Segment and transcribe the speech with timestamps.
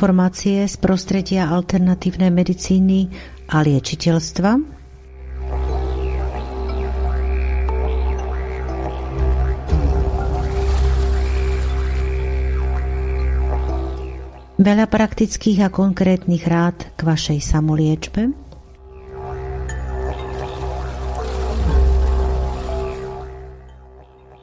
[0.00, 3.12] informácie z prostredia alternatívnej medicíny
[3.52, 4.56] a liečiteľstva.
[14.56, 18.32] Veľa praktických a konkrétnych rád k vašej samoliečbe.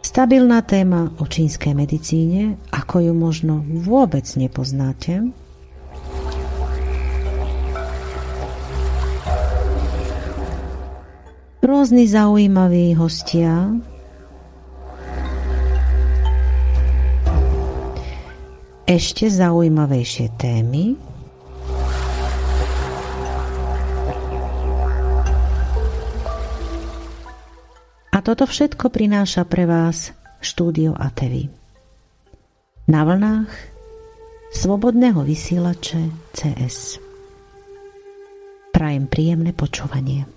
[0.05, 5.46] Stabilná téma o čínskej medicíne, ako ju možno vôbec nepoznáte.
[11.87, 13.71] Rôzni zaujímaví hostia,
[18.83, 20.99] ešte zaujímavejšie témy.
[28.11, 30.11] A toto všetko prináša pre vás
[30.43, 31.47] štúdio ATV.
[32.91, 33.51] Na vlnách
[34.51, 36.99] slobodného vysielače CS.
[38.75, 40.36] Prajem príjemné počúvanie.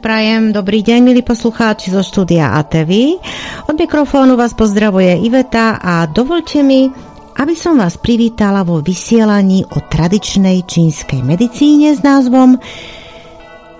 [0.00, 3.20] Prajem dobrý deň, milí poslucháči zo štúdia ATV.
[3.68, 6.88] Od mikrofónu vás pozdravuje Iveta a dovolte mi,
[7.36, 12.56] aby som vás privítala vo vysielaní o tradičnej čínskej medicíne s názvom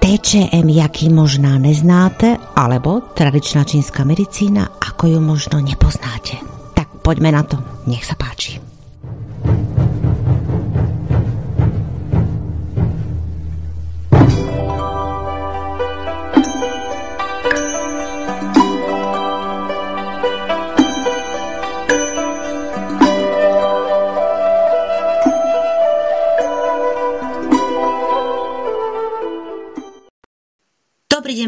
[0.04, 6.36] TČM, jaký možná neznáte, alebo tradičná čínska medicína, ako ju možno nepoznáte.
[6.76, 7.56] Tak poďme na to,
[7.88, 8.29] nech sa páči.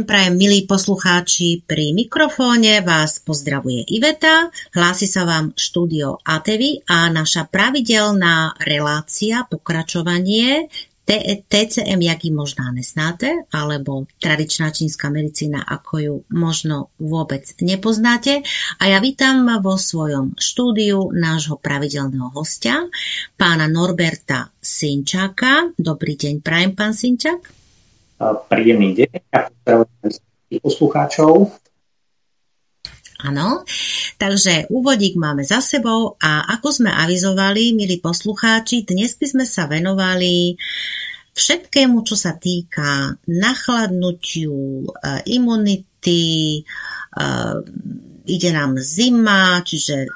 [0.03, 1.63] Deň prajem, milí poslucháči.
[1.63, 10.67] Pri mikrofóne vás pozdravuje Iveta, hlási sa vám štúdio ATV a naša pravidelná relácia, pokračovanie
[11.47, 18.43] TCM, jaký možná nesnáte, alebo tradičná čínska medicína, ako ju možno vôbec nepoznáte.
[18.83, 22.91] A ja vítam vo svojom štúdiu nášho pravidelného hostia,
[23.39, 25.71] pána Norberta Sinčáka.
[25.79, 27.62] Dobrý deň, prajem, pán Sinčák
[28.49, 30.11] príjemný deň a pozdravujem
[30.63, 31.33] poslucháčov.
[33.23, 33.63] Áno,
[34.19, 39.71] takže úvodík máme za sebou a ako sme avizovali, milí poslucháči, dnes by sme sa
[39.71, 40.59] venovali
[41.31, 44.87] všetkému, čo sa týka nachladnutiu, e,
[45.39, 46.63] imunity, e,
[48.27, 50.11] ide nám zima, čiže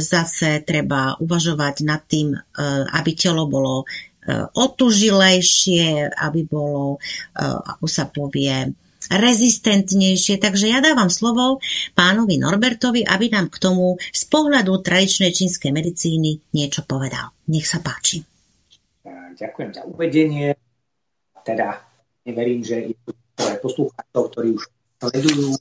[0.00, 2.40] zase treba uvažovať nad tým, e,
[2.88, 3.84] aby telo bolo
[4.34, 8.74] otužilejšie, aby bolo, eh, ako sa povie,
[9.10, 10.42] rezistentnejšie.
[10.42, 11.62] Takže ja dávam slovo
[11.94, 17.30] pánovi Norbertovi, aby nám k tomu z pohľadu tradičnej čínskej medicíny niečo povedal.
[17.46, 18.26] Nech sa páči.
[19.36, 20.56] Ďakujem za uvedenie.
[21.44, 21.78] Teda
[22.26, 24.64] neverím, že je poslucháčov, ktorí už
[24.98, 25.54] sledujú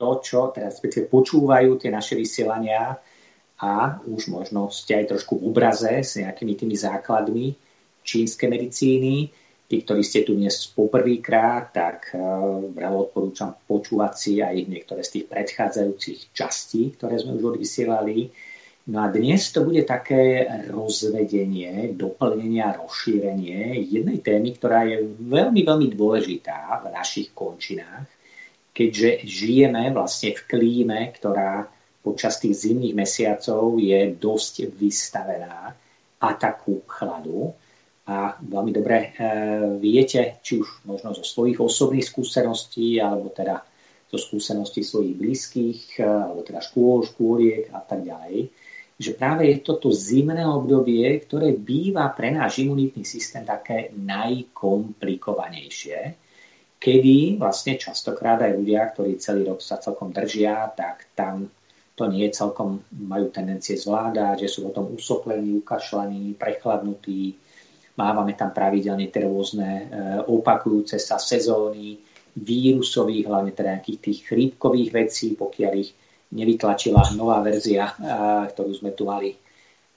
[0.00, 2.96] to, čo teraz počúvajú tie naše vysielania
[3.60, 7.69] a už možno ste aj trošku v obraze s nejakými tými základmi
[8.04, 9.14] čínskej medicíny.
[9.70, 12.10] Tí, ktorí ste tu dnes poprvýkrát, tak
[12.74, 18.34] veľmi eh, odporúčam počúvať si aj niektoré z tých predchádzajúcich častí, ktoré sme už odvysielali.
[18.90, 25.62] No a dnes to bude také rozvedenie, doplnenie a rozšírenie jednej témy, ktorá je veľmi,
[25.62, 28.10] veľmi dôležitá v našich končinách,
[28.74, 31.70] keďže žijeme vlastne v klíme, ktorá
[32.00, 35.76] počas tých zimných mesiacov je dosť vystavená
[36.20, 37.52] ataku chladu.
[38.10, 39.14] A veľmi dobre
[39.78, 43.62] viete, či už možno zo svojich osobných skúseností, alebo teda
[44.10, 48.50] zo skúseností svojich blízkych, alebo teda škôl, škôliek a tak ďalej,
[49.00, 56.18] že práve je toto zimné obdobie, ktoré býva pre náš imunitný systém také najkomplikovanejšie,
[56.82, 61.48] kedy vlastne častokrát aj ľudia, ktorí celý rok sa celkom držia, tak tam
[61.94, 67.34] to nie celkom majú tendencie zvládať, že sú potom usoplení, ukašľaní, prechladnutí,
[67.96, 69.84] mávame tam pravidelne tie rôzne e,
[70.26, 71.98] opakujúce sa sezóny
[72.36, 75.90] vírusových, hlavne teda nejakých tých chrípkových vecí, pokiaľ ich
[76.30, 77.90] nevytlačila nová verzia,
[78.54, 79.34] ktorú sme tu mali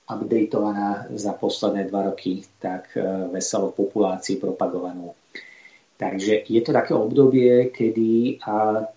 [0.10, 5.13] updateovaná za posledné dva roky, tak e, veselo populácii propagovanú.
[5.94, 8.42] Takže je to také obdobie, kedy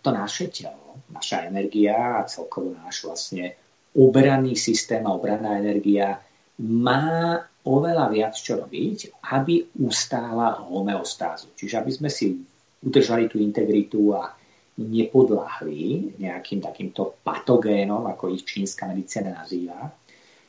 [0.02, 3.54] to naše telo, naša energia a celkovo náš vlastne
[3.94, 6.18] obranný systém a obranná energia
[6.66, 11.52] má oveľa viac čo robiť, aby ustála homeostázu.
[11.58, 12.38] Čiže aby sme si
[12.86, 14.30] udržali tú integritu a
[14.76, 19.88] nepodláhli nejakým takýmto patogénom, ako ich čínska medicína nazýva,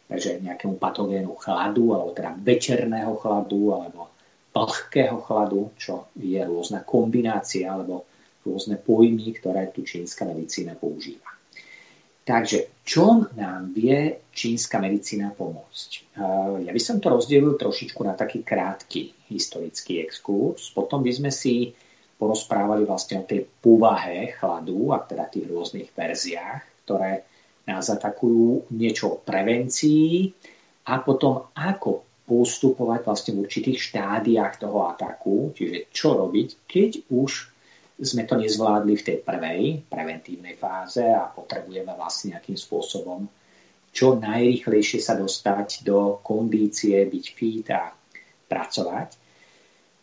[0.07, 4.11] takže nejakému patogénu chladu, alebo teda večerného chladu, alebo
[4.51, 8.03] vlhkého chladu, čo je rôzna kombinácia, alebo
[8.43, 11.36] rôzne pojmy, ktoré tu čínska medicína používa.
[12.27, 16.19] Takže čo nám vie čínska medicína pomôcť?
[16.59, 20.75] Ja by som to rozdelil trošičku na taký krátky historický exkurs.
[20.75, 21.71] Potom by sme si
[22.19, 27.23] porozprávali vlastne o tej povahe chladu a teda tých rôznych verziách, ktoré
[27.63, 30.27] nás atakujú niečo o prevencii
[30.91, 37.55] a potom ako postupovať vlastne v určitých štádiách toho ataku, čiže čo robiť, keď už
[37.97, 43.25] sme to nezvládli v tej prvej preventívnej fáze a potrebujeme vlastne nejakým spôsobom
[43.97, 47.89] čo najrychlejšie sa dostať do kondície, byť fit a
[48.45, 49.09] pracovať.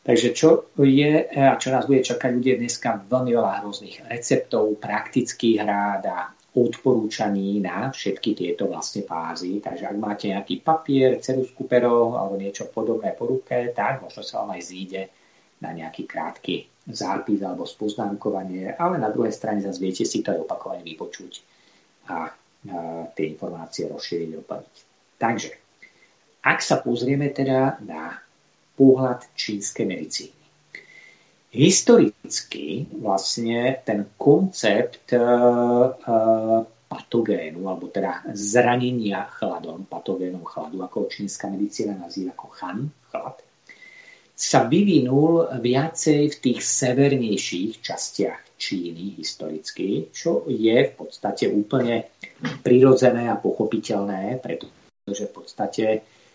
[0.05, 5.63] Takže čo je a čo nás bude čakať, bude dneska veľmi veľa rôznych receptov, praktických
[5.63, 6.19] rád a
[6.55, 9.63] odporúčaní na všetky tieto vlastne fázy.
[9.63, 14.43] Takže ak máte nejaký papier, cerusku pero alebo niečo podobné po ruke, tak možno sa
[14.43, 15.03] vám aj zíde
[15.63, 20.45] na nejaký krátky zápis alebo spoznámkovanie, ale na druhej strane zase viete si to aj
[20.45, 21.33] opakovane vypočuť
[22.09, 22.19] a, a
[23.17, 24.77] tie informácie rozšíriť, doplniť.
[25.17, 25.51] Takže,
[26.45, 28.21] ak sa pozrieme teda na
[28.77, 30.43] pohľad čínskej medicíny.
[31.55, 35.95] Historicky vlastne ten koncept uh,
[36.91, 42.79] patogénu, alebo teda zranenia chladom, patogénom chladu, ako čínska medicína nazýva ako chan,
[43.15, 43.39] chlad,
[44.35, 52.11] sa vyvinul viacej v tých severnejších častiach Číny historicky, čo je v podstate úplne
[52.63, 55.85] prirodzené a pochopiteľné, pretože v podstate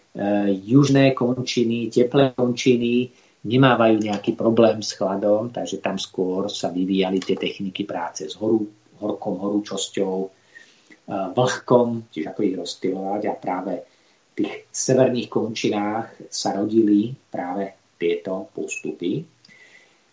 [0.10, 3.14] Eh, južné končiny, teplé končiny
[3.46, 8.66] nemávajú nejaký problém s chladom, takže tam skôr sa vyvíjali tie techniky práce s horu,
[8.98, 16.58] horkom, horúčosťou, eh, vlhkom, čiže ako ich rozstylovať a práve v tých severných končinách sa
[16.58, 19.28] rodili práve tieto postupy.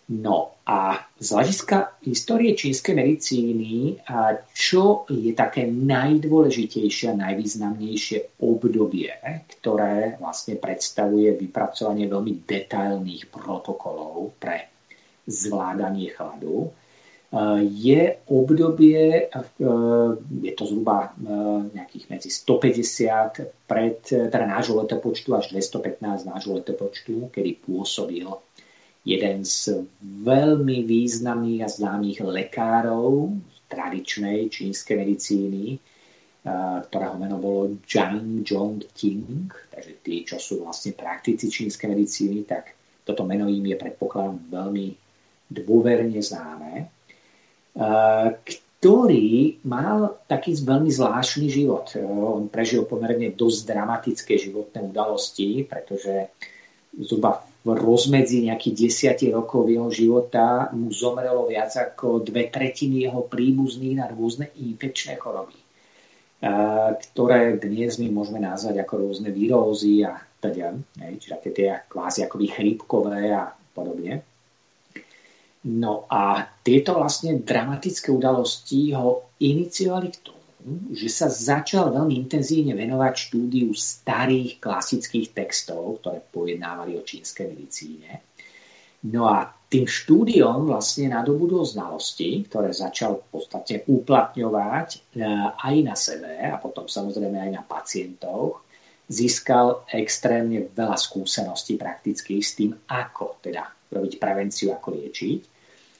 [0.07, 3.99] No a z hľadiska histórie čínskej medicíny,
[4.55, 9.11] čo je také najdôležitejšie a najvýznamnejšie obdobie,
[9.59, 14.71] ktoré vlastne predstavuje vypracovanie veľmi detailných protokolov pre
[15.27, 16.71] zvládanie chladu,
[17.59, 19.27] je obdobie,
[20.41, 21.11] je to zhruba
[21.75, 28.27] nejakých medzi 150 pred, teda nášho letopočtu až 215 nášho letopočtu, kedy pôsobil
[29.03, 33.35] jeden z veľmi významných a známych lekárov
[33.67, 35.79] tradičnej čínskej medicíny,
[36.87, 42.71] ktorého meno bolo Zhang Zhongqing, takže tí, čo sú vlastne praktici čínskej medicíny, tak
[43.03, 44.95] toto meno im je predpokladom veľmi
[45.51, 46.87] dôverne známe,
[47.77, 51.93] ktorý mal taký veľmi zvláštny život.
[52.01, 56.33] On prežil pomerne dosť dramatické životné udalosti, pretože
[56.97, 63.27] zhruba v rozmedzi nejakých desiatich rokov jeho života mu zomrelo viac ako dve tretiny jeho
[63.27, 65.59] príbuzných na rôzne infekčné choroby,
[67.11, 72.45] ktoré dnes my môžeme nazvať ako rôzne vírózy a teda, čiže také tie kvázi akoby
[72.55, 74.23] chrípkové a podobne.
[75.67, 80.43] No a tieto vlastne dramatické udalosti ho iniciovali k tomu,
[80.95, 88.23] že sa začal veľmi intenzívne venovať štúdiu starých klasických textov, ktoré pojednávali o čínskej medicíne.
[89.11, 94.99] No a tým štúdiom vlastne nadobudol znalosti, ktoré začal v podstate uplatňovať e,
[95.51, 98.63] aj na sebe a potom samozrejme aj na pacientoch
[99.11, 105.56] získal extrémne veľa skúseností prakticky s tým, ako teda robiť prevenciu, ako liečiť.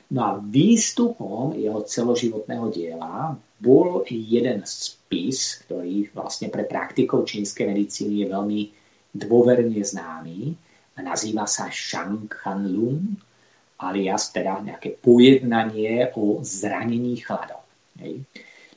[0.07, 8.23] No a výstupom jeho celoživotného diela bol jeden spis, ktorý vlastne pre praktikov čínskej medicíny
[8.23, 8.61] je veľmi
[9.11, 10.67] dôverne známy
[11.01, 13.17] nazýva sa Shang Han Lung,
[13.77, 17.61] alias teda nejaké pojednanie o zranení chladom.
[18.01, 18.25] Hej.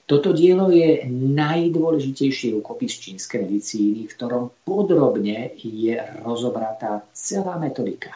[0.04, 5.94] Toto dielo je najdôležitejší rukopis čínskej medicíny, v ktorom podrobne je
[6.26, 8.10] rozobratá celá metodika.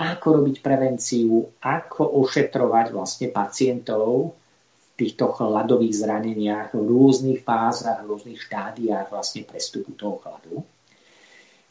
[0.00, 8.08] Ako robiť prevenciu, ako ošetrovať vlastne pacientov v týchto chladových zraneniach v rôznych fázach, v
[8.12, 10.64] rôznych štádiách vlastne prestupu toho chladu.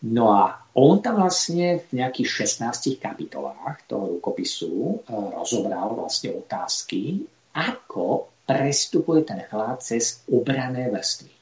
[0.02, 7.26] No a on tam vlastne v nejakých 16 kapitolách toho rukopisu eh, rozobral vlastne otázky,
[7.54, 11.41] ako prestupuje ten chlad cez obrané vrstvy.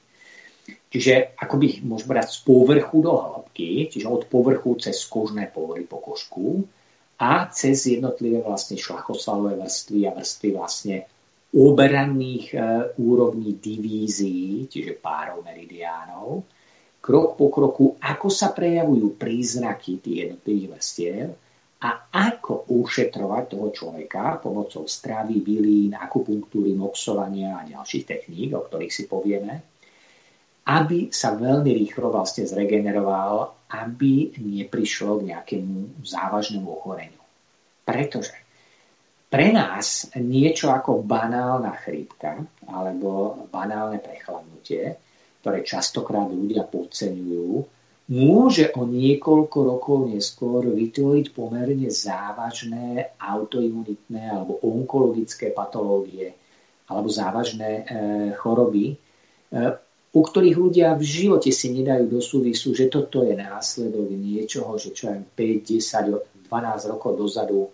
[0.90, 6.02] Čiže akoby môžeme brať z povrchu do hĺbky, čiže od povrchu cez kožné pory po
[6.02, 6.66] kožku
[7.20, 10.98] a cez jednotlivé vlastne šlachosvalové vrstvy a vrstvy vlastne
[11.50, 12.58] obranných e,
[13.02, 16.46] úrovní divízií, čiže párov meridiánov,
[17.02, 21.28] krok po kroku, ako sa prejavujú príznaky tých jednotlivých vrstiev
[21.80, 28.94] a ako ušetrovať toho človeka pomocou stravy, bylín, akupunktúry, moxovania a ďalších techník, o ktorých
[28.94, 29.79] si povieme,
[30.70, 37.22] aby sa veľmi rýchlo vlastne zregeneroval, aby neprišlo k nejakému závažnému ochoreniu.
[37.82, 38.38] Pretože
[39.30, 42.38] pre nás niečo ako banálna chrípka
[42.70, 44.98] alebo banálne prechladnutie,
[45.42, 47.50] ktoré častokrát ľudia podceňujú,
[48.10, 56.34] môže o niekoľko rokov neskôr vytvoriť pomerne závažné autoimunitné alebo onkologické patológie
[56.90, 57.84] alebo závažné e,
[58.34, 58.96] choroby, e,
[60.10, 64.90] u ktorých ľudia v živote si nedajú do súvisu, že toto je následok niečoho, že
[64.90, 67.70] čo aj 5, 10, 12 rokov dozadu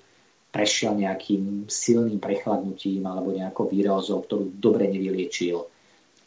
[0.51, 5.63] prešiel nejakým silným prechladnutím alebo nejakou výrozou, ktorú dobre nevyliečil.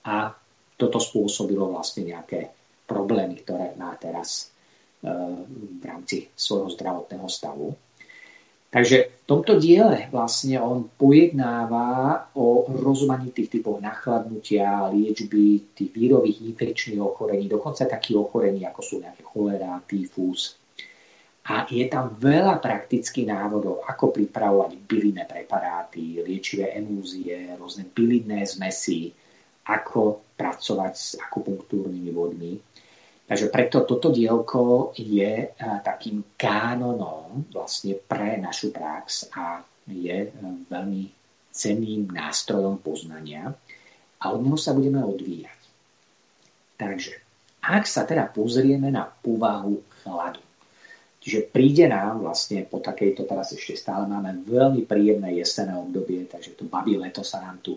[0.05, 0.33] A
[0.77, 2.53] toto spôsobilo vlastne nejaké
[2.89, 4.53] problémy, ktoré má teraz
[5.01, 5.09] e,
[5.81, 7.73] v rámci svojho zdravotného stavu.
[8.69, 17.01] Takže v tomto diele vlastne on pojednáva o rozmanitých typoch nachladnutia, liečby tých vírových infekčných
[17.01, 20.61] ochorení, dokonca takých ochorení, ako sú nejaké cholera, tyfus.
[21.49, 29.17] A je tam veľa praktických návodov, ako pripravovať bylinné preparáty, liečivé emúzie, rôzne bylinné zmesy,
[29.65, 32.53] ako pracovať s akupunktúrnymi vodmi.
[33.29, 40.33] Takže preto toto dielko je eh, takým kánonom vlastne pre našu prax a je eh,
[40.73, 41.03] veľmi
[41.53, 43.53] cenným nástrojom poznania
[44.19, 45.61] a od neho sa budeme odvíjať.
[46.81, 47.13] Takže
[47.61, 50.41] ak sa teda pozrieme na povahu chladu,
[51.21, 56.57] čiže príde nám vlastne po takejto, teraz ešte stále máme veľmi príjemné jesenné obdobie, takže
[56.57, 57.77] to babí leto sa nám tu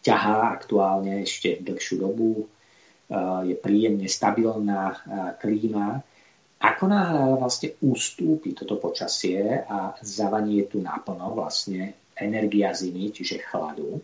[0.00, 2.48] ťahá aktuálne ešte dlhšiu dobu,
[3.44, 4.94] je príjemne stabilná
[5.42, 5.98] klíma.
[6.60, 13.98] Ako náhle vlastne ustúpi toto počasie a zavanie tu naplno vlastne energia zimy, čiže chladu,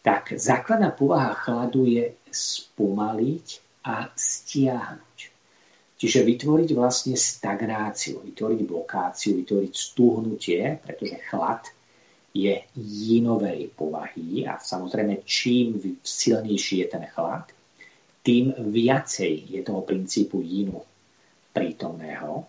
[0.00, 3.46] tak základná povaha chladu je spomaliť
[3.84, 5.18] a stiahnuť.
[5.98, 11.66] Čiže vytvoriť vlastne stagnáciu, vytvoriť blokáciu, vytvoriť stúhnutie, pretože chlad
[12.32, 17.50] je jinovej povahy a samozrejme čím silnejší je ten chlad,
[18.22, 20.82] tým viacej je toho princípu jinu
[21.54, 22.44] prítomného.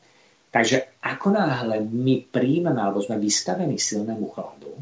[0.49, 4.73] Takže ako náhle my príjmeme alebo sme vystavení silnému chladu,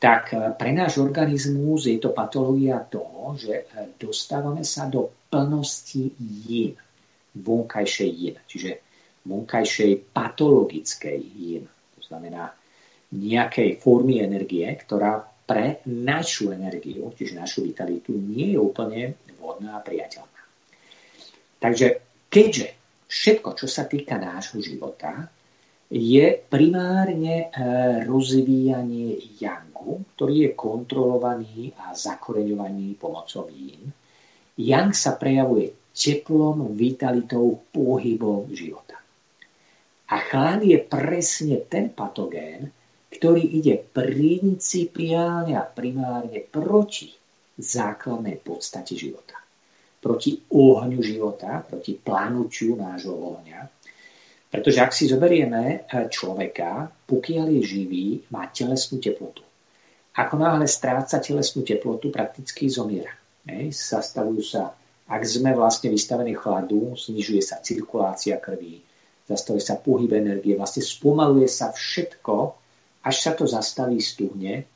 [0.00, 3.68] tak pre náš organizmus je to patológia toho, že
[4.00, 6.16] dostávame sa do plnosti
[6.48, 6.76] yin,
[7.36, 8.70] vonkajšej yin, čiže
[9.28, 11.64] vonkajšej patologickej yin.
[11.68, 12.48] To znamená
[13.12, 19.84] nejakej formy energie, ktorá pre našu energiu, čiže našu vitalitu, nie je úplne vhodná a
[19.84, 20.40] priateľná.
[21.60, 22.76] Takže keďže
[23.08, 25.32] všetko, čo sa týka nášho života,
[25.90, 27.58] je primárne e,
[28.06, 33.90] rozvíjanie yangu, ktorý je kontrolovaný a zakoreňovaný pomocou yin.
[34.54, 39.02] Yang sa prejavuje teplom, vitalitou, pohybom života.
[40.10, 42.70] A chlad je presne ten patogén,
[43.10, 47.10] ktorý ide principiálne a primárne proti
[47.60, 49.36] základnej podstate života.
[50.00, 53.60] Proti ohňu života, proti planučiu nášho ohňa.
[54.50, 59.44] Pretože ak si zoberieme eh, človeka, pokiaľ je živý, má telesnú teplotu.
[60.16, 63.14] Ako náhle stráca telesnú teplotu, prakticky zomiera.
[63.46, 64.74] Hej, zastavujú sa
[65.10, 68.78] ak sme vlastne vystavení chladu, znižuje sa cirkulácia krvi,
[69.26, 72.54] zastavuje sa pohyb energie, vlastne spomaluje sa všetko,
[73.02, 74.70] až sa to zastaví, stuhne.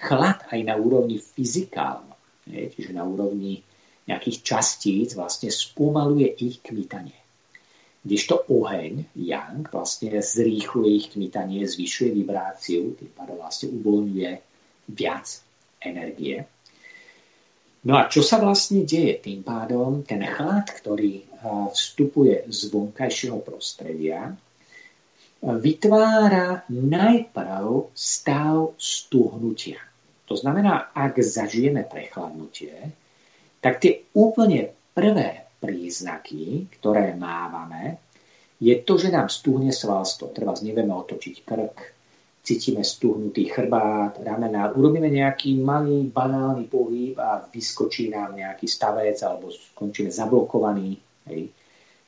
[0.00, 1.20] Chlad aj na úrovni
[2.46, 3.60] čiže na úrovni
[4.06, 7.18] nejakých častíc, vlastne spomaluje ich kmitanie.
[8.06, 14.30] Kdežto oheň, yang, vlastne zrýchluje ich kmitanie, zvyšuje vibráciu, tým pádom vlastne uvoľňuje
[14.94, 15.26] viac
[15.82, 16.46] energie.
[17.86, 19.18] No a čo sa vlastne deje?
[19.22, 21.22] Tým pádom ten chlad, ktorý
[21.70, 24.34] vstupuje z vonkajšieho prostredia,
[25.42, 29.82] vytvára najprv stav stuhnutia.
[30.26, 32.74] To znamená, ak zažijeme prechladnutie,
[33.62, 37.98] tak tie úplne prvé príznaky, ktoré mávame,
[38.56, 40.32] je to, že nám stuhne svalstvo.
[40.32, 41.76] Treba nevieme otočiť krk,
[42.46, 49.50] cítime stuhnutý chrbát, ramena, urobíme nejaký malý banálny pohyb a vyskočí nám nejaký stavec alebo
[49.50, 50.94] skončíme zablokovaní.
[51.26, 51.50] Hej.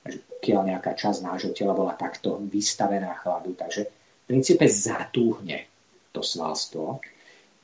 [0.08, 5.66] Pokiaľ nejaká časť nášho tela bola takto vystavená chladu, takže v princípe zatúhne
[6.14, 7.02] to svalstvo.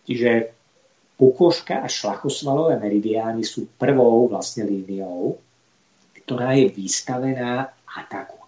[0.05, 0.53] Čiže
[1.17, 5.39] pukoška a šlachosvalové meridiány sú prvou vlastne líniou,
[6.25, 8.41] ktorá je vystavená ataku,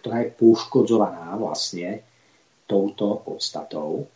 [0.00, 2.04] ktorá je poškodzovaná vlastne
[2.64, 4.06] touto podstatou.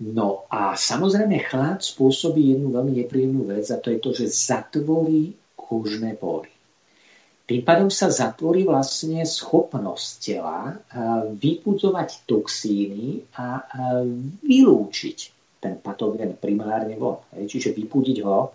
[0.00, 5.36] No a samozrejme chlad spôsobí jednu veľmi nepríjemnú vec a to je to, že zatvorí
[5.54, 6.50] kožné pory.
[7.44, 10.80] Tým pádom sa zatvorí vlastne schopnosť tela
[11.36, 13.60] vypudzovať toxíny a
[14.40, 15.33] vylúčiť
[15.64, 17.24] ten patogén primárne von.
[17.32, 18.52] Čiže vypudiť ho,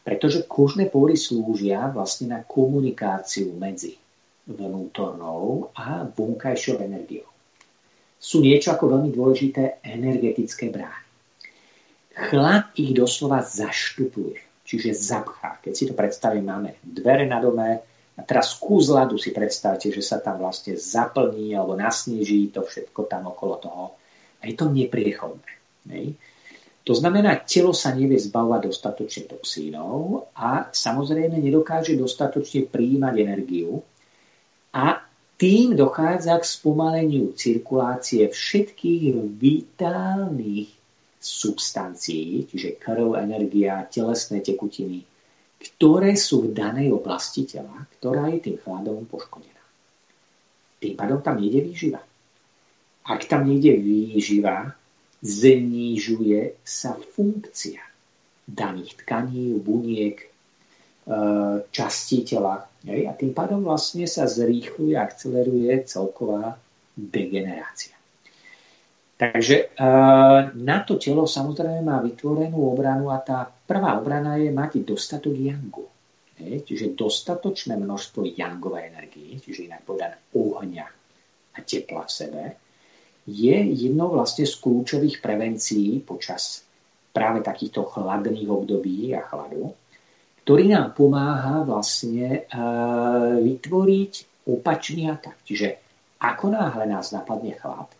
[0.00, 4.00] pretože kožné pory slúžia vlastne na komunikáciu medzi
[4.48, 7.28] vnútornou a vonkajšou energiou
[8.26, 11.04] sú niečo ako veľmi dôležité energetické brány.
[12.16, 15.60] Chlad ich doslova zaštupuje, čiže zapchá.
[15.60, 17.84] Keď si to predstavím, máme dvere na dome
[18.16, 23.04] a teraz kus ľadu si predstavte, že sa tam vlastne zaplní alebo nasneží to všetko
[23.04, 23.84] tam okolo toho.
[24.40, 25.52] A je to nepriechodné.
[25.86, 26.16] Nej?
[26.86, 33.82] To znamená, telo sa nevie zbavovať dostatočne toxínov a samozrejme nedokáže dostatočne príjmať energiu
[34.70, 35.02] a
[35.34, 40.70] tým dochádza k spomaleniu cirkulácie všetkých vitálnych
[41.18, 45.02] substancií, čiže krv, energia, telesné tekutiny,
[45.58, 49.64] ktoré sú v danej oblasti tela, ktorá je tým chladom poškodená.
[50.78, 51.98] Tým pádom tam nejde výživa.
[53.10, 54.75] Ak tam nejde výživa,
[55.26, 57.82] znižuje sa funkcia
[58.46, 60.28] daných tkaní, buniek, e,
[61.74, 62.70] častí tela?
[62.86, 66.54] A tým pádom vlastne sa zrýchluje, akceleruje celková
[66.94, 67.98] degenerácia.
[69.18, 69.86] Takže e,
[70.54, 75.90] na to telo samozrejme má vytvorenú obranu a tá prvá obrana je mať dostatok jangu.
[76.36, 80.86] Čiže dostatočné množstvo jangovej energie, čiže inak povedané ohňa
[81.56, 82.42] a tepla v sebe,
[83.26, 86.62] je jednou vlastne z kľúčových prevencií počas
[87.10, 89.74] práve takýchto chladných období a chladu
[90.46, 92.62] ktorý nám pomáha vlastne e,
[93.42, 94.12] vytvoriť
[94.46, 95.42] opačný atak.
[95.42, 95.68] Čiže
[96.22, 97.90] ako náhle nás napadne chlad,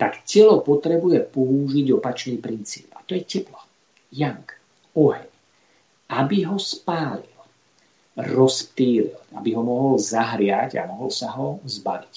[0.00, 2.88] tak telo potrebuje použiť opačný princíp.
[2.96, 3.60] A to je teplo.
[4.08, 4.56] Yang,
[4.96, 5.28] oheň.
[6.16, 7.36] Aby ho spálil,
[8.16, 12.14] rozptýlil, aby ho mohol zahriať a mohol sa ho zbaviť.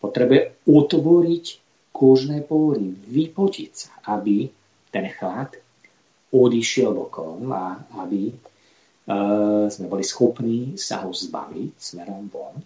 [0.00, 1.44] Potrebuje otvoriť
[1.92, 4.48] kožné pory, vypotiť sa, aby
[4.90, 5.54] ten chlad
[6.32, 8.32] odišiel bokom a aby
[9.68, 12.56] sme boli schopní sa ho zbaviť smerom von.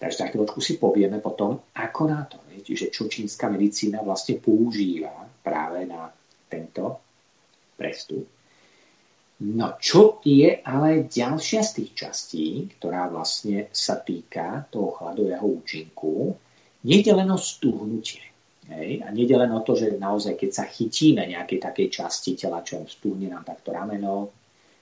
[0.00, 2.40] Takže tak chvíľočku si povieme potom, ako na to.
[2.60, 6.08] Čiže čo čínska medicína vlastne používa práve na
[6.48, 7.00] tento
[7.76, 8.28] prestup.
[9.40, 16.36] No čo je ale ďalšia z tých častí, ktorá vlastne sa týka toho chladového účinku,
[16.84, 18.29] je len o stuhnutie.
[18.70, 19.02] Hej?
[19.02, 22.86] A nie len o to, že naozaj, keď sa chytíme nejakej takej časti tela, čo
[22.86, 24.30] stuhne nám takto rameno,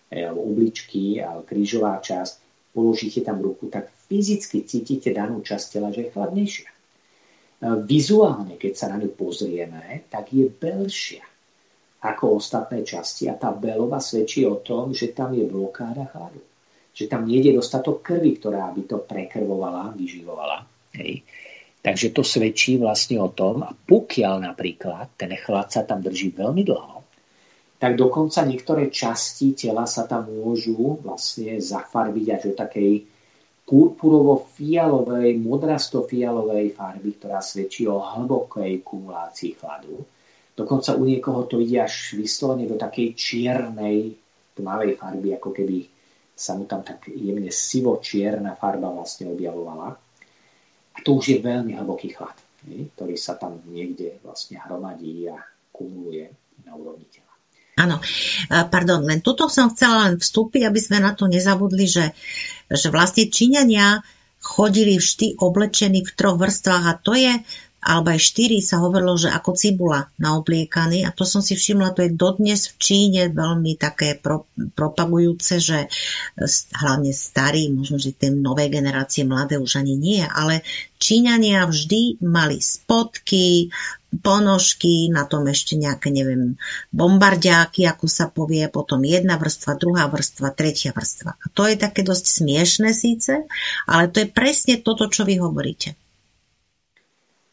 [0.09, 2.40] E, obličky a krížová časť,
[2.72, 6.68] položíte tam ruku, tak fyzicky cítite danú časť tela, že je chladnejšia.
[6.72, 6.77] E,
[7.85, 11.20] vizuálne, keď sa na ňu pozrieme, tak je belšia
[11.98, 16.40] ako ostatné časti a tá belova svedčí o tom, že tam je blokáda chladu.
[16.96, 20.64] Že tam nie je dostatok krvi, ktorá by to prekrvovala, vyživovala.
[20.96, 21.20] Hej.
[21.79, 26.62] Takže to svedčí vlastne o tom, a pokiaľ napríklad ten chlad sa tam drží veľmi
[26.67, 26.99] dlho,
[27.79, 32.93] tak dokonca niektoré časti tela sa tam môžu vlastne zafarbiť až do takej
[33.71, 40.03] purpurovo-fialovej, modrasto-fialovej farby, ktorá svedčí o hlbokej kumulácii chladu.
[40.59, 44.19] Dokonca u niekoho to ide až vyslovene do takej čiernej,
[44.59, 45.87] tmavej farby, ako keby
[46.35, 49.95] sa mu tam tak jemne sivo-čierna farba vlastne objavovala.
[50.98, 52.34] A to už je veľmi hlboký chlad,
[52.66, 55.38] ktorý sa tam niekde vlastne hromadí a
[55.70, 56.26] kumuluje
[56.66, 57.30] na úrovni tela.
[57.78, 58.02] Áno,
[58.50, 62.11] pardon, len tuto som chcela len vstúpiť, aby sme na to nezabudli, že,
[62.66, 64.02] že vlastne Číňania
[64.42, 67.32] chodili vždy oblečení v troch vrstvách a to je
[67.79, 72.03] alebo aj štyri sa hovorilo, že ako cibula naobliekaný a to som si všimla, to
[72.03, 75.87] je dodnes v Číne veľmi také pro, propagujúce, že
[76.75, 80.67] hlavne starí, možno, že tie nové generácie mladé už ani nie, ale
[80.99, 83.71] Číňania vždy mali spotky,
[84.09, 86.57] ponožky, na tom ešte nejaké, neviem,
[86.91, 91.37] bombardiáky, ako sa povie, potom jedna vrstva, druhá vrstva, tretia vrstva.
[91.37, 93.47] A to je také dosť smiešne síce,
[93.85, 95.95] ale to je presne toto, čo vy hovoríte.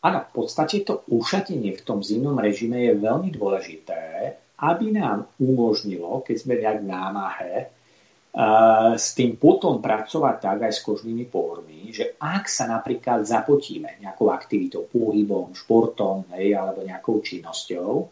[0.06, 6.22] Áno, v podstate to ušatenie v tom zimnom režime je veľmi dôležité, aby nám umožnilo,
[6.22, 12.14] keď sme nejak námahe, uh, s tým potom pracovať tak aj s kožnými pormi, že
[12.22, 18.06] ak sa napríklad zapotíme nejakou aktivitou, pohybom, športom hej, alebo nejakou činnosťou,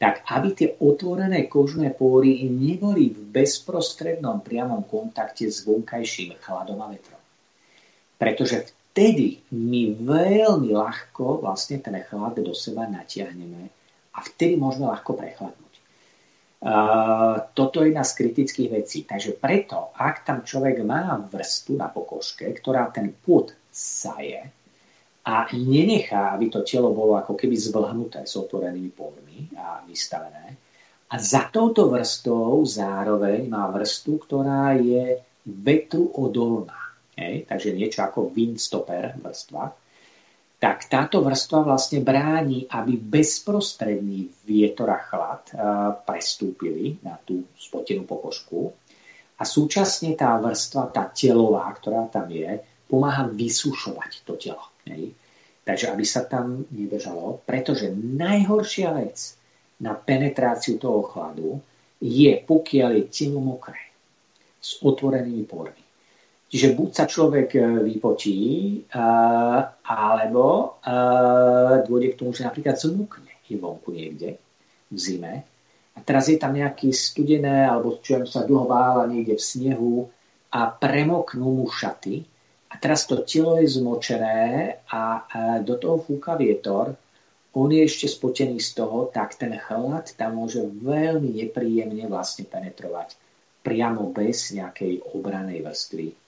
[0.00, 6.88] tak aby tie otvorené kožné pory neboli v bezprostrednom priamom kontakte s vonkajším chladom a
[6.88, 7.20] vetrom.
[8.16, 13.66] Pretože vtedy my veľmi ľahko vlastne ten chlad do seba natiahneme
[14.14, 15.74] a vtedy môžeme ľahko prechladnúť.
[16.62, 19.02] Uh, toto je jedna z kritických vecí.
[19.02, 24.46] Takže preto, ak tam človek má vrstu na pokožke, ktorá ten pôd saje
[25.26, 30.54] a nenechá, aby to telo bolo ako keby zvlhnuté s otvorenými pormi a vystavené,
[31.10, 36.83] a za touto vrstou zároveň má vrstu, ktorá je vetru odolná
[37.18, 39.64] hej, takže niečo ako windstopper vrstva,
[40.64, 48.08] tak táto vrstva vlastne bráni, aby bezprostredný vietor a chlad uh, prestúpili na tú spotenú
[48.08, 48.72] pokožku.
[49.36, 54.64] A súčasne tá vrstva, tá telová, ktorá tam je, pomáha vysušovať to telo.
[54.88, 55.12] Hej.
[55.68, 59.36] Takže aby sa tam nedržalo, pretože najhoršia vec
[59.84, 61.60] na penetráciu toho chladu
[62.00, 63.92] je, pokiaľ je telo mokré,
[64.64, 65.83] s otvorenými pormi.
[66.54, 68.38] Čiže buď sa človek e, vypotí,
[69.90, 70.78] alebo
[71.82, 74.38] dôjde k tomu, že napríklad zmukne je vonku niekde
[74.86, 75.42] v zime.
[75.94, 79.94] A teraz je tam nejaký studené, alebo čo sa dlho vála niekde v snehu
[80.54, 82.22] a premoknú mu šaty.
[82.70, 85.26] A teraz to telo je zmočené a
[85.58, 86.94] do toho fúka vietor,
[87.58, 93.18] on je ešte spotený z toho, tak ten chlad tam môže veľmi nepríjemne vlastne penetrovať
[93.66, 96.23] priamo bez nejakej obranej vrstvy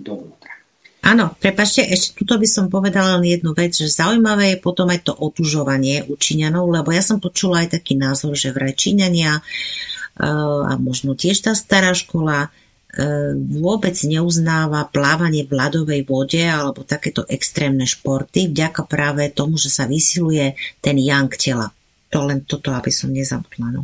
[0.00, 0.60] dovnútra.
[1.00, 5.08] Áno, prepačte, ešte tuto by som povedala len jednu vec, že zaujímavé je potom aj
[5.08, 10.60] to otužovanie u Číňanov, lebo ja som počula aj taký názor, že vraj Číňania eh,
[10.68, 17.24] a možno tiež tá stará škola eh, vôbec neuznáva plávanie v ľadovej vode alebo takéto
[17.32, 20.52] extrémne športy vďaka práve tomu, že sa vysiluje
[20.84, 21.72] ten yang tela.
[22.12, 23.72] To len toto, aby som nezabudla.
[23.72, 23.82] No.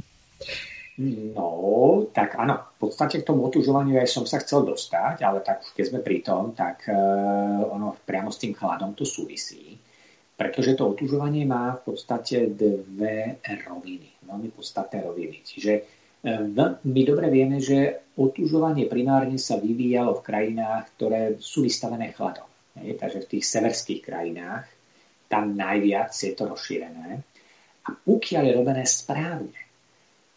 [0.97, 5.85] No, tak áno, podstate k tomu otužovaniu aj som sa chcel dostať, ale tak keď
[5.91, 9.75] sme pri tom, tak uh, ono priamo s tým chladom to súvisí,
[10.39, 15.43] pretože to otužovanie má v podstate dve roviny, veľmi podstatné roviny.
[15.43, 22.15] Čiže uh, my dobre vieme, že otužovanie primárne sa vyvíjalo v krajinách, ktoré sú vystavené
[22.15, 22.47] chladom.
[22.77, 24.69] Takže v tých severských krajinách
[25.27, 27.25] tam najviac je to rozšírené.
[27.87, 29.66] A pokiaľ je robené správne,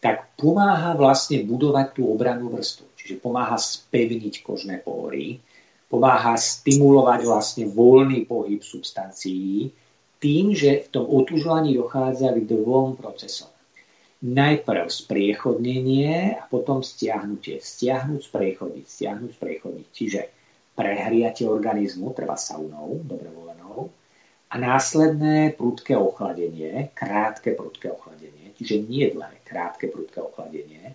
[0.00, 2.88] tak pomáha vlastne budovať tú obrannú vrstvu.
[2.96, 5.44] Čiže pomáha spevniť kožné pory,
[5.92, 9.68] pomáha stimulovať vlastne voľný pohyb substancií
[10.20, 13.52] tým, že v tom otužovaní dochádza k dvom procesom.
[14.20, 17.56] Najprv spriechodnenie a potom stiahnutie.
[17.56, 19.86] Stiahnuť, spriechodiť, stiahnuť, spriechodiť.
[19.88, 20.20] Čiže
[20.76, 23.88] prehriate organizmu, treba saunou, dobrovolenou,
[24.50, 30.92] a následné prudké ochladenie, krátke prudké ochladenie čiže nie dlhé, krátke, prudké ochladenie,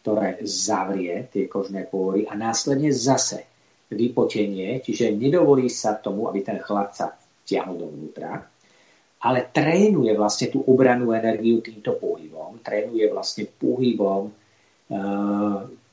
[0.00, 3.44] ktoré zavrie tie kožné pory a následne zase
[3.92, 7.12] vypotenie, čiže nedovolí sa tomu, aby ten chlad sa
[7.44, 8.48] vtiahol dovnútra,
[9.22, 14.32] ale trénuje vlastne tú obranú energiu týmto pohybom, trénuje vlastne pohybom e,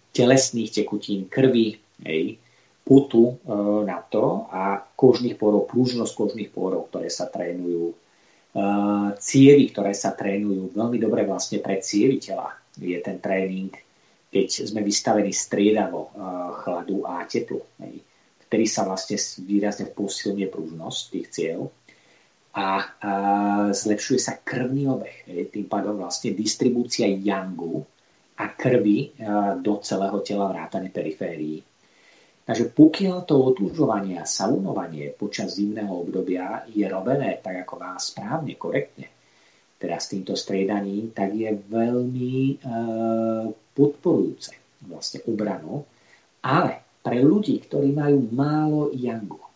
[0.10, 2.42] telesných tekutín, krvi, hej,
[2.82, 3.34] putu e,
[3.86, 7.94] na to a kožných porov, prúžnosť kožných porov, ktoré sa trénujú
[9.22, 12.50] cievy, ktoré sa trénujú veľmi dobre vlastne pre cievy tela.
[12.80, 13.70] Je ten tréning,
[14.34, 16.10] keď sme vystavení striedavo
[16.66, 17.62] chladu a teplu,
[18.50, 21.60] ktorý sa vlastne výrazne posilňuje prúžnosť tých ciev
[22.58, 22.70] a, a
[23.70, 25.30] zlepšuje sa krvný obeh.
[25.54, 27.86] Tým pádom vlastne distribúcia yangu
[28.42, 29.14] a krvi
[29.62, 31.69] do celého tela vrátane periférií
[32.50, 38.58] Takže pokiaľ to otužovanie a saunovanie počas zimného obdobia je robené tak, ako má správne,
[38.58, 39.06] korektne,
[39.78, 42.56] teda s týmto striedaním, tak je veľmi e,
[43.54, 45.86] podporujúce vlastne obranu.
[46.42, 49.50] Ale pre ľudí, ktorí majú málo yangu, e,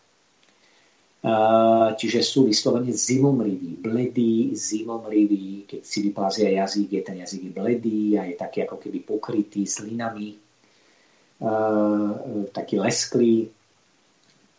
[1.98, 8.30] čiže sú vyslovene zimomriví, bledí, zimomriví, keď si vyplazia jazyk, je ten jazyk bledý a
[8.30, 10.43] je taký ako keby pokrytý slinami,
[12.52, 13.52] taký lesklý,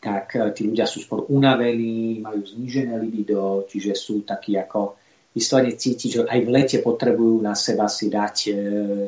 [0.06, 5.02] tak eh, tí ľudia sú skôr unavení, majú znížené libido, čiže sú takí ako
[5.34, 8.56] vyslovene cítiť, že aj v lete potrebujú na seba si dať eh,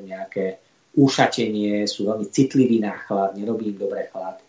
[0.09, 0.45] nejaké
[0.97, 4.41] ušatenie, sú veľmi citliví na chlad, nerobí im dobre chlad,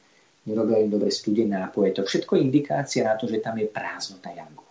[0.49, 1.93] nerobia im dobre studené nápoje.
[2.01, 4.65] To všetko je indikácia na to, že tam je prázdnota jangu.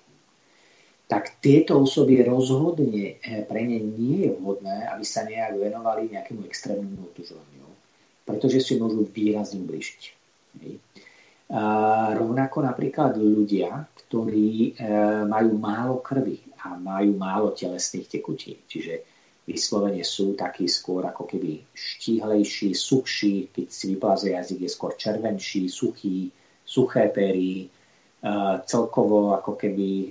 [1.05, 7.13] Tak tieto osoby rozhodne pre ne nie je vhodné, aby sa nejak venovali nejakému extrémnemu
[7.13, 7.67] otužovaniu
[8.27, 10.01] pretože si môžu výrazne ubližiť.
[12.19, 14.91] Rovnako napríklad ľudia, ktorí e,
[15.27, 19.03] majú málo krvi a majú málo telesných tekutín, čiže
[19.47, 25.71] vyslovene sú takí skôr ako keby štíhlejší, suchší, keď si vyplazuje jazyk, je skôr červenší,
[25.71, 26.31] suchý,
[26.67, 27.67] suché pery, e,
[28.67, 30.09] celkovo ako keby, e,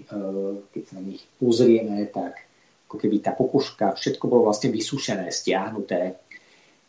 [0.72, 2.48] keď sa na nich pozrieme, tak
[2.88, 6.16] ako keby tá pokuška, všetko bolo vlastne vysušené, stiahnuté,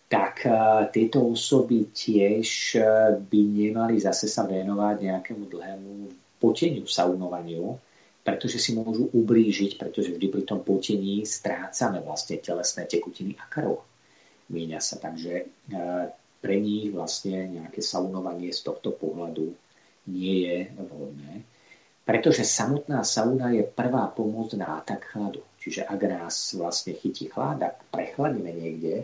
[0.08, 0.54] tak eh,
[0.92, 2.48] tieto osoby tiež
[2.80, 2.86] eh,
[3.20, 5.92] by nemali zase sa venovať nejakému dlhému
[6.40, 7.76] poteniu, saunovaniu,
[8.24, 13.84] pretože si môžu ublížiť, pretože vždy pri tom potení strácame vlastne telesné tekutiny a krv.
[14.48, 16.06] Míňa sa, takže eh,
[16.40, 19.52] pre nich vlastne nejaké saunovanie z tohto pohľadu
[20.08, 21.44] nie je vhodné,
[22.08, 25.44] pretože samotná sauna je prvá pomoc na atak chladu.
[25.60, 29.04] Čiže ak nás vlastne chytí chlad, ak prechladíme niekde,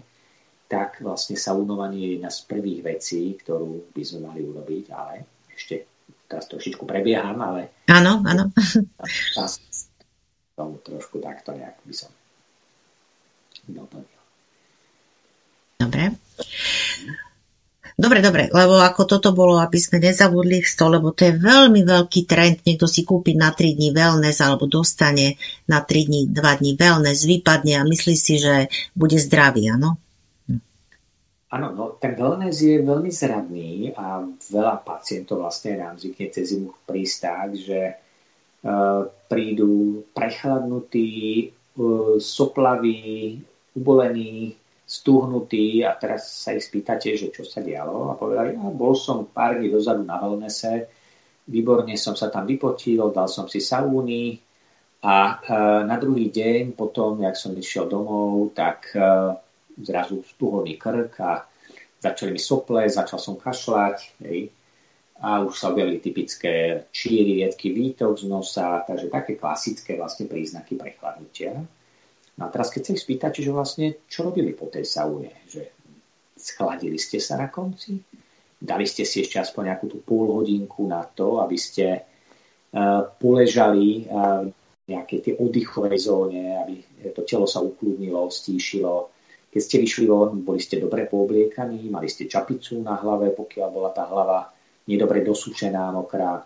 [0.67, 5.13] tak vlastne saunovanie je jedna z prvých vecí, ktorú by sme mali urobiť, ale
[5.53, 5.85] ešte
[6.25, 7.85] teraz trošičku prebieham, ale...
[7.91, 8.49] Áno, áno.
[10.53, 12.11] Tomu trošku takto nejak by som
[13.69, 14.21] doplnil.
[15.77, 16.03] Dobre.
[17.93, 21.85] Dobre, dobre, lebo ako toto bolo, aby sme nezabudli v stole, lebo to je veľmi
[21.85, 25.37] veľký trend, niekto si kúpi na 3 dní wellness alebo dostane
[25.69, 30.01] na 3 dní, 2 dní wellness, vypadne a myslí si, že bude zdravý, áno?
[31.53, 36.73] Áno, no, ten wellness je veľmi zradný a veľa pacientov vlastne nám zvykne cez zimu
[36.89, 43.37] prísť tak, že uh, prídu prechladnutí, uh, soplaví,
[43.77, 48.97] ubolení, stúhnutí a teraz sa ich spýtate, že čo sa dialo a povedali, a bol
[48.97, 50.89] som pár dní dozadu na wellnesse,
[51.45, 54.41] výborne som sa tam vypotil, dal som si saúny
[55.05, 59.37] a uh, na druhý deň potom, jak som išiel domov, tak uh,
[59.81, 61.47] zrazu stuholný krk a
[62.03, 64.51] začali mi sople, začal som kašľať, hej,
[65.23, 70.75] a už sa objavili typické číry, riedky výtok z nosa, takže také klasické vlastne príznaky
[70.75, 71.63] prechladnutia.
[72.35, 75.71] No a teraz keď sa ich spýtate, že vlastne čo robili po tej saune, že
[76.35, 78.03] schladili ste sa na konci,
[78.57, 84.09] dali ste si ešte aspoň nejakú tú pol hodinku na to, aby ste uh, poležali
[84.09, 84.43] uh,
[84.83, 86.75] v nejakej tej oddychovej zóne, aby
[87.15, 89.12] to telo sa ukludnilo, stíšilo,
[89.53, 93.93] keď ste vyšli von, boli ste dobre poobliekaní, mali ste čapicu na hlave, pokiaľ bola
[93.93, 94.49] tá hlava
[94.89, 96.41] nedobre dosúšená, mokrá.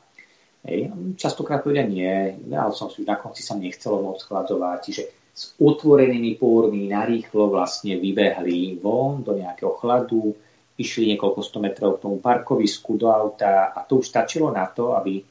[0.67, 0.91] Hej.
[1.15, 6.35] Častokrát povedia nie, ale som si na konci sa nechcelo moc chladzovať, čiže s otvorenými
[6.35, 10.35] pórmi narýchlo vlastne vybehli von do nejakého chladu,
[10.75, 14.99] išli niekoľko sto metrov k tomu parkovisku do auta a to už stačilo na to,
[14.99, 15.23] aby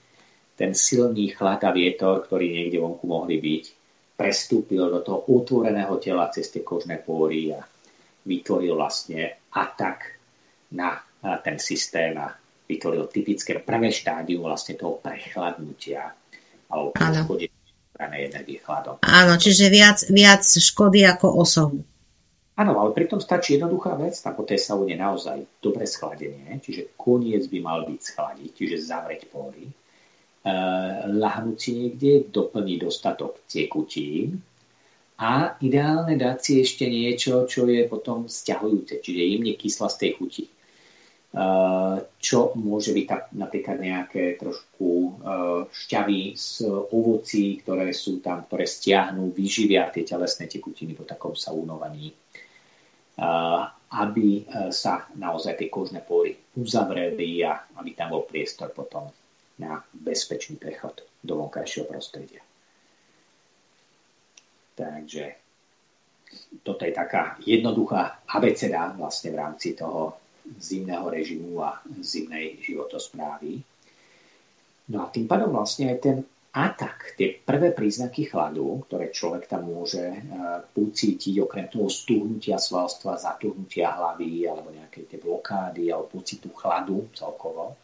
[0.56, 3.64] ten silný chlad a vietor, ktorý niekde vonku mohli byť,
[4.16, 7.60] prestúpil do toho otvoreného tela cez tie kožné pôry a
[8.24, 10.16] vytvoril vlastne atak
[10.72, 10.96] na
[11.44, 12.32] ten systém a
[12.66, 16.10] vytvoril typické prvé štádium vlastne toho prechladnutia
[16.72, 17.52] alebo poškodenia
[18.26, 18.98] energie chladom.
[19.04, 21.78] Áno, čiže viac, viac škody ako osohu.
[22.56, 27.58] Áno, ale pritom stačí jednoduchá vec, po tej saune naozaj dobre schladenie, čiže koniec by
[27.60, 29.68] mal byť schladiť, čiže zavrieť pory
[30.46, 34.38] Eh, lahnúť si niekde, doplniť dostatok tekutín
[35.18, 40.46] a ideálne dať si ešte niečo, čo je potom stiahujúce, čiže jemne kyslastej chuti.
[40.46, 46.62] Eh, čo môže byť napríklad nejaké trošku eh, šťavy z
[46.94, 52.14] ovocí, ktoré sú tam, ktoré stiahnu, vyživia tie telesné tekutiny po takom saunovaní,
[53.96, 59.08] aby sa naozaj tie kožné pory uzavreli a aby tam bol priestor potom
[59.58, 62.44] na bezpečný prechod do vonkajšieho prostredia.
[64.76, 65.24] Takže
[66.60, 70.20] toto je taká jednoduchá abeceda vlastne v rámci toho
[70.60, 73.58] zimného režimu a zimnej životosprávy.
[74.92, 76.16] No a tým pádom vlastne aj ten
[76.56, 80.20] atak, tie prvé príznaky chladu, ktoré človek tam môže e,
[80.72, 87.76] pocítiť, okrem toho stúhnutia svalstva, zatuhnutia hlavy alebo nejaké tie blokády alebo pocitu chladu celkovo,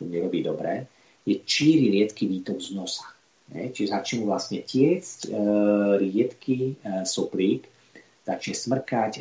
[0.00, 0.95] čo nerobí dobre,
[1.26, 3.06] je číri riedky výtok z nosa.
[3.50, 5.30] Čiže začne mu vlastne tiecť e,
[6.02, 7.62] riedky e, soplík,
[8.26, 9.12] začne smrkať,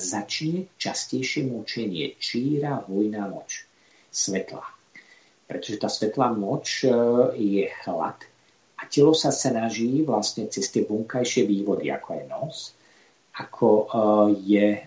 [0.00, 3.68] začne častejšie močenie, číra, vojná moč,
[4.08, 4.64] svetla.
[5.44, 6.94] Pretože tá svetlá moč e,
[7.36, 8.16] je chlad
[8.78, 12.56] a telo sa snaží vlastne cez tie vonkajšie vývody, ako je nos,
[13.34, 13.84] ako e,
[14.46, 14.80] je e,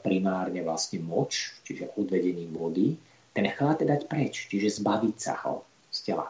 [0.00, 2.96] primárne vlastne moč, čiže odvedením vody,
[3.36, 5.67] ten chlad dať preč, čiže zbaviť sa ho
[5.98, 6.26] z tela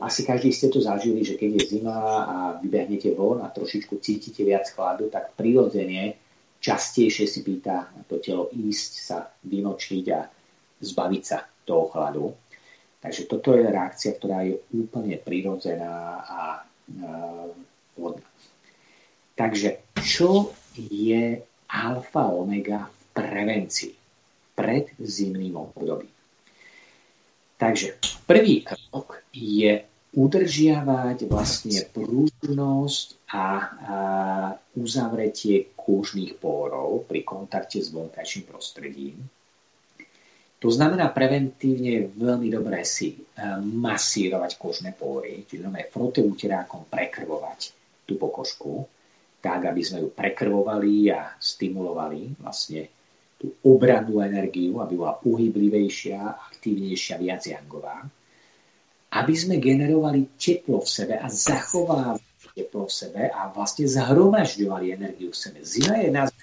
[0.00, 4.46] asi každý ste to zažili, že keď je zima a vybehnete von a trošičku cítite
[4.46, 6.14] viac chladu, tak prirodzene
[6.62, 10.20] častejšie si pýta to telo ísť sa vynočiť a
[10.82, 12.24] zbaviť sa toho chladu.
[12.98, 16.40] Takže toto je reakcia, ktorá je úplne prirodzená a
[17.94, 18.26] vhodná.
[19.38, 23.94] Takže čo je alfa omega v prevencii
[24.58, 26.17] pred zimným obdobím?
[27.58, 29.82] Takže prvý krok je
[30.14, 33.46] udržiavať vlastne prúžnosť a, a
[34.78, 39.18] uzavretie kôžnych pórov pri kontakte s vonkajším prostredím.
[40.58, 43.18] To znamená preventívne veľmi dobré si e,
[43.62, 47.60] masírovať kožné pory, čiže znamená frote uterákom prekrvovať
[48.02, 48.82] tú pokožku,
[49.38, 52.90] tak, aby sme ju prekrvovali a stimulovali vlastne
[53.38, 58.02] tú obrannú energiu, aby bola uhyblivejšia, aktívnejšia, viac jangová.
[59.14, 62.20] Aby sme generovali teplo v sebe a zachovávali
[62.58, 65.62] teplo v sebe a vlastne zhromažďovali energiu v sebe.
[65.62, 66.34] Zima je nás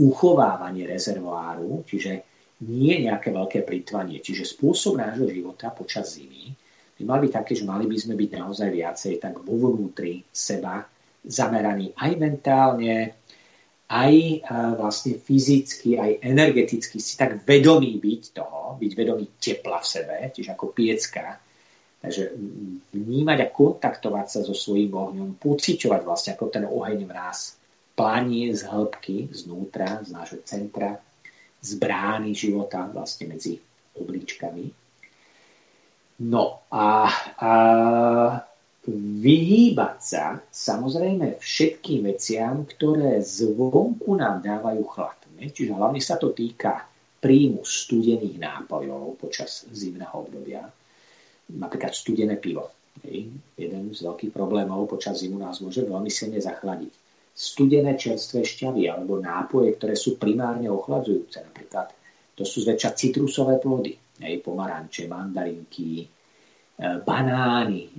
[0.00, 2.24] uchovávanie rezervoáru, čiže
[2.64, 4.24] nie nejaké veľké plýtvanie.
[4.24, 6.56] Čiže spôsob nášho života počas zimy
[6.96, 10.84] by mal byť také, že mali by sme byť naozaj viacej tak vo vnútri seba
[11.20, 13.19] zameraní aj mentálne,
[13.90, 14.46] aj
[14.78, 20.54] vlastne fyzicky, aj energeticky si tak vedomý byť toho, byť vedomý tepla v sebe, čiže
[20.54, 21.42] ako piecka.
[22.00, 22.32] Takže
[22.96, 27.60] vnímať a kontaktovať sa so svojím ohňom, pociťovať vlastne ako ten oheň mráz
[27.92, 30.96] planie z hĺbky, znútra, z nášho centra,
[31.60, 33.60] z brány života vlastne medzi
[33.98, 34.72] obličkami.
[36.24, 37.52] No a, a
[39.22, 45.18] vyhýbať sa samozrejme všetkým veciam, ktoré zvonku nám dávajú chlad.
[45.40, 46.84] Čiže hlavne sa to týka
[47.20, 50.68] príjmu studených nápojov počas zimného obdobia.
[51.50, 52.68] Napríklad studené pivo.
[53.56, 56.92] Jeden z veľkých problémov počas zimu nás môže veľmi silne zachladiť.
[57.32, 61.40] Studené čerstvé šťavy alebo nápoje, ktoré sú primárne ochladzujúce.
[61.40, 61.88] Napríklad
[62.36, 63.96] to sú zväčša citrusové plody.
[64.20, 66.04] Pomaranče, mandarinky,
[66.80, 67.92] banány,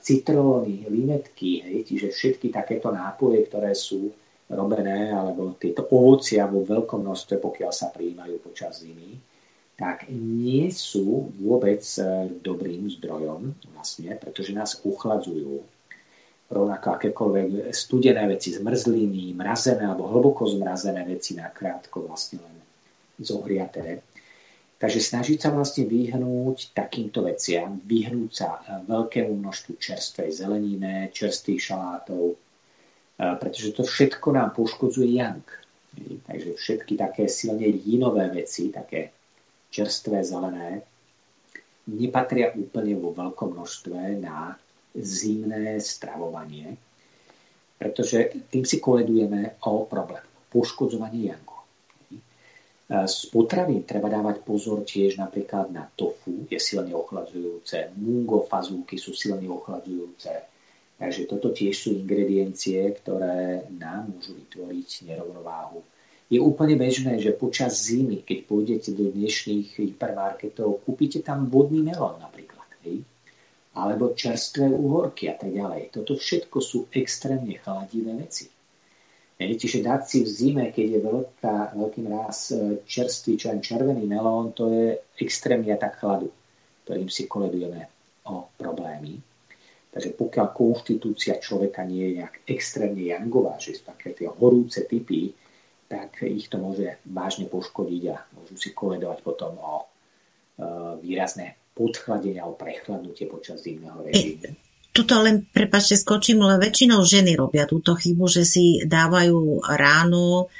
[0.00, 4.10] citróny, limetky, hej, čiže všetky takéto nápoje, ktoré sú
[4.52, 9.20] robené, alebo tieto ovocia vo veľkom množstve, pokiaľ sa prijímajú počas zimy,
[9.76, 15.64] tak nie sú vôbec e, dobrým zdrojom, vlastne, pretože nás uchladzujú.
[16.52, 22.56] Rovnako akékoľvek studené veci, zmrzliny, mrazené alebo hlboko zmrazené veci nakrátko vlastne len
[23.16, 24.04] zohriaté
[24.82, 31.62] Takže snažiť sa vlastne vyhnúť takýmto veciam, vyhnúť sa eh, veľkému množstvu čerstvej zelenine, čerstvých
[31.62, 35.46] šalátov, eh, pretože to všetko nám poškodzuje yang.
[36.26, 39.14] Takže všetky také silne jinové veci, také
[39.70, 40.82] čerstvé zelené,
[41.86, 44.56] nepatria úplne vo veľkom množstve na
[44.98, 46.74] zimné stravovanie,
[47.78, 50.24] pretože tým si koledujeme o problém.
[50.50, 51.51] Poškodzovanie yangu.
[52.92, 59.16] Z potravín treba dávať pozor tiež napríklad na tofu, je silne ochladzujúce, mungo fazúky sú
[59.16, 60.28] silne ochladzujúce.
[61.00, 65.80] Takže toto tiež sú ingrediencie, ktoré nám môžu vytvoriť nerovnováhu.
[66.28, 72.20] Je úplne bežné, že počas zimy, keď pôjdete do dnešných hypermarketov, kúpite tam vodný melón
[72.20, 72.68] napríklad.
[72.84, 73.08] Hej?
[73.72, 75.96] Alebo čerstvé uhorky a tak ďalej.
[75.96, 78.52] Toto všetko sú extrémne chladivé veci.
[79.50, 84.52] Čiže dať si v zime, keď je veľká, veľký mráz e, čerstvý, čo červený melón,
[84.54, 84.86] to je
[85.18, 86.30] extrémny tak chladu,
[86.84, 87.88] ktorým si koledujeme
[88.28, 89.18] o problémy.
[89.92, 95.36] Takže pokiaľ konštitúcia človeka nie je nejak extrémne jangová, že sú také tie horúce typy,
[95.84, 99.86] tak ich to môže vážne poškodiť a môžu si koledovať potom o e,
[101.04, 104.71] výrazné podchladenie alebo prechladnutie počas zimného režimu.
[104.92, 110.52] Tuto len, prepačte, skočím, ale väčšinou ženy robia túto chybu, že si dávajú ráno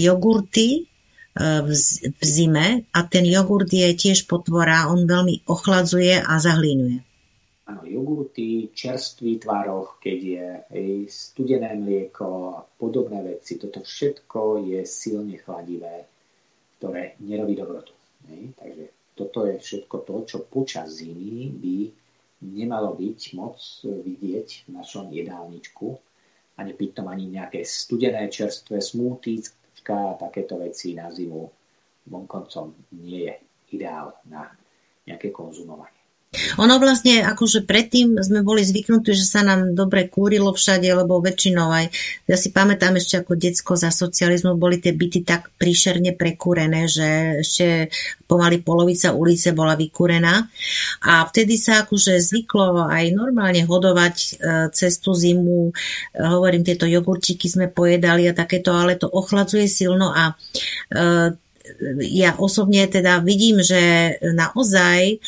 [0.00, 0.88] jogurty
[1.36, 1.72] v
[2.20, 7.04] zime a ten jogurt je tiež potvora, on veľmi ochladzuje a zahlínuje.
[7.68, 10.46] Áno, jogurty, čerstvý tvaroh, keď je
[10.76, 16.04] hej, studené mlieko a podobné veci, toto všetko je silne chladivé,
[16.76, 17.92] ktoré nerobí dobrotu.
[18.28, 18.52] Hej.
[18.56, 18.84] Takže
[19.16, 21.76] toto je všetko to, čo počas zimy by
[22.42, 25.88] nemalo byť moc vidieť v našom jedálničku
[26.58, 31.42] a nepiť ani nejaké studené čerstvé smoothies, a takéto veci na zimu
[32.06, 32.70] vonkoncom
[33.02, 33.34] nie je
[33.74, 34.46] ideál na
[35.02, 36.01] nejaké konzumovanie.
[36.32, 41.68] Ono vlastne, akože predtým sme boli zvyknutí, že sa nám dobre kúrilo všade, lebo väčšinou
[41.68, 41.92] aj,
[42.24, 47.44] ja si pamätám ešte ako decko za socializmu, boli tie byty tak príšerne prekúrené, že
[47.44, 47.92] ešte
[48.24, 50.48] pomaly polovica ulice bola vykúrená.
[51.04, 54.28] A vtedy sa akože zvyklo aj normálne hodovať e,
[54.72, 55.68] cez tú zimu.
[55.68, 55.72] E,
[56.16, 61.36] hovorím, tieto jogurčiky sme pojedali a takéto, ale to ochladzuje silno a e,
[62.08, 65.20] ja osobne teda vidím, že naozaj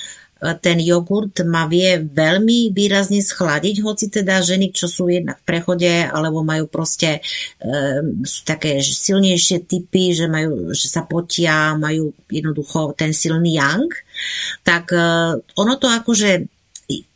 [0.60, 5.92] ten jogurt ma vie veľmi výrazne schladiť, hoci teda ženy, čo sú jednak v prechode
[6.04, 7.24] alebo majú proste
[8.24, 13.88] sú také silnejšie typy, že, majú, že sa potia, majú jednoducho ten silný yang,
[14.66, 15.00] tak e,
[15.40, 16.30] ono to akože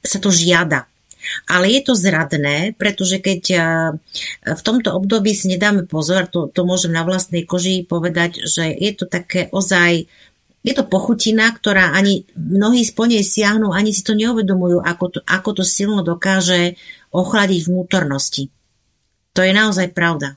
[0.01, 0.89] sa to žiada.
[1.45, 3.59] Ale je to zradné, pretože keď e,
[4.49, 8.93] v tomto období si nedáme pozor, to, to môžem na vlastnej koži povedať, že je
[8.97, 10.09] to také ozaj
[10.63, 15.21] je to pochutina, ktorá ani mnohí po nej siahnu, ani si to neuvedomujú, ako to,
[15.23, 16.75] ako to silno dokáže
[17.15, 18.51] ochladiť vnútornosti.
[19.39, 20.35] To je naozaj pravda.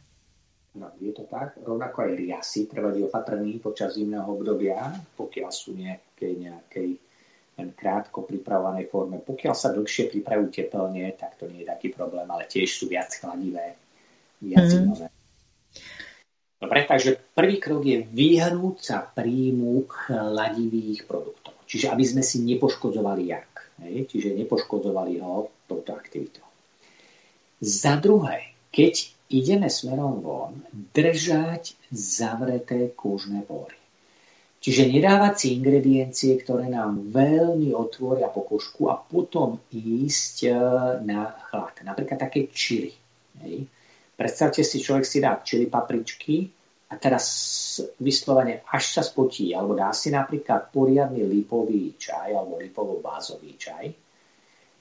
[0.78, 1.58] No, je to tak.
[1.60, 6.90] Rovnako aj riasy treba byť opatrný počas zimného obdobia, pokiaľ sú nejakej, nejakej
[7.60, 9.20] len krátko pripravovanej forme.
[9.20, 13.12] Pokiaľ sa dlhšie pripravujú tepelne, tak to nie je taký problém, ale tiež sú viac
[13.12, 13.76] chladivé,
[14.40, 15.21] viac mm.
[16.62, 21.58] Dobre, takže prvý krok je vyhnúť sa príjmu chladivých produktov.
[21.66, 23.52] Čiže aby sme si nepoškodzovali jak.
[23.82, 24.06] Hej?
[24.14, 26.46] Čiže nepoškodzovali ho touto aktivitou.
[27.58, 30.54] Za druhé, keď ideme smerom von,
[30.94, 33.82] držať zavreté kúžne pory.
[34.62, 40.50] Čiže nedávať si ingrediencie, ktoré nám veľmi otvoria pokožku a potom ísť e,
[41.02, 41.82] na chlad.
[41.82, 42.94] Napríklad také čili.
[43.42, 43.66] Hej?
[44.22, 46.46] Predstavte si, človek si dá čili papričky
[46.94, 47.26] a teraz
[47.98, 53.86] vyslovene až sa spotí, alebo dá si napríklad poriadny lipový čaj alebo lipovo-bázový čaj.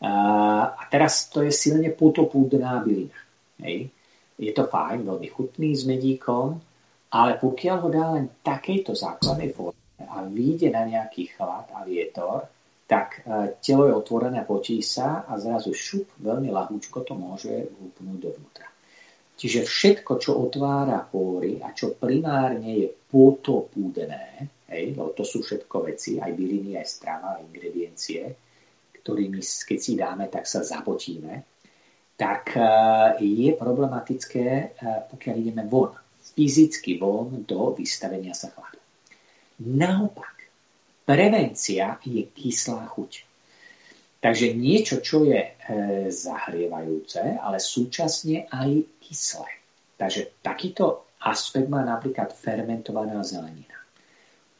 [0.04, 3.16] A teraz to je silne putopúdná bylina.
[3.64, 3.88] Hej.
[4.36, 6.60] Je to fajn, veľmi chutný s medíkom,
[7.08, 12.44] ale pokiaľ ho dá len takejto základnej forme a vyjde na nejaký chlad a vietor,
[12.84, 18.18] tak e, telo je otvorené, potí sa a zrazu šup, veľmi lahúčko to môže vúpnúť
[18.20, 18.69] dovnútra.
[19.40, 25.88] Čiže všetko, čo otvára pory a čo primárne je potopúdené, hej, lebo to sú všetko
[25.88, 28.20] veci, aj byliny, aj strava, aj ingrediencie,
[29.00, 31.48] ktorými keď si dáme, tak sa zapotíme,
[32.20, 32.60] tak e,
[33.24, 34.66] je problematické, e,
[35.08, 38.76] pokiaľ ideme von, fyzicky von do vystavenia sa chladu.
[39.64, 40.36] Naopak,
[41.08, 43.29] prevencia je kyslá chuť.
[44.20, 45.50] Takže niečo, čo je e,
[46.12, 49.48] zahrievajúce, ale súčasne aj kyslé.
[49.96, 53.80] Takže takýto aspekt má napríklad fermentovaná zelenina.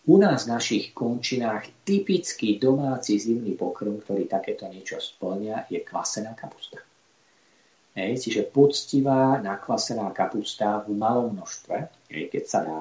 [0.09, 6.33] U nás v našich končinách typický domáci zimný pokrm, ktorý takéto niečo splňa, je kvasená
[6.33, 6.81] kapusta.
[7.93, 11.77] Hej, čiže poctivá nakvasená kapusta v malom množstve,
[12.09, 12.81] hej, keď sa dá,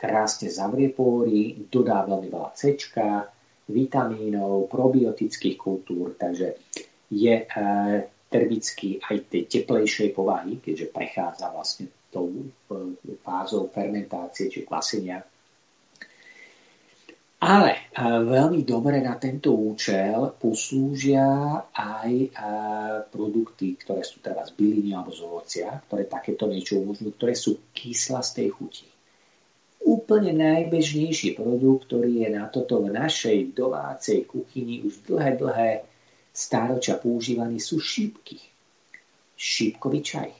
[0.00, 3.28] krásne zavrie póry, dodá veľmi veľa cečka,
[3.68, 6.60] vitamínov, probiotických kultúr, takže
[7.08, 7.46] je e,
[8.28, 12.48] termicky aj tej teplejšej povahy, keďže prechádza vlastne tou e,
[13.24, 15.24] fázou fermentácie či kvasenia.
[17.44, 21.24] Ale e, veľmi dobre na tento účel poslúžia
[21.72, 22.12] aj
[23.08, 28.48] produkty, ktoré sú teraz byliny alebo z ovocia, ktoré takéto niečo umožňujú, ktoré sú kyslasté
[28.52, 28.93] chuti
[29.84, 35.70] úplne najbežnejší produkt, ktorý je na toto v našej domácej kuchyni už dlhé, dlhé
[36.32, 38.40] stáročia používaný, sú šípky.
[39.36, 40.30] Šípkový čaj.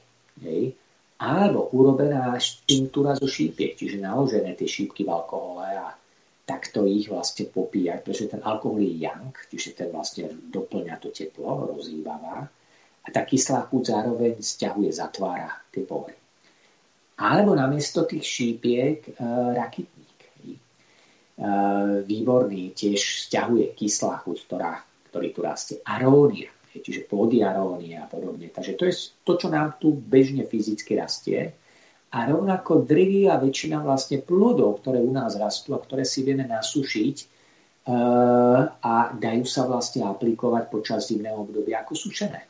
[0.43, 0.73] Hej.
[1.21, 2.35] Alebo urobená
[2.67, 5.95] tintúra zo šípiek, čiže naložené tie šípky v alkohole a
[6.43, 11.71] takto ich vlastne popíjať, pretože ten alkohol je yang, čiže ten vlastne doplňa to teplo,
[11.71, 12.51] rozhýbava
[13.05, 16.24] a tá kyslá chuť zároveň stiahuje, zatvára tie pory.
[17.15, 19.11] Alebo namiesto tých šípiek e,
[19.55, 20.19] rakitník.
[20.19, 20.59] E,
[22.03, 25.75] výborný, tiež stiahuje kyslá chuť, ktorá, ktorý tu rastie.
[25.87, 28.51] Arónia, čiže plody arónia a podobne.
[28.51, 28.93] Takže to je
[29.23, 31.39] to, čo nám tu bežne fyzicky rastie.
[31.51, 31.65] A
[32.15, 37.15] a rovnako drvivá väčšina vlastne plodov, ktoré u nás rastú a ktoré si vieme nasušiť
[37.19, 37.27] eh,
[38.71, 42.47] a dajú sa vlastne aplikovať počas zimného obdobia ako sušené,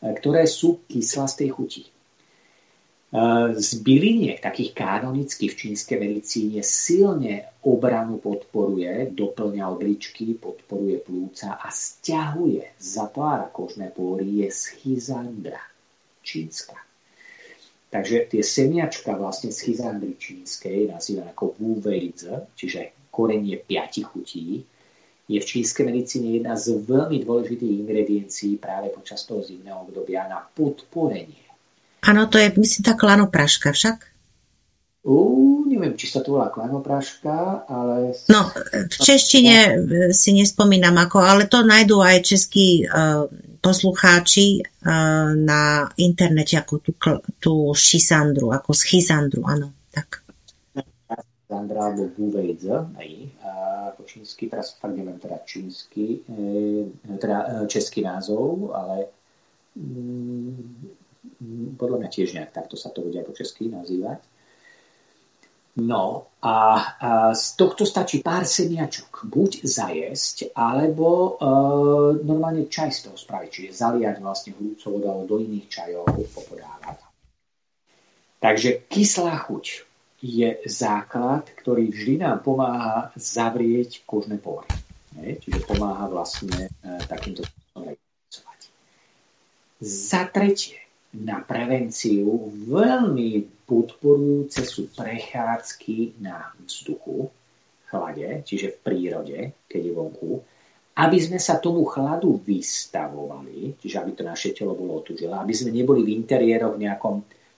[0.00, 1.84] ktoré sú kyslastej chuti.
[3.16, 11.56] Eh, z byliniek, takých kanonických v čínskej medicíne, silne obranu podporuje, doplňa obličky, podporuje plúca
[11.56, 15.64] a stiahuje, zatvára kožné pory, je schizandra,
[16.20, 16.76] čínska.
[17.88, 21.80] Takže tie semiačka vlastne schizandry čínskej, nazývané ako Wu
[22.52, 24.60] čiže korenie piati chutí,
[25.24, 30.44] je v čínskej medicíne jedna z veľmi dôležitých ingrediencií práve počas toho zimného obdobia na
[30.44, 31.45] podporenie.
[32.06, 34.14] Áno, to je, myslím, tá klanopraška však?
[35.06, 38.14] Uh, neviem, či sa to volá klanopraška, ale...
[38.26, 39.78] No, v češtine
[40.10, 43.26] si nespomínam ako, ale to nájdú aj českí uh,
[43.62, 46.92] poslucháči uh, na internete ako tú,
[47.38, 50.26] tú šisandru, ako schizandru, áno, tak.
[51.46, 52.74] Sandra alebo Buvejdze,
[53.46, 53.50] a
[53.94, 56.90] po čínsky, teraz fakt neviem teda čínsky, e,
[57.22, 59.14] teda e, český názov, ale
[59.78, 60.95] mm,
[61.76, 64.24] podľa mňa tiež nejak takto sa to bude aj po česky nazývať.
[65.76, 66.56] No a, a
[67.36, 69.28] z tohto stačí pár semiačok.
[69.28, 71.44] Buď zajesť, alebo e,
[72.24, 77.04] normálne čaj z toho spraviť, čiže zaliať vlastne hrúcov alebo do iných čajov popodávať.
[78.40, 79.64] Takže kyslá chuť
[80.24, 84.72] je základ, ktorý vždy nám pomáha zavrieť kožné pory.
[85.16, 87.92] Čiže pomáha vlastne e, takýmto spôsobom
[89.76, 90.85] Za tretie,
[91.22, 97.32] na prevenciu veľmi podporujúce sú prechádzky na vzduchu,
[97.86, 99.38] chlade, čiže v prírode,
[99.70, 100.42] keď je vonku,
[100.96, 105.70] aby sme sa tomu chladu vystavovali, čiže aby to naše telo bolo otužilé, aby sme
[105.70, 107.16] neboli v interiéroch v nejakom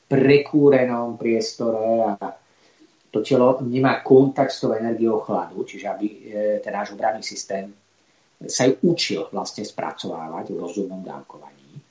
[0.08, 2.34] prekúrenom priestore a
[3.08, 6.16] to telo nemá kontakt s tou energiou chladu, čiže aby e,
[6.60, 7.72] ten náš obranný systém
[8.44, 11.87] sa ju učil vlastne spracovávať v rozumnom dávkovaní.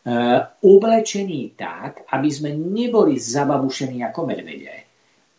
[0.00, 4.88] Eh, oblečení tak, aby sme neboli zababušení ako medvede,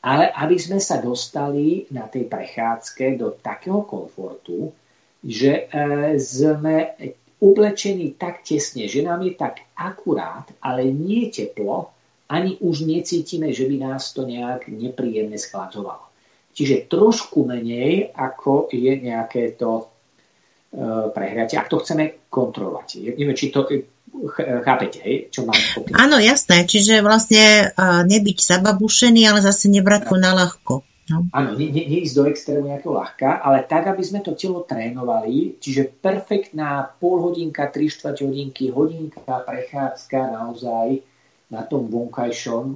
[0.05, 4.69] ale aby sme sa dostali na tej prechádzke do takého komfortu,
[5.25, 6.93] že eh, sme
[7.41, 11.89] oblečení tak tesne, že nám je tak akurát, ale nie teplo,
[12.29, 16.05] ani už necítime, že by nás to nejak nepríjemne schladzovalo.
[16.53, 19.89] Čiže trošku menej, ako je nejaké to
[20.77, 23.17] eh, prehratie, ak to chceme kontrolovať.
[23.17, 23.65] Neviem, či to
[24.63, 25.31] Chápete, hej?
[25.31, 25.55] Čo mám
[25.95, 26.67] Áno, jasné.
[26.67, 30.73] Čiže vlastne nebyť zababušený, ale zase nebrať to na ľahko.
[31.11, 31.27] No.
[31.35, 35.59] Áno, ne, ne, neísť do extrému nejakého ľahka, ale tak, aby sme to telo trénovali,
[35.59, 41.03] čiže perfektná pol hodinka, 3 čtvrť hodinky, hodinka prechádzka naozaj
[41.51, 42.75] na tom vonkajšom e,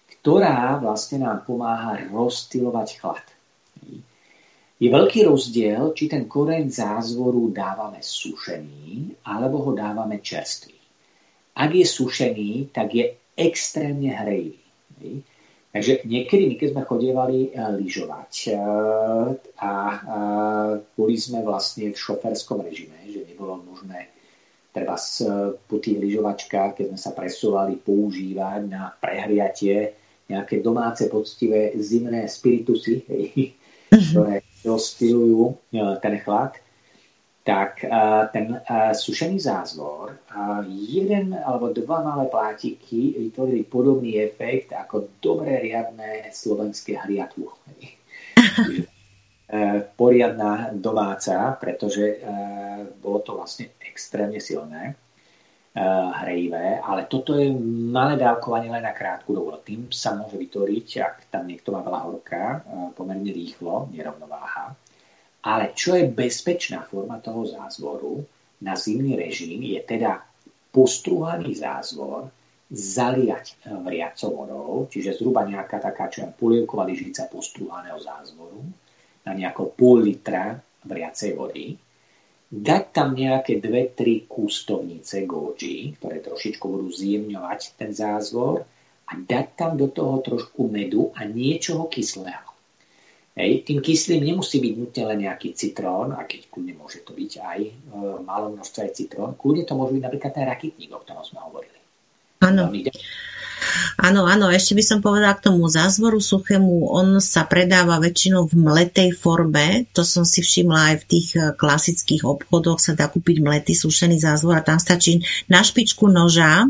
[0.09, 3.27] ktorá vlastne nám pomáha rozstylovať chlad.
[4.79, 10.79] Je veľký rozdiel, či ten koreň zázvoru dávame sušený, alebo ho dávame čerstvý.
[11.59, 15.27] Ak je sušený, tak je extrémne hrejivý.
[15.69, 18.59] Takže niekedy, my keď sme chodievali eh, lyžovať eh,
[19.61, 19.73] a
[20.97, 24.09] boli sme vlastne v šoferskom režime, že nebolo možné
[24.73, 24.95] treba
[25.67, 29.97] po tých lyžovačkách, keď sme sa presúvali, používať na prehriatie
[30.29, 33.53] nejaké domáce poctivé zimné spiritusy, mhm.
[34.13, 36.57] ktoré rozstylujú eh, ten chlad
[37.49, 37.81] tak
[38.29, 38.61] ten
[38.93, 40.21] sušený zázvor,
[40.69, 47.57] jeden alebo dva malé plátiky vytvorili podobný efekt ako dobré riadne slovenské hriatlo.
[49.97, 52.21] poriadna domáca, pretože
[53.01, 54.93] bolo to vlastne extrémne silné,
[56.21, 57.49] hrejivé, ale toto je
[57.89, 59.57] malé dávkovanie len na krátku dobu.
[59.63, 62.43] Tým sa môže vytvoriť, ak tam niekto má veľa horka,
[62.93, 64.75] pomerne rýchlo, nerovnováha.
[65.49, 68.21] Ale čo je bezpečná forma toho zázvoru
[68.61, 70.21] na zimný režim, je teda
[70.69, 72.29] postruhaný zázvor,
[72.69, 78.61] zaliať vriacou vodou, čiže zhruba nejaká taká, čo je polievková lyžica postruhaného zázvoru,
[79.25, 81.81] na nejako pol litra vriacej vody,
[82.53, 88.69] dať tam nejaké 2-3 kústovnice goji, ktoré trošičku budú zjemňovať ten zázvor
[89.09, 92.48] a dať tam do toho trošku medu a niečoho kyslého.
[93.39, 97.33] Hej, tým kyslým nemusí byť nutne len nejaký citrón, a keď kľudne môže to byť
[97.39, 97.71] aj e,
[98.27, 101.79] malo množstvo aj citrón, kľudne to môže byť napríklad ten rakitník, o ktorom sme hovorili.
[102.43, 102.67] Áno.
[103.99, 108.55] Áno, áno, ešte by som povedala k tomu zázvoru suchému, on sa predáva väčšinou v
[108.59, 113.39] mletej forme, to som si všimla aj v tých e, klasických obchodoch, sa dá kúpiť
[113.39, 116.67] mletý sušený zázvor a tam stačí na špičku noža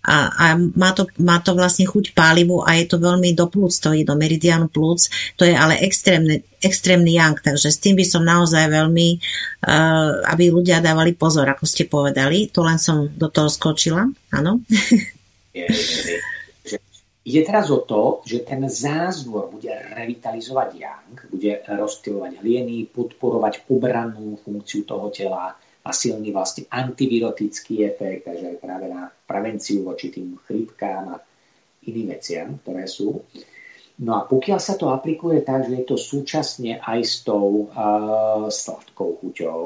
[0.00, 3.76] a, a má, to, má to vlastne chuť pálivu a je to veľmi do plúc,
[3.76, 8.04] to je do meridianu plúc, to je ale extrémne, extrémny yang, takže s tým by
[8.08, 9.08] som naozaj veľmi,
[9.68, 14.64] uh, aby ľudia dávali pozor, ako ste povedali, to len som do toho skočila, áno.
[17.20, 24.40] Ide teraz o to, že ten zázvor bude revitalizovať yang, bude rozptýlovať hlieny, podporovať obrannú
[24.40, 30.36] funkciu toho tela, a silný vlastne antivirotický efekt, takže aj práve na prevenciu voči tým
[30.44, 31.22] chrípkám a
[31.88, 33.24] iným veciam, ktoré sú.
[34.00, 38.48] No a pokiaľ sa to aplikuje tak, že je to súčasne aj s tou uh,
[38.48, 39.64] sladkou chuťou,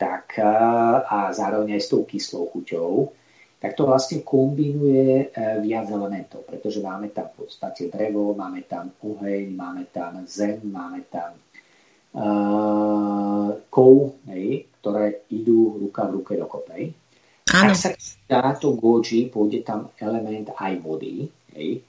[0.00, 3.12] tak, uh, a zároveň aj s tou kyslou chuťou,
[3.58, 8.88] tak to vlastne kombinuje uh, viac elementov, pretože máme tam v podstate drevo, máme tam
[9.04, 11.36] oheň, máme tam zem, máme tam
[12.14, 16.94] uh, kov, hej, ktoré idú ruka v ruke dokopej.
[17.48, 17.96] Ak sa
[18.28, 21.32] dá to goji, pôjde tam element aj vody.
[21.56, 21.80] Hej.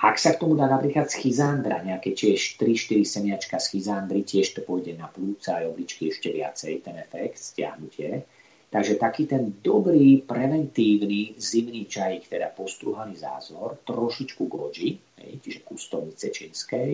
[0.00, 4.96] Ak sa k tomu dá napríklad schizandra, nejaké tiež 3-4 semiačka schizandry, tiež to pôjde
[4.96, 8.24] na plúca aj obličky ešte viacej, ten efekt, stiahnutie.
[8.68, 16.26] Takže taký ten dobrý, preventívny zimný čajík, teda postruhaný zázor, trošičku goji, hej, čiže kustovnice
[16.34, 16.90] čínskej,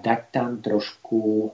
[0.00, 1.52] dať tam trošku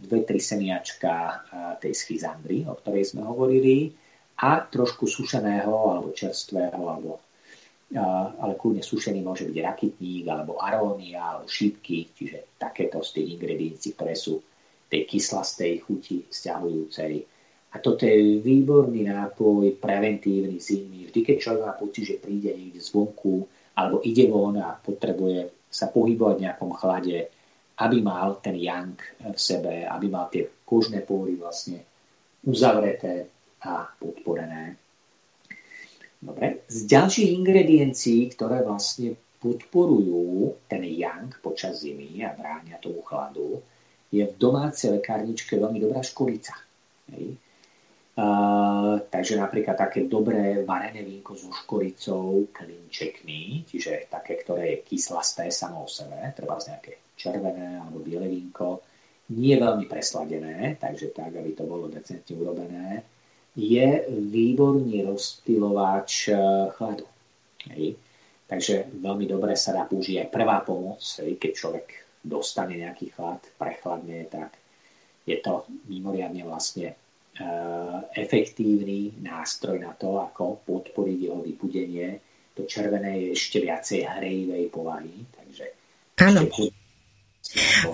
[0.00, 1.44] dve, tri semiačka
[1.78, 3.92] tej schizandry, o ktorej sme hovorili,
[4.36, 7.24] a trošku sušeného alebo čerstvého, alebo,
[8.36, 13.96] ale kľudne sušený môže byť rakitník, alebo arónia, alebo šípky, čiže takéto z tých ingrediencií,
[13.96, 14.44] ktoré sú
[14.92, 17.24] tej kyslastej chuti stiahujúcej.
[17.72, 21.08] A toto je výborný nápoj, preventívny, zimný.
[21.08, 25.90] Vždy, keď človek má pocit, že príde niekde zvonku, alebo ide von a potrebuje sa
[25.90, 27.16] pohybovať v nejakom chlade,
[27.76, 31.84] aby mal ten yang v sebe, aby mal tie kožné pory vlastne
[32.46, 33.28] uzavreté
[33.66, 34.78] a podporené.
[36.16, 36.64] Dobre.
[36.66, 43.60] Z ďalších ingrediencií, ktoré vlastne podporujú ten yang počas zimy a bránia tomu chladu,
[44.08, 46.56] je v domácej lekárničke veľmi dobrá školica.
[47.12, 47.36] Hej.
[48.16, 55.52] Uh, takže napríklad také dobré varené vínko so škoricou, klinčekmi, čiže také, ktoré je kyslasté
[55.52, 58.80] samo o sebe, treba z nejaké červené alebo biele vínko,
[59.36, 63.04] nie veľmi presladené, takže tak, aby to bolo decentne urobené,
[63.52, 66.36] je výborný rozptýlovač e,
[66.72, 67.04] chladu.
[67.68, 68.00] Hej.
[68.48, 71.86] Takže veľmi dobre sa dá použiť aj prvá pomoc, hej, keď človek
[72.24, 74.56] dostane nejaký chlad, prechladne, tak
[75.28, 77.05] je to mimoriadne vlastne Eh,
[78.16, 82.08] efektívny nástroj na to, ako podporiť jeho vypudenie.
[82.56, 85.64] To červené je ešte viacej hrejivej povahy, takže...
[86.24, 86.48] Áno.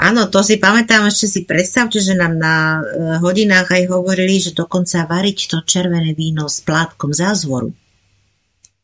[0.01, 4.57] Áno, to si pamätám, ešte si predstavte, že nám na eh, hodinách aj hovorili, že
[4.57, 7.74] dokonca variť to červené víno s plátkom zázvoru.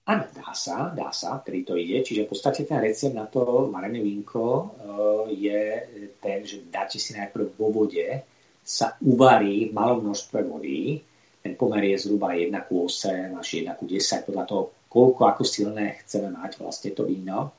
[0.09, 2.01] Áno, dá sa, dá sa, ktorý to ide.
[2.01, 4.69] Čiže v podstate ten recept na to varené vínko eh,
[5.39, 5.61] je
[6.21, 8.05] ten, že dáte si najprv vo vode
[8.69, 11.01] sa uvarí v množstve vody.
[11.41, 14.63] Ten pomer je zhruba 1 k 8 až 1 k 10 podľa toho,
[14.93, 17.57] koľko ako silné chceme mať vlastne to víno.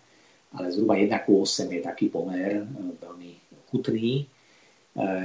[0.54, 2.66] Ale zhruba 1 k 8 je taký pomer e,
[3.02, 3.32] veľmi
[3.74, 4.26] chutný, e,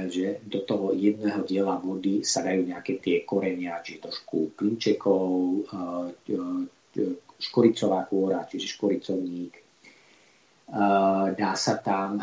[0.09, 5.29] že do toho jedného diela vody sa dajú nejaké tie korenia, či trošku klinčekov,
[5.69, 7.01] e,
[7.35, 9.64] škoricová kôra, čiže škoricovník,
[11.35, 12.17] dá sa tam,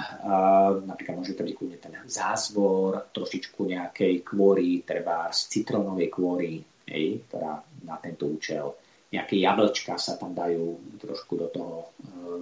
[0.83, 6.59] napríklad môže to byť ten zázvor, trošičku nejakej kôry, treba z citrónovej kôry,
[6.91, 8.75] hej, ktorá na tento účel.
[9.13, 11.87] Nejaké jablčka sa tam dajú trošku do toho e,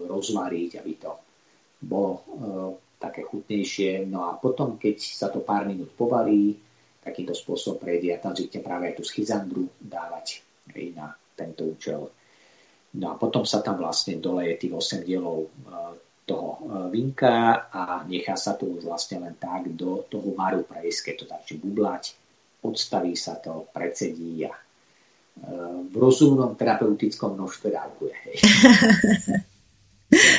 [0.07, 1.13] rozvariť, aby to
[1.83, 2.23] bolo
[3.01, 4.07] také chutnejšie.
[4.07, 6.55] No a potom, keď sa to pár minút povarí,
[7.01, 10.45] takýmto spôsobom prejde a tam zvykne práve aj tú schizandru dávať
[10.77, 12.13] aj na tento účel.
[12.91, 15.49] No a potom sa tam vlastne doleje tých 8 dielov e,
[16.27, 21.01] toho e, vinka a nechá sa to už vlastne len tak do toho varu prejsť,
[21.07, 22.03] keď to začne bublať,
[22.67, 24.61] odstaví sa to, predsedí a e,
[25.87, 28.17] v rozumnom terapeutickom množstve dávkuje.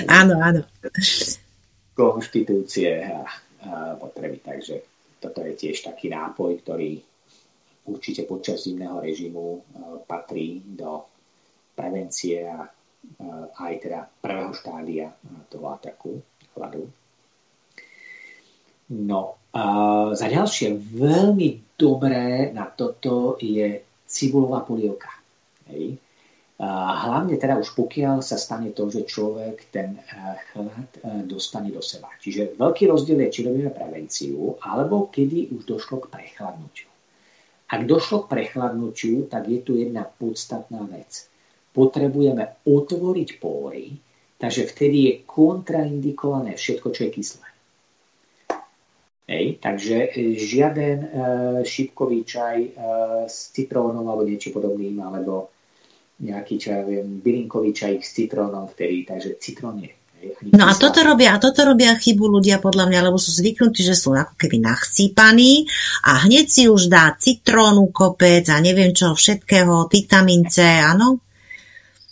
[0.20, 0.62] áno, áno
[2.02, 4.42] konštitúcie a, a potreby.
[4.42, 4.76] Takže
[5.22, 6.98] toto je tiež taký nápoj, ktorý
[7.86, 9.62] určite počas zimného režimu
[10.10, 11.11] patrí do
[11.76, 12.70] prevencie a e,
[13.56, 15.08] aj teda prvého štádia
[15.50, 16.22] toho ataku
[16.58, 16.88] hladu.
[18.92, 19.64] No a
[20.16, 25.12] za ďalšie veľmi dobré na toto je cibulová polievka.
[25.72, 25.96] Hej
[26.62, 31.82] Hlavne teda už pokiaľ sa stane to, že človek ten eh, chlad eh, dostane do
[31.82, 32.14] seba.
[32.22, 36.86] Čiže veľký rozdiel je, či robíme prevenciu, alebo kedy už došlo k prechladnutiu.
[37.66, 41.26] Ak došlo k prechladnutiu, tak je tu jedna podstatná vec.
[41.72, 43.96] Potrebujeme otvoriť pory,
[44.36, 47.48] takže vtedy je kontraindikované všetko, čo je kyslé.
[49.32, 51.08] Hej, takže eh, žiaden e,
[51.64, 52.70] šipkový čaj e,
[53.32, 55.56] s citrónom alebo niečo podobným, alebo
[56.20, 59.92] nejaký, čo ja viem, bylinkový čaj s citrónom vtedy, takže citrón je.
[60.54, 63.98] No a toto robia, a toto robia chybu ľudia podľa mňa, lebo sú zvyknutí, že
[63.98, 65.66] sú ako keby nachcípaní
[66.06, 71.18] a hneď si už dá citrónu kopec a neviem čo všetkého, vitamín C, áno?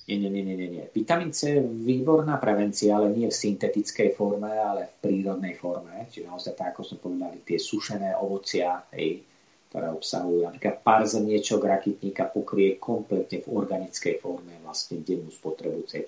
[0.10, 0.86] Nie, nie, nie, nie, nie.
[0.90, 6.10] Vitamín C je výborná prevencia, ale nie v syntetickej forme, ale v prírodnej forme.
[6.10, 9.22] Čiže naozaj tak, ako som povedal, tie sušené ovocia, hej,
[9.70, 16.02] ktoré obsahujú napríklad pár zrniečok rakitníka pokrie kompletne v organickej forme vlastne dennú spotrebu C.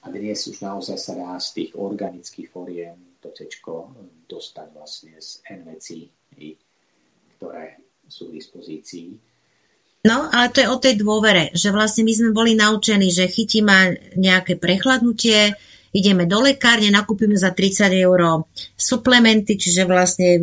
[0.00, 3.44] A dnes už naozaj sa dá z tých organických foriem to C
[4.24, 6.08] dostať vlastne z N vecí,
[7.36, 7.76] ktoré
[8.08, 9.33] sú k dispozícii.
[10.04, 13.64] No, ale to je o tej dôvere, že vlastne my sme boli naučení, že chytí
[13.64, 13.88] ma
[14.20, 15.56] nejaké prechladnutie,
[15.94, 18.44] ideme do lekárne, nakúpime za 30 eur
[18.76, 20.42] suplementy, čiže vlastne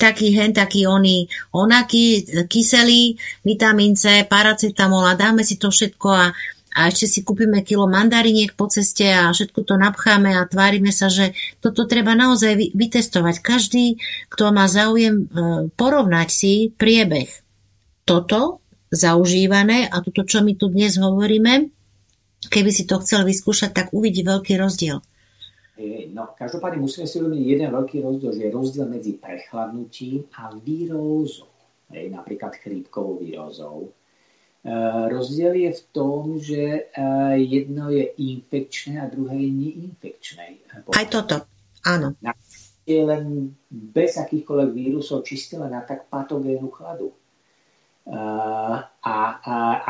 [0.00, 6.32] taký hen, taký oný, onaký, kyselý, vitamín C, paracetamol a dáme si to všetko a,
[6.72, 11.12] a ešte si kúpime kilo mandariniek po ceste a všetko to napcháme a tvárime sa,
[11.12, 13.42] že toto treba naozaj vytestovať.
[13.44, 14.00] Každý,
[14.32, 15.24] kto má záujem e,
[15.76, 17.44] porovnať si priebeh
[18.04, 18.63] toto
[18.94, 21.68] zaužívané a toto, čo my tu dnes hovoríme,
[22.48, 25.02] keby si to chcel vyskúšať, tak uvidí veľký rozdiel.
[26.14, 31.50] No, každopádne musíme si uvedomiť jeden veľký rozdiel, že je rozdiel medzi prechladnutím a výrózou.
[31.90, 33.90] Hej, napríklad chrípkovou výrózou.
[34.62, 34.70] E,
[35.10, 37.02] rozdiel je v tom, že e,
[37.42, 40.46] jedno je infekčné a druhé je neinfekčné.
[40.94, 41.42] Aj toto,
[41.82, 42.14] áno.
[42.86, 47.10] Je len bez akýchkoľvek vírusov, čiste len na tak patogénu chladu.
[48.04, 49.14] A, a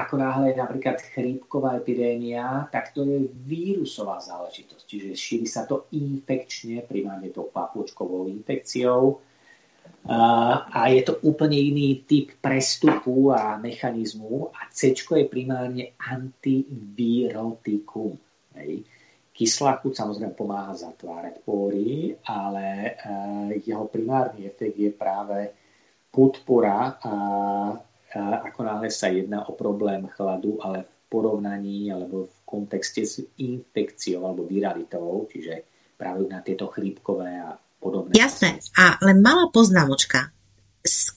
[0.06, 4.86] ako náhle je napríklad chrípková epidémia, tak to je vírusová záležitosť.
[4.86, 9.18] Čiže šíri sa to infekčne, primárne to papučkovou infekciou.
[10.74, 18.14] A je to úplne iný typ prestupu a mechanizmu a C je primárne antivirotikum.
[18.54, 18.86] Hej.
[19.34, 22.94] Kyslá chuť samozrejme pomáha zatvárať pory, ale
[23.58, 25.50] jeho primárny efekt je práve
[26.14, 27.10] podpora a
[28.18, 34.26] ako náhle sa jedná o problém chladu, ale v porovnaní alebo v kontexte s infekciou
[34.26, 35.66] alebo viralitou, čiže
[35.98, 38.14] práve na tieto chrípkové a podobné.
[38.14, 38.58] Jasné.
[39.02, 40.30] Len malá poznámočka.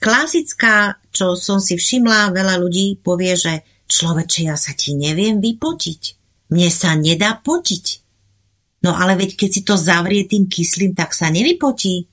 [0.00, 6.02] Klasická, čo som si všimla, veľa ľudí povie, že človeče, ja sa ti neviem vypotiť.
[6.48, 7.86] Mne sa nedá potiť.
[8.84, 12.08] No ale veď keď si to zavrie tým kyslým, tak sa nevypotí.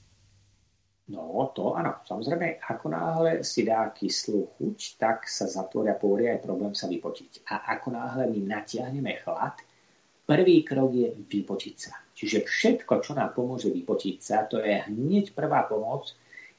[1.05, 2.01] No, to áno.
[2.01, 7.45] Samozrejme, ako náhle si dá kyslú chuť, tak sa zatvoria pory aj problém sa vypotiť.
[7.45, 9.61] A ako náhle my natiahneme chlad,
[10.25, 11.93] prvý krok je vypotiť sa.
[12.15, 16.09] Čiže všetko, čo nám pomôže vypotiť sa, to je hneď prvá pomoc,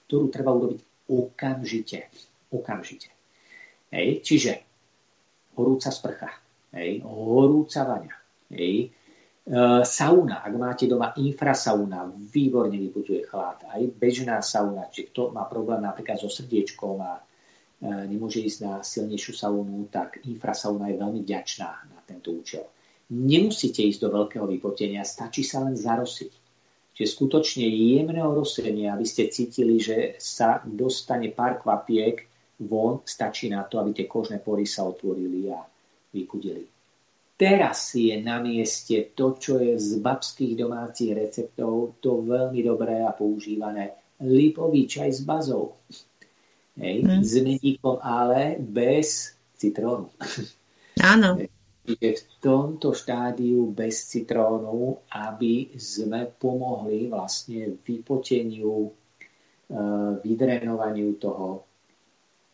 [0.07, 2.07] ktorú treba urobiť okamžite.
[2.55, 3.11] Okamžite.
[3.91, 4.53] Hej, čiže
[5.59, 6.31] horúca sprcha,
[6.75, 8.15] hej, horúca vaňa,
[8.55, 8.93] hej,
[9.87, 13.63] sauna, ak máte doma infrasauna, výborne vyputuje chlad.
[13.71, 17.23] Aj bežná sauna, či kto má problém napríklad so srdiečkom a e,
[18.11, 22.67] nemôže ísť na silnejšiu saunu, tak infrasauna je veľmi vďačná na tento účel.
[23.15, 26.33] Nemusíte ísť do veľkého vypotenia, stačí sa len zarosiť.
[26.99, 32.25] Čiže skutočne jemného rosenia, aby ste cítili, že sa dostane pár kvapiek
[32.67, 35.61] von, stačí na to, aby tie kožné pory sa otvorili a
[36.11, 36.76] vypudili.
[37.37, 43.13] Teraz je na mieste to, čo je z babských domácich receptov, to veľmi dobré a
[43.13, 43.93] používané.
[44.25, 45.77] Lipový čaj s bazou.
[46.77, 47.23] Hej, mm.
[47.25, 50.13] S meníkom, ale bez citrónu.
[51.01, 51.41] Áno.
[51.87, 58.91] Je v tomto štádiu bez citrónu, aby sme pomohli vlastne vypoteniu, e,
[60.19, 61.67] vydrenovaniu toho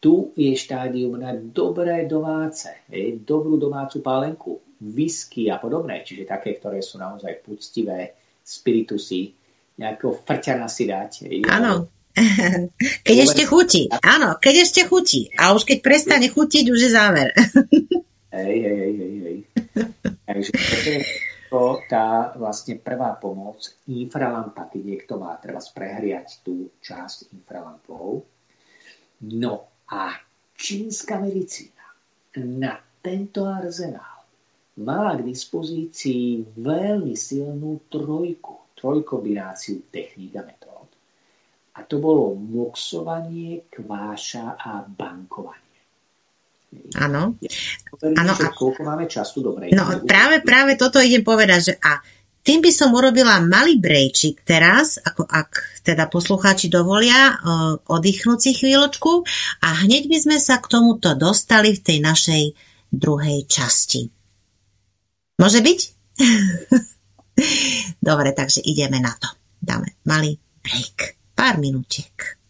[0.03, 2.75] tu je štádium na dobré domáce,
[3.23, 9.31] dobrú domácu pálenku, whisky a podobné, čiže také, ktoré sú naozaj poctivé, spiritusy,
[9.79, 11.13] nejakého frťana si dať.
[11.47, 11.87] Áno.
[13.07, 13.89] Keď ešte chutí.
[13.89, 15.33] Áno, keď ešte chutí.
[15.33, 17.33] A už keď prestane chutiť, už je záver.
[18.33, 19.37] Hej, hej, hej, hej.
[20.25, 21.01] Takže toto je
[21.53, 23.61] to, tá vlastne prvá pomoc.
[23.93, 28.25] Infralampa, keď niekto má treba prehriať tú časť infralampov.
[29.29, 29.55] No
[29.85, 30.17] a
[30.57, 31.85] čínska medicína
[32.41, 34.12] na tento arzenál
[34.81, 40.89] mala k dispozícii veľmi silnú trojku, trojkombináciu techník a metód.
[41.77, 45.61] A to bolo moxovanie, kváša a bankovanie.
[46.97, 47.37] Áno.
[48.01, 48.33] Áno.
[48.33, 48.49] A...
[48.53, 49.45] Koľko máme času?
[49.45, 49.69] Dobre.
[49.77, 52.01] No práve, práve toto idem povedať, že a
[52.43, 58.51] tým by som urobila malý brejčik teraz, ako ak teda poslucháči dovolia uh, oddychnúť si
[58.57, 59.23] chvíľočku
[59.63, 62.45] a hneď by sme sa k tomuto dostali v tej našej
[62.91, 64.22] druhej časti.
[65.39, 65.81] Môže byť?
[68.09, 69.29] Dobre, takže ideme na to.
[69.63, 71.17] Dáme malý break.
[71.33, 72.42] Pár minútiek.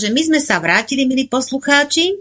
[0.00, 2.16] Takže my sme sa vrátili, milí poslucháči.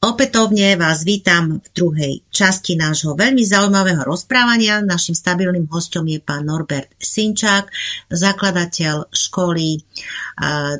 [0.00, 4.80] Opätovne vás vítam v druhej časti nášho veľmi zaujímavého rozprávania.
[4.80, 7.68] Našim stabilným hostom je pán Norbert Sinčák,
[8.08, 9.84] zakladateľ školy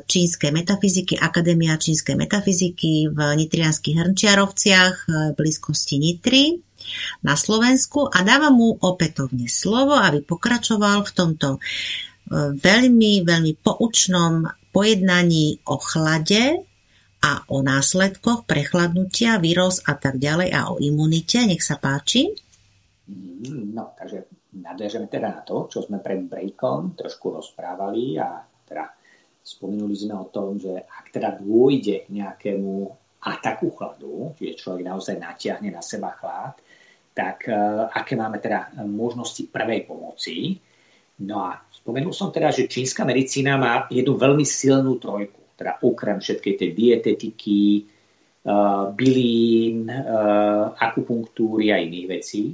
[0.09, 6.57] čínskej metafyziky, Akadémia čínskej metafyziky v Nitrianských Hrnčiarovciach v blízkosti Nitry
[7.21, 11.59] na Slovensku a dávam mu opätovne slovo, aby pokračoval v tomto e,
[12.33, 16.61] veľmi, veľmi poučnom pojednaní o chlade
[17.19, 21.43] a o následkoch prechladnutia, vírus a tak ďalej a o imunite.
[21.43, 22.31] Nech sa páči.
[23.73, 28.85] No, takže nadviažeme teda na to, čo sme pred breakom trošku rozprávali a teda
[29.41, 32.73] spomenuli sme o tom, že ak teda dôjde k nejakému
[33.19, 36.55] ataku chladu, čiže človek naozaj natiahne na seba chlad,
[37.11, 40.55] tak uh, aké máme teda možnosti prvej pomoci.
[41.19, 41.59] No a
[41.89, 46.69] spomenul som teda, že čínska medicína má jednu veľmi silnú trojku teda okrem všetkej tej
[46.77, 47.89] dietetiky,
[48.45, 52.53] uh, bylín, uh, akupunktúry a iných vecí,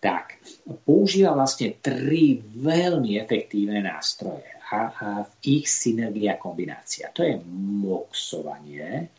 [0.00, 0.40] tak
[0.88, 5.08] používa vlastne tri veľmi efektívne nástroje a, a
[5.44, 7.12] ich synergia kombinácia.
[7.12, 7.36] To je
[7.84, 9.12] moxovanie,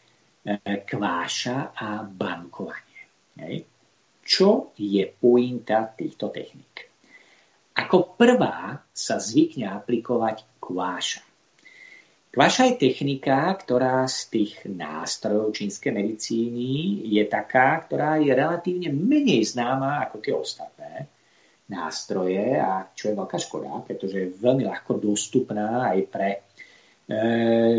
[0.66, 3.64] kváša a bankovanie.
[4.26, 6.93] Čo je pointa týchto techník?
[7.74, 11.26] Ako prvá sa zvykne aplikovať kváša.
[12.34, 19.46] Kvaša je technika, ktorá z tých nástrojov čínskej medicíny je taká, ktorá je relatívne menej
[19.46, 21.14] známa ako tie ostatné
[21.70, 26.40] nástroje a čo je veľká škoda, pretože je veľmi ľahko dostupná aj pre e,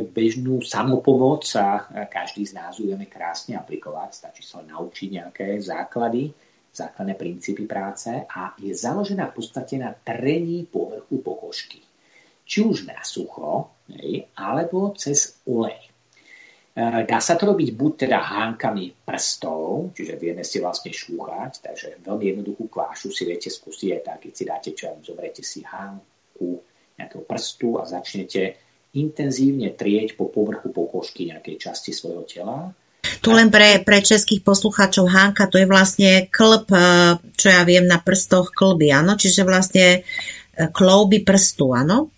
[0.07, 4.11] bežnú samopomoc a každý z nás ju vieme krásne aplikovať.
[4.15, 6.31] Stačí sa naučiť nejaké základy,
[6.75, 11.85] základné princípy práce a je založená v podstate na trení povrchu pokožky
[12.45, 13.73] či už na sucho,
[14.37, 15.81] alebo cez olej.
[15.81, 15.89] E,
[17.09, 22.25] dá sa to robiť buď teda hánkami prstov, čiže vieme si vlastne šúchať, takže veľmi
[22.33, 26.61] jednoduchú kvášu si viete skúsiť aj tak, keď si dáte čo, zoberiete si hánku
[26.95, 28.61] nejakého prstu a začnete
[28.95, 32.71] intenzívne trieť po povrchu pokožky nejakej časti svojho tela.
[33.21, 36.81] Tu len pre, pre českých poslucháčov Hánka, to je vlastne klb, e,
[37.37, 39.17] čo ja viem, na prstoch klby, áno?
[39.17, 42.15] Čiže vlastne e, klouby prstu, áno?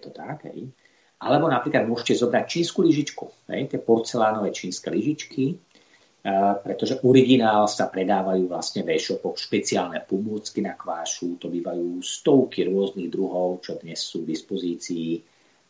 [0.00, 0.48] to tak.
[0.48, 0.72] Hej.
[1.20, 7.92] Alebo napríklad môžete zobrať čínsku lyžičku, hej, tie porcelánové čínske lyžičky, uh, pretože originál sa
[7.92, 14.00] predávajú vlastne v e-shopoch špeciálne pomôcky na kvášu, to bývajú stovky rôznych druhov, čo dnes
[14.00, 15.20] sú v dispozícii,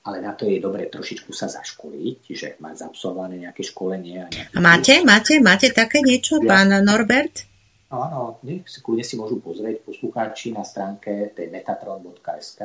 [0.01, 4.16] ale na to je dobre trošičku sa zaškoliť, čiže mať zabsolvované nejaké školenie.
[4.24, 6.48] A, a máte, máte, máte také niečo, ja.
[6.48, 7.44] pán Norbert?
[7.90, 12.61] Áno, nech si kľudne si môžu pozrieť poslucháči na stránke tej metatron.sk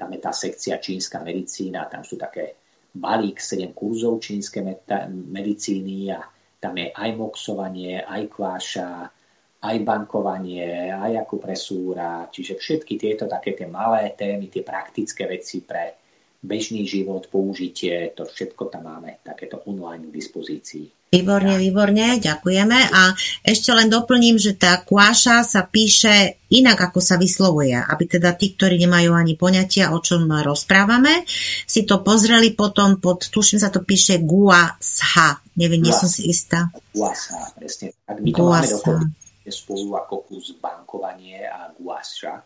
[0.00, 2.56] tam je tá sekcia čínska medicína, tam sú také
[2.96, 6.24] balík 7 kurzov čínskej medicíny a
[6.56, 8.88] tam je aj moxovanie, aj kváša,
[9.60, 15.99] aj bankovanie, aj akupresúra, čiže všetky tieto také tie malé témy, tie praktické veci pre
[16.40, 20.84] bežný život, použitie, to všetko tam máme, takéto online k dispozícii.
[21.10, 22.78] Výborne, výborne, ďakujeme.
[22.94, 23.10] A
[23.42, 28.54] ešte len doplním, že tá kváša sa píše inak, ako sa vyslovuje, aby teda tí,
[28.54, 31.26] ktorí nemajú ani poňatia, o čom rozprávame,
[31.66, 35.42] si to pozreli potom pod, tuším sa to píše guasha.
[35.58, 36.70] Neviem, nie som si istá.
[36.94, 37.90] Guasha, presne.
[38.06, 38.54] Tak my to guasa.
[38.54, 39.20] máme dokopy
[39.50, 42.40] spolu ako kurz bankovanie a guasha.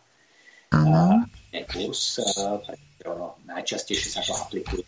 [0.73, 1.23] Áno.
[1.53, 2.59] Uh, uh,
[3.05, 4.85] ono najčastejšie sa to aplikuje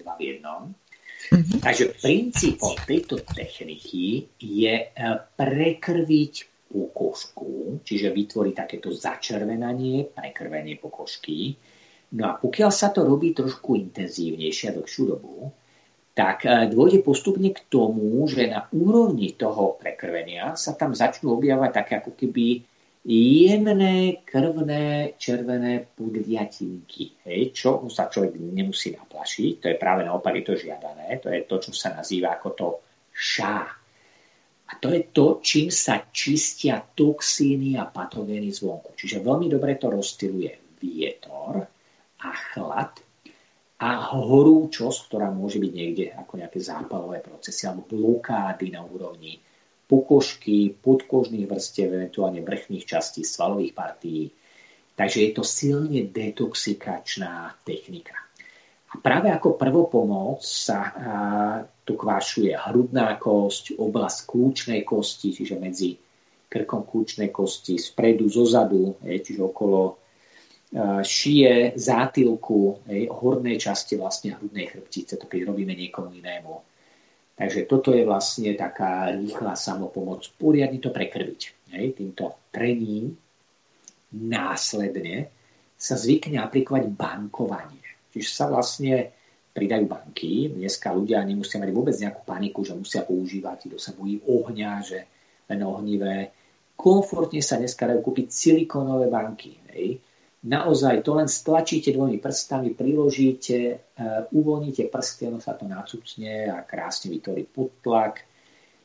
[0.00, 0.72] dva v jednom.
[1.30, 1.60] Mm-hmm.
[1.60, 4.86] Takže princípom tejto techniky je e,
[5.36, 6.34] prekrviť
[6.72, 11.54] pokožku, čiže vytvoriť takéto začervenanie, prekrvenie pokožky.
[12.16, 15.52] No a pokiaľ sa to robí trošku intenzívnejšie a dlhšiu dobu,
[16.16, 21.70] tak e, dôjde postupne k tomu, že na úrovni toho prekrvenia sa tam začnú objavať
[21.70, 22.64] také ako keby
[23.04, 30.44] jemné, krvné, červené podviatinky, hej, čo sa človek nemusí naplašiť, to je práve naopak je
[30.44, 32.68] to žiadané, to je to, čo sa nazýva ako to
[33.08, 33.64] šá.
[34.70, 38.94] A to je to, čím sa čistia toxíny a patogény zvonku.
[38.94, 41.66] Čiže veľmi dobre to rozstyluje vietor
[42.22, 42.94] a chlad
[43.80, 49.40] a horúčosť, ktorá môže byť niekde ako nejaké zápalové procesy alebo blokády na úrovni
[49.90, 54.30] pokožky, podkožných vrstiev, eventuálne vrchných častí svalových partií.
[54.94, 58.14] Takže je to silne detoxikačná technika.
[58.90, 60.94] A práve ako prvopomoc sa
[61.82, 65.98] tu kvášuje hrudná kosť, oblasť kľúčnej kosti, čiže medzi
[66.50, 69.98] krkom kľúčnej kosti, spredu, zozadu, čiže okolo
[71.02, 76.69] šije, zátilku, hornej časti vlastne hrudnej chrbtice, to keď robíme niekomu inému.
[77.40, 80.28] Takže toto je vlastne taká rýchla samopomoc.
[80.36, 81.72] Poriadne to prekrviť.
[81.72, 83.16] Hej, týmto trením
[84.12, 85.32] následne
[85.80, 87.80] sa zvykne aplikovať bankovanie.
[88.12, 89.16] Čiže sa vlastne
[89.56, 90.52] pridajú banky.
[90.52, 95.08] Dneska ľudia nemusia mať vôbec nejakú paniku, že musia používať, kto sa bojí ohňa, že
[95.48, 96.36] len ohnivé.
[96.76, 99.56] Komfortne sa dneska dajú kúpiť silikónové banky.
[99.72, 100.04] Hej
[100.44, 106.64] naozaj to len stlačíte dvomi prstami, priložíte, uh, uvoľníte prsty, ono sa to nacucne a
[106.64, 108.24] krásne vytvorí podtlak.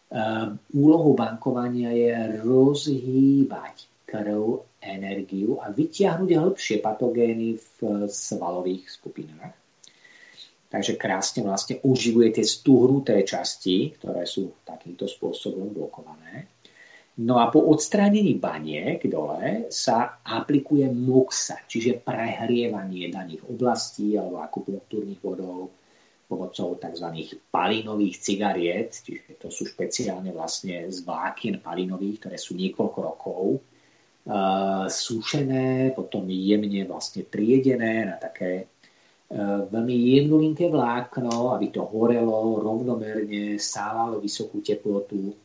[0.06, 9.66] Uh, úlohou bankovania je rozhýbať krv, energiu a vytiahnuť hĺbšie patogény v svalových skupinách.
[10.70, 16.55] Takže krásne vlastne uživujete stuhnuté časti, ktoré sú takýmto spôsobom blokované.
[17.16, 25.24] No a po odstránení baniek dole sa aplikuje moxa, čiže prehrievanie daných oblastí alebo akupunktúrnych
[25.24, 25.72] vodov
[26.28, 27.07] pomocou tzv.
[27.47, 34.91] palinových cigariet, čiže to sú špeciálne vlastne z vlákien palinových, ktoré sú niekoľko rokov uh,
[34.91, 43.55] sušené, potom jemne vlastne triedené na také uh, veľmi jednolinké vlákno, aby to horelo rovnomerne,
[43.55, 45.45] stávalo vysokú teplotu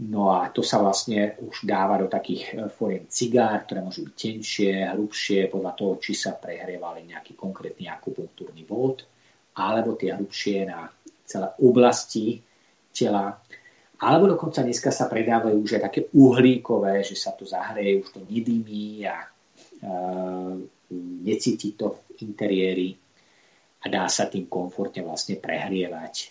[0.00, 4.14] No a to sa vlastne už dáva do takých e, foriem cigár, ktoré môžu byť
[4.16, 9.04] tenšie, hrubšie, podľa toho, či sa prehrievali nejaký konkrétny akupunktúrny bod,
[9.60, 10.88] alebo tie hrubšie na
[11.28, 12.40] celé oblasti
[12.96, 13.36] tela.
[14.00, 18.20] Alebo dokonca dneska sa predávajú už aj také uhlíkové, že sa to zahreje, už to
[18.24, 19.28] nedymí a e,
[21.28, 22.96] necíti to v interiéri
[23.84, 26.26] a dá sa tým komfortne vlastne prehrievať e,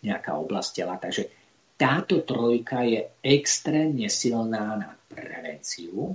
[0.00, 0.96] nejaká oblasť tela.
[0.96, 1.41] Takže
[1.82, 6.14] táto trojka je extrémne silná na prevenciu,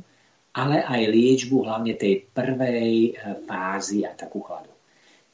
[0.56, 4.72] ale aj liečbu hlavne tej prvej eh, fázy a takú chladu.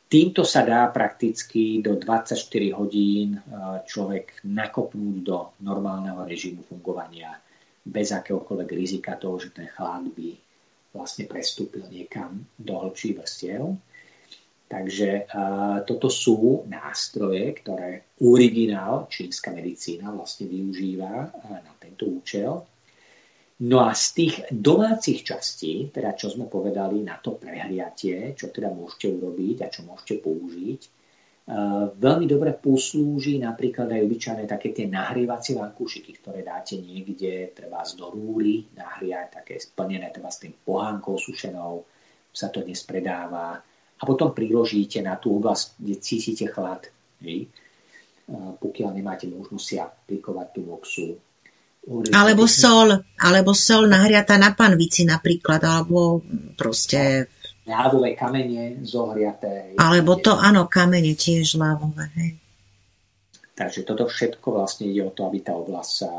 [0.09, 2.33] Týmto sa dá prakticky do 24
[2.73, 3.41] hodín eh,
[3.85, 7.37] človek nakopnúť do normálneho režimu fungovania
[7.85, 10.33] bez akéhokoľvek rizika toho, že ten chlad by
[10.97, 13.69] vlastne prestúpil niekam do hĺbších vrstiev.
[14.67, 15.29] Takže
[15.85, 21.29] toto sú nástroje, ktoré originál čínska medicína vlastne využíva
[21.61, 22.65] na tento účel.
[23.63, 28.73] No a z tých domácich častí, teda čo sme povedali na to prehriatie, čo teda
[28.73, 30.81] môžete urobiť a čo môžete použiť,
[31.93, 37.99] veľmi dobre poslúži napríklad aj obyčajné také tie nahrievacie vankúšiky, ktoré dáte niekde, treba z
[37.99, 41.83] do rúry, nahriať také splnené treba s tým pohánkou sušenou,
[42.33, 43.61] sa to dnes predáva,
[44.03, 46.83] a potom priložíte na tú oblasť, kde cítite chlad.
[47.23, 47.47] Hej.
[48.59, 51.15] Pokiaľ nemáte možnosť si aplikovať tú moxu.
[52.11, 56.19] Alebo sol, alebo sol nahriata na panvici napríklad, alebo
[56.59, 57.31] proste...
[57.63, 59.79] Lávové kamene zohriaté.
[59.79, 62.11] Alebo to, áno, kamene tiež lávové.
[62.19, 62.31] Hej.
[63.55, 66.11] Takže toto všetko vlastne ide o to, aby tá oblasť sa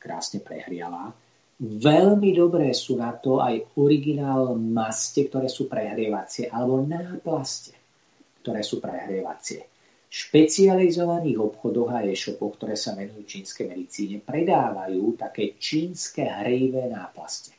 [0.00, 1.12] krásne prehriala
[1.58, 7.74] Veľmi dobré sú na to aj originál maste, ktoré sú prehrievacie, alebo náplaste,
[8.46, 9.66] ktoré sú prehrievacie.
[10.06, 17.58] V špecializovaných obchodoch a e-shopoch, ktoré sa venujú čínskej medicíne, predávajú také čínske hrejivé náplaste.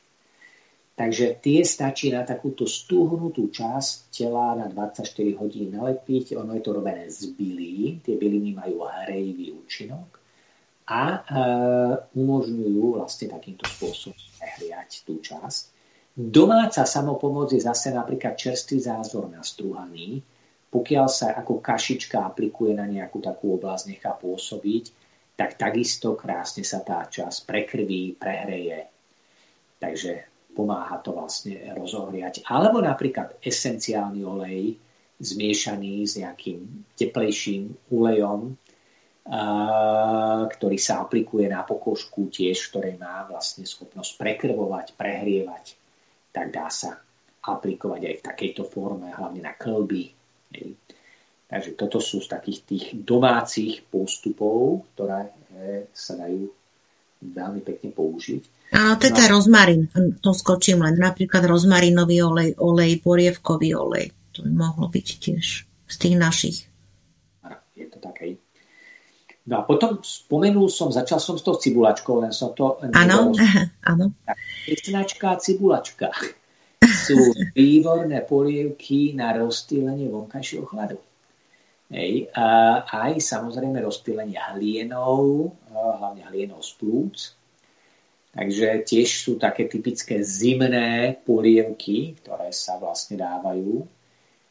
[0.96, 5.04] Takže tie stačí na takúto stúhnutú časť tela na 24
[5.36, 6.40] hodín nalepiť.
[6.40, 8.00] Ono je to robené z bylín.
[8.00, 10.19] Tie byliny majú hrejivý účinok
[10.90, 11.18] a e,
[12.18, 15.62] umožňujú vlastne takýmto spôsobom prehriať tú časť.
[16.18, 20.18] Domáca samopomoc je zase napríklad čerstvý zázor nastrúhaný.
[20.70, 24.84] Pokiaľ sa ako kašička aplikuje na nejakú takú oblasť, nechá pôsobiť,
[25.38, 28.90] tak takisto krásne sa tá časť prekrví, prehreje.
[29.78, 30.12] Takže
[30.52, 32.44] pomáha to vlastne rozohriať.
[32.50, 34.76] Alebo napríklad esenciálny olej
[35.22, 38.58] zmiešaný s nejakým teplejším ulejom,
[40.50, 45.64] ktorý sa aplikuje na pokožku tiež, ktoré má vlastne schopnosť prekrvovať, prehrievať,
[46.32, 46.98] tak dá sa
[47.40, 50.12] aplikovať aj v takejto forme, hlavne na klby.
[51.50, 55.30] Takže toto sú z takých tých domácich postupov, ktoré e,
[55.90, 56.46] sa dajú
[57.20, 58.70] veľmi pekne použiť.
[58.70, 59.34] Áno, to je no.
[59.34, 59.90] rozmarín.
[60.22, 60.94] To skočím len.
[60.94, 64.14] Napríklad rozmarinový olej, olej, porievkový olej.
[64.38, 66.56] To by mohlo byť tiež z tých našich.
[67.74, 68.38] Je to také
[69.48, 72.76] No a potom spomenul som, začal som s tou cibulačkou, len som to...
[72.92, 73.32] Áno,
[73.90, 74.12] áno.
[74.68, 76.12] Česnačka a cibulačka
[76.84, 77.16] sú
[77.56, 81.00] výborné polievky na rozstýlenie vonkajšieho chladu.
[81.90, 82.30] Hej.
[82.36, 82.46] A
[82.86, 87.16] aj samozrejme rozptýlenie hlienov, hlavne hlienov z plúc.
[88.30, 93.82] Takže tiež sú také typické zimné polievky, ktoré sa vlastne dávajú.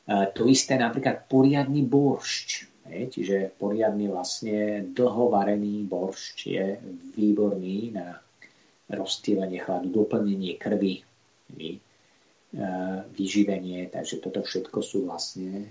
[0.09, 2.67] To isté napríklad poriadny boršč.
[2.89, 6.65] Čiže poriadny vlastne dlhovarený boršč je
[7.13, 8.17] výborný na
[8.89, 11.05] rozstýlenie chladu, doplnenie krvi,
[13.13, 13.93] vyživenie.
[13.93, 15.69] Takže toto všetko sú vlastne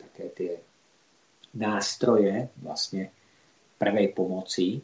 [0.00, 0.52] také tie
[1.56, 3.12] nástroje vlastne
[3.76, 4.80] prvej pomoci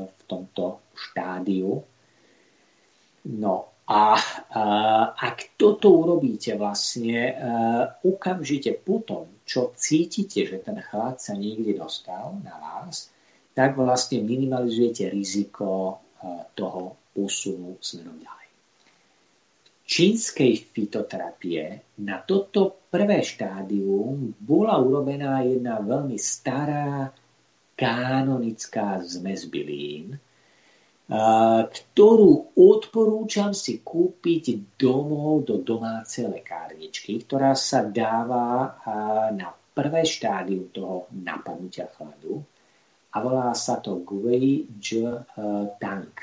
[0.00, 1.76] v tomto štádiu.
[3.36, 3.54] No
[3.86, 4.18] a
[5.14, 7.38] ak toto urobíte vlastne
[8.02, 13.14] okamžite potom, čo cítite, že ten chlad sa niekde dostal na vás,
[13.54, 16.02] tak vlastne minimalizujete riziko
[16.58, 18.48] toho posunu smerom ďalej.
[19.86, 27.14] Čínskej fitoterapie na toto prvé štádium bola urobená jedna veľmi stará
[27.78, 30.18] kanonická zmes bylín,
[31.06, 38.74] ktorú odporúčam si kúpiť domov do domácej lekárničky, ktorá sa dáva
[39.30, 42.42] na prvé štádium toho napadnutia chladu
[43.14, 45.22] a volá sa to Gui J
[45.78, 46.14] Tank.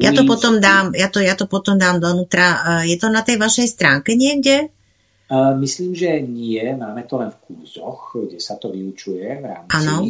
[0.00, 2.80] Ja to potom dám, ja to, ja to potom dám donútra.
[2.88, 4.72] Je to na tej vašej stránke niekde?
[5.60, 6.64] Myslím, že nie.
[6.72, 10.08] Máme to len v kurzoch, kde sa to vyučuje v rámci ano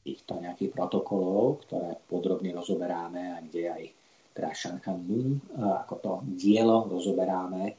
[0.00, 3.82] týchto nejakých protokolov, ktoré podrobne rozoberáme a kde aj
[4.30, 7.74] teda Shanghai Moon, ako to dielo rozoberáme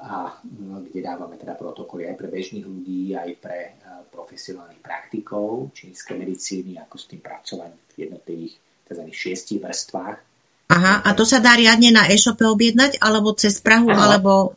[0.00, 0.40] a
[0.86, 3.58] kde dávame teda protokoly aj pre bežných ľudí, aj pre
[4.08, 8.54] profesionálnych praktikov čínskej medicíny, ako s tým pracovať v jednotlivých
[8.88, 9.02] tzv.
[9.12, 10.16] šiestich vrstvách.
[10.70, 14.16] Aha, a to sa dá riadne na e-shope objednať, alebo cez Prahu, Aha.
[14.16, 14.54] alebo...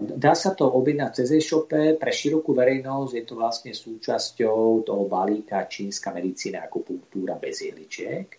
[0.00, 5.68] Dá sa to objednať cez e-shope, pre širokú verejnosť je to vlastne súčasťou toho balíka
[5.68, 8.32] čínska medicína ako kultúra bez jehličiek.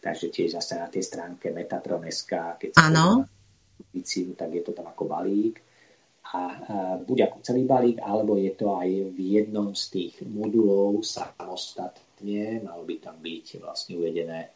[0.00, 2.88] Takže tiež zase na tej stránke Metatron.sk, keď sa
[3.92, 5.60] medicínu, tak je to tam ako balík.
[6.32, 6.42] A, a
[6.96, 12.88] buď ako celý balík, alebo je to aj v jednom z tých modulov samostatne, malo
[12.88, 14.55] by tam byť vlastne uvedené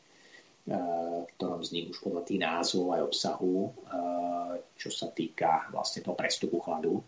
[0.68, 3.56] v ktorom z nich už podľa tých názvov aj obsahu,
[4.76, 7.00] čo sa týka vlastne toho prestupu chladu.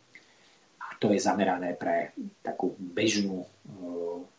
[0.83, 3.45] A to je zamerané pre takú bežnú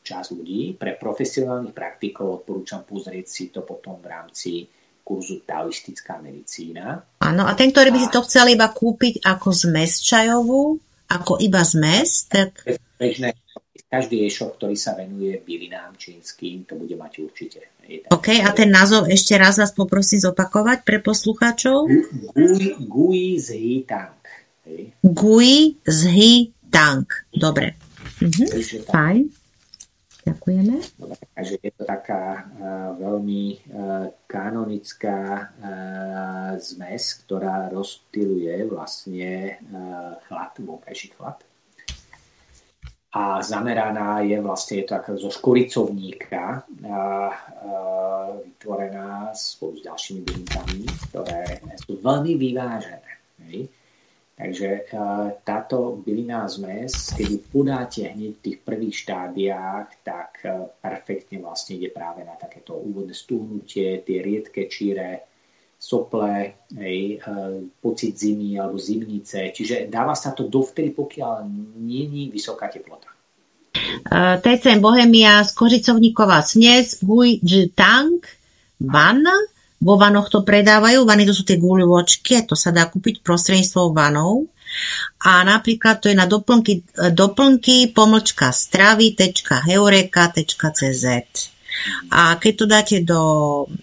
[0.04, 0.76] časť ľudí.
[0.76, 4.52] Pre profesionálnych praktikov odporúčam pozrieť si to potom v rámci
[5.04, 7.00] kurzu Taoistická medicína.
[7.20, 10.80] Áno, a ten, ktorý by si to chcel iba kúpiť ako zmes čajovú,
[11.12, 12.64] ako iba zmes, tak...
[12.96, 13.36] Bežné
[13.74, 17.60] každý e-shop, ktorý sa venuje bylinám čínskym, to bude mať určite.
[18.14, 21.90] OK, a ten názov ešte raz vás poprosím zopakovať pre poslucháčov.
[22.38, 24.22] Gui, gui z Hitang.
[25.02, 27.10] Gui z Hitang.
[27.34, 27.74] Dobre.
[28.22, 28.46] Mhm.
[28.88, 29.22] Fajn.
[30.24, 30.76] Ďakujeme.
[30.96, 40.16] Dobre, takže je to taká uh, veľmi uh, kanonická uh, zmes, ktorá rozptiluje vlastne uh,
[40.24, 41.44] chlad, vonkajší chlad
[43.14, 47.00] a zameraná je vlastne je to zo škoricovníka a, a,
[48.42, 50.82] vytvorená spolu s ďalšími bylinkami,
[51.12, 53.12] ktoré sú veľmi vyvážené.
[53.46, 53.70] Hej.
[54.34, 54.90] Takže
[55.46, 60.42] táto bylinná zmes, keď ju podáte hneď v tých prvých štádiách, tak
[60.82, 65.33] perfektne vlastne ide práve na takéto úvodné stúhnutie, tie riedke číre,
[65.84, 67.20] sople, hej,
[67.84, 69.52] pocit zimy alebo zimnice.
[69.52, 71.44] Čiže dáva sa to dovtedy, pokiaľ
[71.84, 73.12] je vysoká teplota.
[74.40, 77.44] TCM Bohemia z Kořicovníková snes, Gui
[77.76, 78.24] Tang,
[78.80, 79.20] Van,
[79.84, 84.48] vo vanoch to predávajú, vany to sú tie guľočky, to sa dá kúpiť prostredníctvom vanov.
[85.28, 86.82] A napríklad to je na doplnky,
[87.12, 91.06] doplnky pomlčka stravy.heureka.cz.
[92.14, 93.22] A keď to dáte do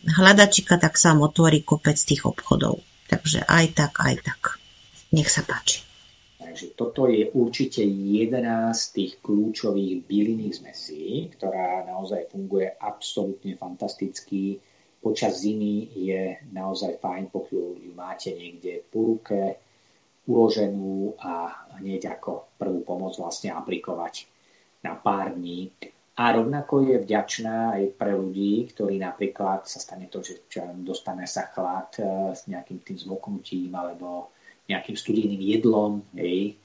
[0.07, 2.81] hľadačika, tak sa vám otvorí kopec tých obchodov.
[3.11, 4.41] Takže aj tak, aj tak.
[5.11, 5.83] Nech sa páči.
[6.39, 14.59] Takže toto je určite jedna z tých kľúčových bylinných zmesí, ktorá naozaj funguje absolútne fantasticky.
[14.99, 19.63] Počas zimy je naozaj fajn, pokiaľ ju máte niekde po ruke,
[20.27, 24.27] uloženú a hneď ako prvú pomoc vlastne aplikovať
[24.83, 25.71] na pár dní
[26.21, 30.45] a rovnako je vďačná aj pre ľudí, ktorí napríklad sa stane to, že
[30.85, 34.29] dostane sa chlad e, s nejakým tým zmoknutím alebo
[34.69, 36.61] nejakým studeným jedlom, hej,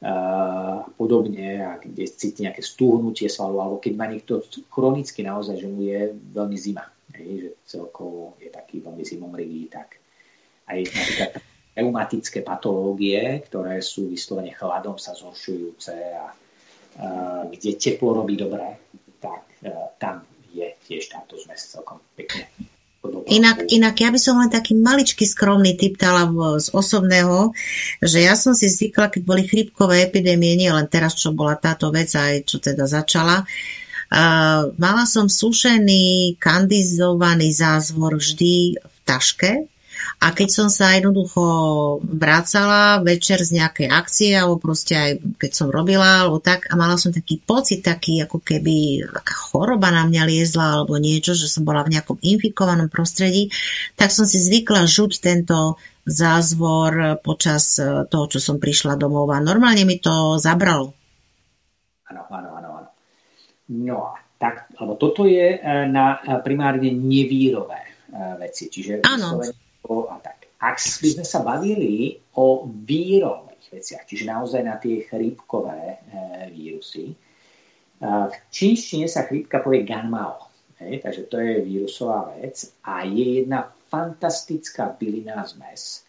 [0.00, 5.68] a podobne, a kde cíti nejaké stúhnutie svalu, alebo keď má niekto chronicky naozaj, že
[5.72, 6.84] mu je veľmi zima,
[7.16, 9.96] hej, že celkovo je taký veľmi zimomrivý, tak
[10.68, 11.30] aj napríklad
[11.76, 16.28] reumatické patológie, ktoré sú vyslovene chladom sa zhoršujúce a
[17.52, 18.80] kde teplo robí dobre,
[19.20, 19.70] tak e,
[20.00, 22.48] tam je tiež táto zmes celkom pekne.
[23.30, 26.26] Inak, inak ja by som len taký maličký skromný typ dala
[26.58, 27.54] z osobného,
[28.02, 31.94] že ja som si zvykla, keď boli chrípkové epidémie, nie len teraz, čo bola táto
[31.94, 39.70] vec, aj čo teda začala, uh, mala som sušený, kandizovaný zázvor vždy v taške,
[40.16, 41.44] a keď som sa jednoducho
[42.00, 46.96] vracala večer z nejakej akcie, alebo proste aj keď som robila, alebo tak, a mala
[46.96, 51.68] som taký pocit, taký ako keby taká choroba na mňa liezla, alebo niečo, že som
[51.68, 53.52] bola v nejakom infikovanom prostredí,
[53.94, 59.42] tak som si zvykla žuť tento zázvor počas e, toho, čo som prišla domov a
[59.42, 60.94] normálne mi to zabralo.
[62.06, 62.68] Áno, áno, áno.
[63.66, 67.82] No, tak, lebo toto je e, na e, primárne nevírové
[68.38, 68.70] veci.
[68.70, 69.42] Čiže áno
[70.10, 70.50] a tak.
[70.56, 75.98] Ak by sme sa bavili o vírových veciach, čiže naozaj na tie chrípkové e,
[76.50, 77.16] vírusy, e,
[78.02, 80.48] v čínštine sa chrípka povie ganmao.
[80.76, 86.04] Hej, takže to je vírusová vec a je jedna fantastická bylinná zmes,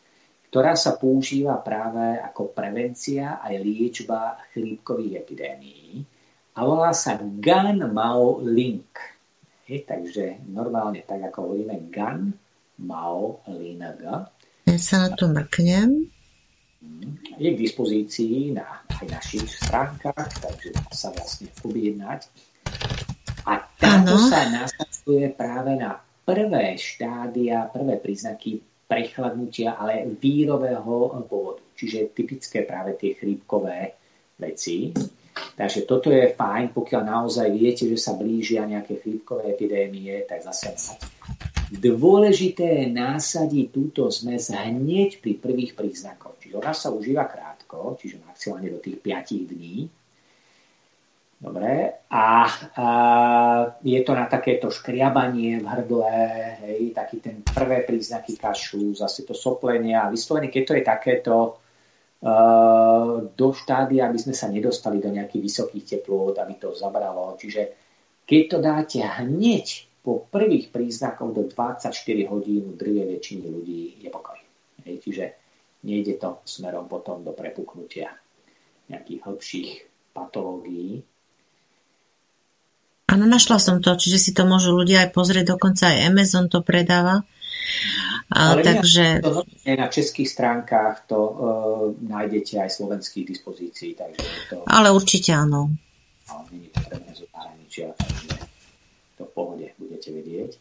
[0.52, 6.04] ktorá sa používa práve ako prevencia aj liečba chrípkových epidémií
[6.58, 8.98] a volá sa Gan Mao Link.
[9.70, 12.34] Hej, takže normálne tak ako hovoríme Gan
[12.82, 14.30] Mao Linaga.
[14.68, 16.12] Ja sa na to mrknem.
[17.38, 22.30] Je k dispozícii na aj našich stránkach, takže dá sa vlastne objednať.
[23.46, 24.30] A táto ano.
[24.30, 31.64] sa nasadzuje práve na prvé štádia, prvé príznaky prechladnutia, ale vírového pôvodu.
[31.78, 33.94] Čiže typické práve tie chrípkové
[34.40, 34.92] veci.
[35.58, 40.98] Takže toto je fajn, pokiaľ naozaj viete, že sa blížia nejaké chrípkové epidémie, tak zase
[41.68, 46.40] Dôležité je násadiť túto zmes hneď pri prvých príznakoch.
[46.40, 49.92] Čiže ona sa užíva krátko, čiže maximálne do tých 5 dní.
[51.38, 52.02] Dobre.
[52.10, 52.88] A, a
[53.84, 56.10] je to na takéto škriabanie v hrdle,
[56.66, 61.34] hej, taký ten prvé príznaky kašlu, zase to soplenie a vyslovene, keď to je takéto
[63.38, 67.38] do štádia, aby sme sa nedostali do nejakých vysokých teplôt, aby to zabralo.
[67.38, 67.62] Čiže
[68.26, 71.94] keď to dáte hneď po prvých príznakoch do 24
[72.32, 74.40] hodín u drvej väčšiny ľudí je pokoj.
[74.88, 75.26] Hej, čiže
[75.84, 78.16] nejde to smerom potom do prepuknutia
[78.88, 79.72] nejakých hĺbších
[80.16, 81.04] patológií.
[83.08, 86.64] Áno, našla som to, čiže si to môžu ľudia aj pozrieť, dokonca aj Amazon to
[86.64, 87.24] predáva.
[88.28, 89.24] Ale takže...
[89.24, 91.36] To na českých stránkach to uh,
[91.96, 93.96] nájdete aj slovenských dispozícií.
[93.96, 94.56] Takže to...
[94.68, 95.72] Ale určite áno.
[96.28, 98.36] Ale je potrebné zo zahraničia, takže
[99.16, 100.52] to v pohode budete vedieť.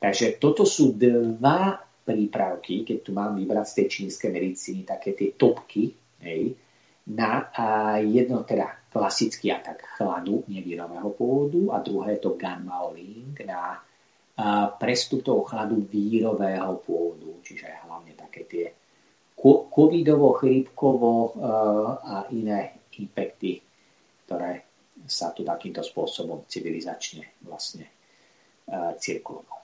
[0.00, 5.36] Takže toto sú dva prípravky, keď tu mám vybrať z tej čínskej medicíny také tie
[5.36, 5.92] topky,
[6.24, 6.56] hej,
[7.10, 13.38] na a jedno teda klasický atak chladu nevírového pôvodu a druhé je to gamma link
[13.46, 13.78] na
[14.40, 18.72] a prestup toho chladu vírového pôvodu, čiže hlavne také tie
[19.36, 21.12] covidovo-chrípkovo
[22.00, 23.60] a iné infekty,
[24.24, 24.64] ktoré
[25.04, 27.88] sa tu takýmto spôsobom civilizačne vlastne
[28.68, 29.60] uh, cirkuloval.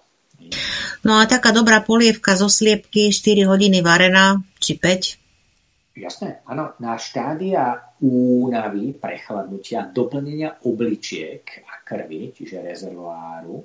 [1.04, 5.96] No a taká dobrá polievka zo sliepky, 4 hodiny varená, či 5?
[5.96, 6.76] Jasné, áno.
[6.76, 13.64] Na štádia únavy, prechladnutia, doplnenia obličiek a krvi, čiže rezervoáru,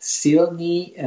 [0.00, 1.04] silný e,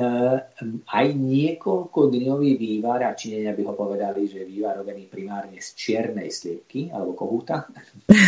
[0.85, 5.73] aj niekoľko dňový vývar, a Číňania by ho povedali, že je vývar robený primárne z
[5.73, 7.65] čiernej sliepky alebo kohúta,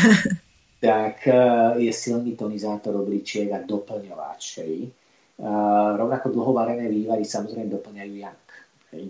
[0.82, 1.38] tak e,
[1.86, 4.44] je silný tonizátor obličiek a doplňovač.
[4.66, 4.90] Hej.
[6.00, 8.44] Rovnako dlhovarené vývary samozrejme doplňajú jak.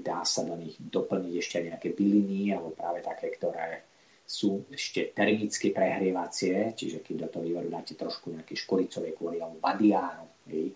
[0.01, 3.85] Dá sa do nich doplniť ešte nejaké byliny alebo práve také, ktoré
[4.25, 9.61] sú ešte termicky prehrievacie, čiže keď do toho vývaru dáte trošku nejaké škoricové kôry alebo
[9.61, 10.73] badiánu, hej,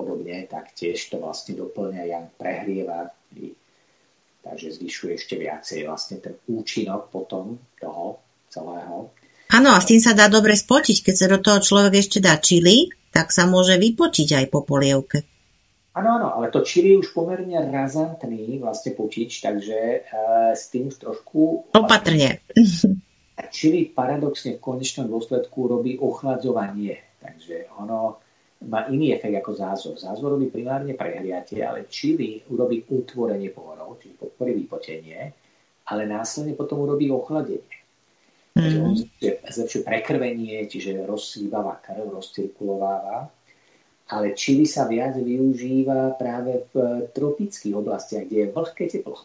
[0.00, 3.12] podobne, tak tiež to vlastne doplňa, jak prehrieva.
[4.40, 9.12] Takže zvyšuje ešte viacej vlastne ten účinok potom toho celého.
[9.52, 12.40] Áno, a s tým sa dá dobre spotiť, keď sa do toho človek ešte dá
[12.40, 15.26] čili, tak sa môže vypočiť aj po polievke.
[15.90, 20.86] Áno, áno, ale to čili je už pomerne razantný vlastne počič, takže uh, s tým
[20.88, 21.66] už trošku...
[21.74, 22.40] Opatrne.
[23.50, 28.20] Čili paradoxne v konečnom dôsledku robí ochladzovanie, takže ono
[28.68, 29.94] má iný efekt ako zázor.
[29.96, 35.32] Zázor robí primárne prehriatie, ale čili urobí utvorenie pohorov, čiže podporí vypotenie,
[35.88, 37.80] ale následne potom urobí ochladenie.
[38.50, 39.06] Takže on mhm.
[39.48, 43.30] zlepšuje prekrvenie, čiže rozsývava krv, rozcirkulováva.
[44.10, 49.22] Ale čili sa viac využíva práve v tropických oblastiach, kde je vlhké teplo.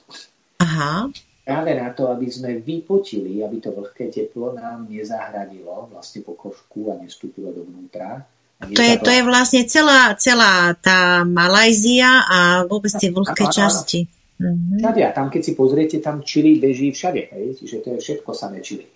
[0.62, 1.10] Aha.
[1.42, 6.94] Práve na to, aby sme vypotili, aby to vlhké teplo nám nezahradilo vlastne po košku
[6.94, 13.12] a nestúpilo dovnútra, To je, to je vlastne celá, celá tá Malajzia a vôbec tie
[13.12, 14.08] vlhké časti.
[14.40, 14.80] Mm-hmm.
[14.80, 15.02] Všade.
[15.04, 17.36] A tam, keď si pozriete, tam čili beží všade.
[17.36, 17.46] Hej?
[17.60, 18.88] Čiže to je všetko samé čili.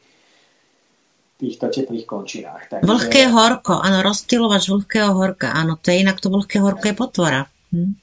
[1.40, 2.68] Týchto teplých končinách.
[2.68, 2.88] Takže...
[2.88, 5.52] Vlhké horko, áno, rozptýlovač vlhkého horka.
[5.52, 7.42] Áno, to je inak to vlhké horko je potvora.
[7.76, 7.96] Hm?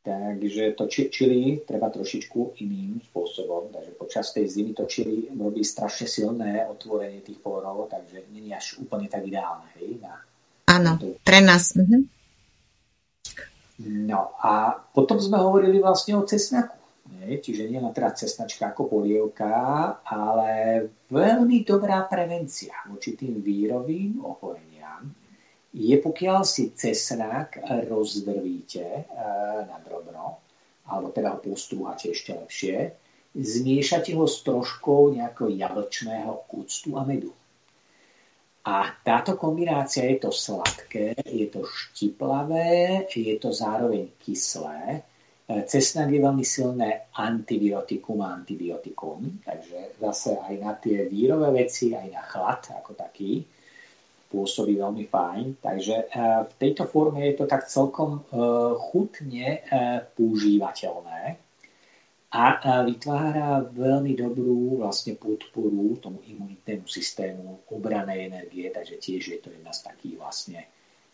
[0.00, 3.68] Takže to čili treba trošičku iným spôsobom.
[3.72, 8.80] Takže počas tej zimy to čili robí strašne silné otvorenie tých porov, takže je až
[8.80, 9.68] úplne tak ideálne.
[9.76, 10.16] Hej, na
[10.80, 11.76] Áno, pre nás.
[11.76, 12.08] Mhm.
[13.80, 16.76] No a potom sme hovorili vlastne o cesnaku.
[17.20, 17.40] Nie?
[17.40, 19.48] Čiže nie len teda cesnačka ako polievka,
[20.04, 20.50] ale
[21.08, 25.10] veľmi dobrá prevencia voči tým výrovým ochoreniam
[25.70, 29.02] je, pokiaľ si cesnak rozdrvíte e,
[29.64, 30.42] na drobno,
[30.90, 32.76] alebo teda ho postrúhate ešte lepšie,
[33.38, 37.30] zmiešate ho s troškou nejakého jablčného úctu a medu.
[38.70, 44.82] A táto kombinácia je to sladké, je to štiplavé, je to zároveň kyslé.
[44.94, 45.00] E,
[45.66, 52.08] cesnak je veľmi silné antibiotikum a antibiotikum, takže zase aj na tie vírové veci, aj
[52.14, 53.42] na chlad ako taký
[54.30, 55.44] pôsobí veľmi fajn.
[55.58, 58.38] Takže eh, v tejto forme je to tak celkom eh,
[58.78, 59.66] chutne
[60.14, 61.49] používateľné
[62.30, 69.50] a vytvára veľmi dobrú vlastne podporu tomu imunitnému systému obranej energie, takže tiež je to
[69.50, 70.60] jedna z takých vlastne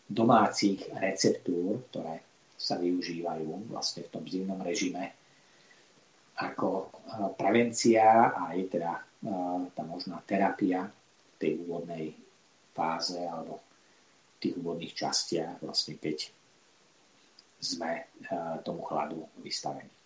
[0.05, 2.21] domácich receptúr, ktoré
[2.53, 5.17] sa využívajú vlastne v tom zimnom režime
[6.37, 6.93] ako
[7.33, 8.93] prevencia a aj teda
[9.73, 10.85] tá možná terapia
[11.41, 12.13] tej úvodnej
[12.77, 16.29] fáze alebo v tých úvodných častiach, vlastne keď
[17.57, 18.05] sme
[18.61, 19.96] tomu chladu vystavení.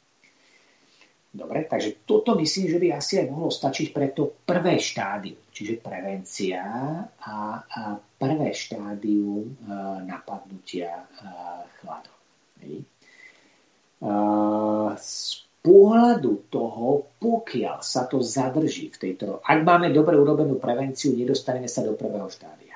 [1.31, 5.79] Dobre, takže toto myslím, že by asi aj mohlo stačiť pre to prvé štádium, čiže
[5.79, 6.59] prevencia
[7.07, 9.55] a, a prvé štádium e,
[10.11, 11.05] napadnutia e,
[11.79, 12.17] chladom.
[12.67, 12.83] E,
[14.99, 15.15] z
[15.63, 19.39] pohľadu toho, pokiaľ sa to zadrží v tejto...
[19.47, 22.75] Ak máme dobre urobenú prevenciu, nedostaneme sa do prvého štádia.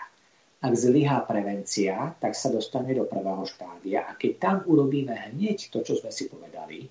[0.64, 5.84] Ak zlyhá prevencia, tak sa dostane do prvého štádia a keď tam urobíme hneď to,
[5.84, 6.88] čo sme si povedali,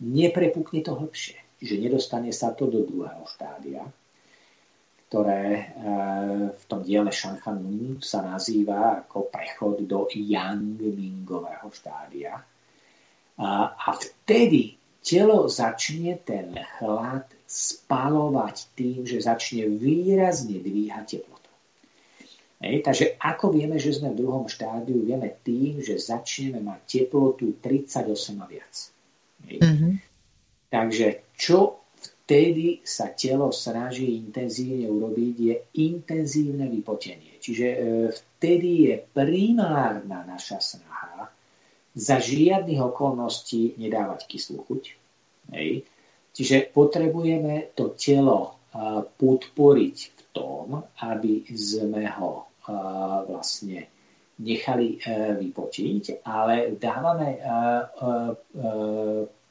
[0.00, 1.38] neprepukne to hlbšie.
[1.56, 3.84] Čiže nedostane sa to do druhého štádia,
[5.08, 5.64] ktoré e,
[6.52, 12.36] v tom diele Shanghanu sa nazýva ako prechod do Yang-Mingového štádia.
[13.36, 21.36] A vtedy telo začne ten chlad spalovať tým, že začne výrazne dvíhať teplo.
[22.56, 25.04] Hej, takže ako vieme, že sme v druhom štádiu?
[25.04, 28.95] Vieme tým, že začneme mať teplotu 38 a viac.
[29.46, 29.92] Mm-hmm.
[30.70, 31.06] Takže
[31.38, 35.54] čo vtedy sa telo snaží intenzívne urobiť, je
[35.86, 37.38] intenzívne vypotenie.
[37.38, 37.78] Čiže e,
[38.10, 41.30] vtedy je primárna naša snaha
[41.96, 44.82] za žiadnych okolností nedávať kyslú chuť.
[45.54, 45.86] Hej.
[46.36, 48.60] Čiže potrebujeme to telo
[49.16, 52.44] podporiť v tom, aby sme ho
[53.24, 53.88] vlastne
[54.36, 57.56] nechali e, vypočiť, ale dávame e, e,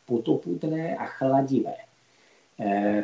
[0.06, 1.86] potopudné a chladivé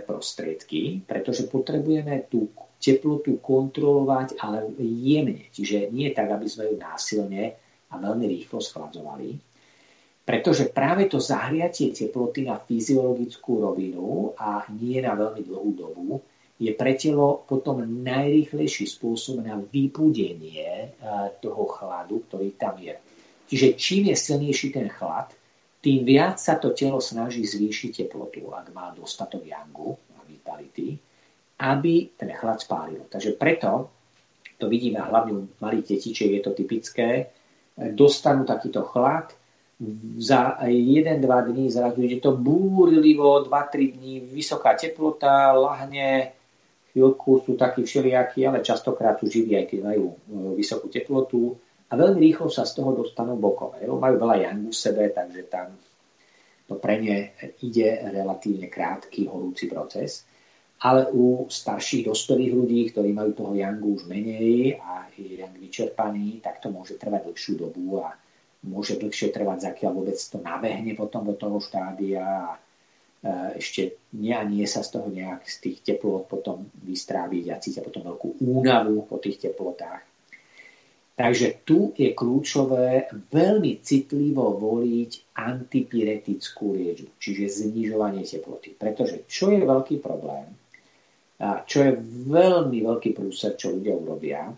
[0.07, 2.48] prostriedky, pretože potrebujeme tú
[2.80, 5.52] teplotu kontrolovať, ale jemne.
[5.52, 7.60] Čiže nie tak, aby sme ju násilne
[7.91, 9.36] a veľmi rýchlo schladzovali.
[10.23, 16.23] Pretože práve to zahriatie teploty na fyziologickú rovinu a nie na veľmi dlhú dobu
[16.61, 20.88] je pre telo potom najrýchlejší spôsob na vypudenie e,
[21.41, 22.94] toho chladu, ktorý tam je.
[23.49, 25.34] Čiže čím je silnejší ten chlad,
[25.82, 30.94] tým viac sa to telo snaží zvýšiť teplotu, ak má dostatok yangu a vitality,
[31.62, 33.10] aby ten chlad spálil.
[33.10, 33.90] Takže preto,
[34.62, 37.34] to vidíme hlavne u malých detičiek, je to typické,
[37.98, 39.34] dostanú takýto chlad,
[40.22, 46.38] za 1-2 dní zrazu je to búrlivo, 2-3 dní, vysoká teplota, lahne,
[46.94, 50.16] chvíľku sú takí všelijakí, ale častokrát sú živí, aj keď majú e,
[50.60, 51.58] vysokú teplotu
[51.92, 53.76] a veľmi rýchlo sa z toho dostanú bokom.
[53.76, 55.76] Majú veľa jangu v sebe, takže tam
[56.72, 60.24] to pre ne ide relatívne krátky horúci proces.
[60.82, 66.42] Ale u starších dospelých ľudí, ktorí majú toho jangu už menej a je yang vyčerpaný,
[66.42, 68.18] tak to môže trvať dlhšiu dobu a
[68.66, 72.58] môže dlhšie trvať, zakiaľ vôbec to nabehne potom do toho štádia a
[73.54, 77.86] ešte nie a nie sa z toho nejak z tých teplot potom vystráviť a cítia
[77.86, 80.11] potom veľkú únavu po tých teplotách.
[81.22, 88.73] Takže tu je kľúčové veľmi citlivo voliť antipyretickú liečbu, čiže znižovanie teploty.
[88.73, 90.49] Pretože čo je veľký problém,
[91.41, 91.93] a čo je
[92.26, 94.49] veľmi veľký prúser, čo ľudia urobia,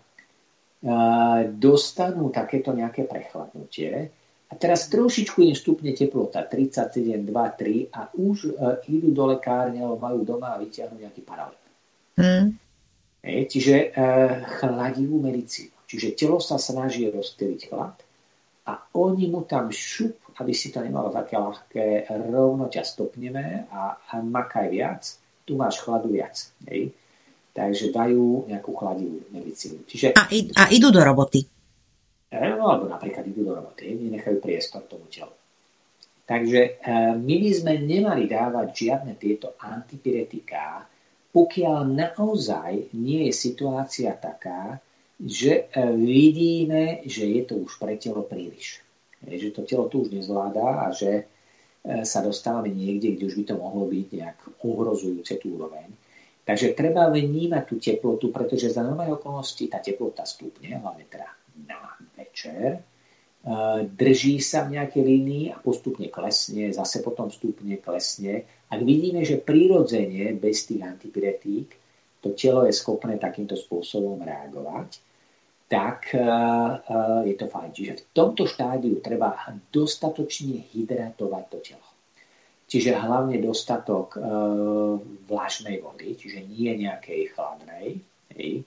[1.52, 4.08] dostanú takéto nejaké prechladnutie
[4.48, 9.82] a teraz trošičku im stupne teplota 37, 2, 3 a už uh, idú do lekárne
[9.82, 11.58] alebo majú doma a vyťahnú nejaký paralel.
[12.14, 12.54] Mm.
[13.24, 15.73] E, čiže uh, chladivú medicínu.
[15.94, 17.94] Čiže telo sa snaží rozptýliť chlad
[18.66, 23.94] a oni mu tam šup, aby si to nemalo také ľahké, rovno ťa stopneme a,
[23.94, 25.06] a makaj viac,
[25.46, 26.34] tu máš chladu viac.
[26.66, 26.90] Hej.
[27.54, 29.86] Takže dajú nejakú chladivú medicínu.
[29.86, 31.46] Čiže, a, a idú do roboty.
[32.26, 35.30] E, no, alebo napríklad idú do roboty, nechajú priestor tomu telu.
[36.26, 36.70] Takže e,
[37.14, 40.90] my by sme nemali dávať žiadne tieto antipyretiká,
[41.30, 44.82] pokiaľ naozaj nie je situácia taká,
[45.20, 48.82] že e, vidíme, že je to už pre telo príliš.
[49.24, 51.28] Že to telo tu už nezvláda a že
[51.84, 55.92] sa dostávame niekde, kde už by to mohlo byť nejak ohrozujúce tú úroveň.
[56.44, 61.28] Takže treba vnímať tú teplotu, pretože za normálne okolnosti tá teplota stúpne, hlavne teda
[61.64, 62.80] na večer, e,
[63.88, 68.44] drží sa v nejakej línii a postupne klesne, zase potom stupne, klesne.
[68.68, 71.68] Ak vidíme, že prirodzene bez tých antipyretík
[72.24, 74.96] to telo je schopné takýmto spôsobom reagovať,
[75.68, 76.24] tak e, e,
[77.28, 77.70] je to fajn.
[77.76, 79.36] Čiže v tomto štádiu treba
[79.68, 81.88] dostatočne hydratovať to telo.
[82.64, 84.20] Čiže hlavne dostatok e,
[85.28, 88.00] vlažnej vody, čiže nie nejakej chladnej.
[88.32, 88.64] Hej.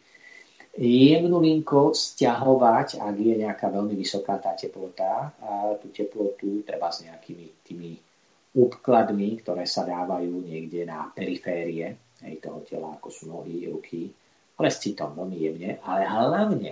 [0.78, 7.66] Jemnulinko stiahovať, ak je nejaká veľmi vysoká tá teplota, a tú teplotu treba s nejakými
[7.66, 7.98] tými
[8.54, 14.10] úkladmi, ktoré sa dávajú niekde na periférie hej, toho tela, ako sú nohy, ruky,
[14.58, 16.72] ale s citom veľmi jemne, ale hlavne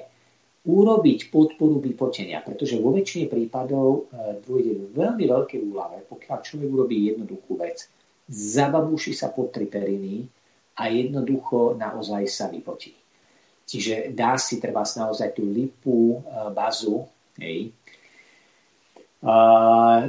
[0.66, 7.14] urobiť podporu vypočenia, pretože vo väčšine prípadov e, dôjde veľmi veľkej úlave, pokiaľ človek urobí
[7.14, 7.86] jednoduchú vec.
[8.26, 10.26] Zababúši sa pod tri periny
[10.82, 12.98] a jednoducho naozaj sa vypotí.
[13.66, 17.06] Čiže dá si treba naozaj tú lipu, e, bazu,
[17.38, 17.70] hej.
[19.26, 20.06] Uh,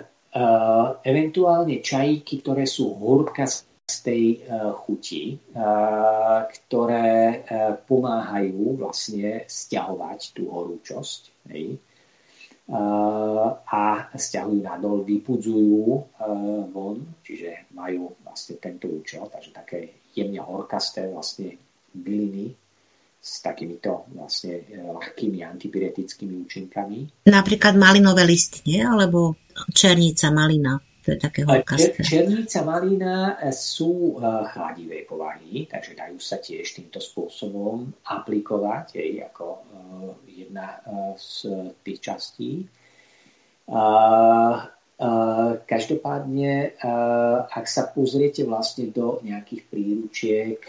[1.00, 3.48] eventuálne čajíky, ktoré sú horka
[3.86, 11.34] z tej uh, chuti, uh, ktoré uh, pomáhajú vlastne stiahovať tú horúčosť.
[13.70, 15.86] A stiahujú nadol, vypudzujú
[16.74, 21.54] von, čiže majú vlastne tento účel, takže také jemne horkasté vlastne
[21.94, 22.50] byliny
[23.22, 27.30] s takýmito vlastne ľahkými antipyretickými účinkami.
[27.30, 28.82] Napríklad malinové listy, nie?
[28.82, 29.38] Alebo
[29.70, 30.82] černica, malina.
[31.06, 32.02] To je také horkasté.
[32.02, 39.46] Černica, malina sú eh, chladivej povahy, takže dajú sa tiež týmto spôsobom aplikovať jej ako
[39.54, 39.62] eh,
[40.42, 42.66] jedna eh, z tých častí.
[45.66, 46.54] Každopádne,
[47.50, 50.62] ak sa pozriete vlastne do nejakých príručiek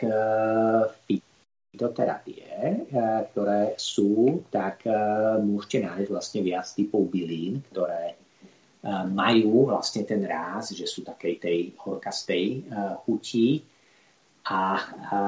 [1.06, 2.90] fitoterapie,
[3.30, 4.82] ktoré sú, tak
[5.46, 8.18] môžete nájsť vlastne viac typov bylín, ktoré
[8.88, 12.72] majú vlastne ten ráz, že sú takej tej horkastej
[13.04, 13.60] chuti
[14.48, 14.64] a, a,
[15.12, 15.20] a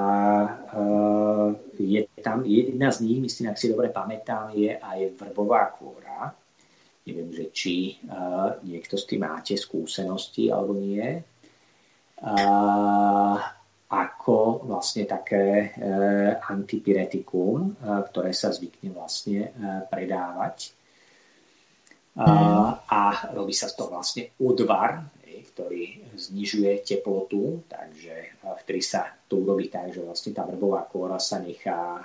[1.75, 6.31] je tam jedna z nich, myslím, ak si dobre pamätám, je aj vrbová kôra.
[7.03, 7.99] Neviem, že či
[8.63, 11.19] niekto s tým máte skúsenosti alebo nie.
[12.19, 13.39] Uh,
[13.87, 20.75] ako vlastne také uh, antipyretikum, uh, ktoré sa zvykne vlastne uh, predávať
[22.19, 22.99] a, a
[23.31, 25.07] robí sa z toho vlastne odvar,
[25.39, 31.43] ktorý znižuje teplotu, takže vtedy sa to urobí tak, že vlastne tá vrbová kôra sa
[31.43, 31.99] nechá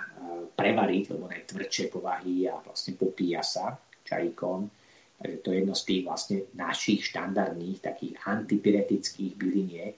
[0.58, 4.66] prevariť, lebo je tvrdšie povahy a vlastne popíja sa čajíkom.
[5.22, 9.96] Takže to je jedno z tých vlastne našich štandardných takých antipyretických byliniek,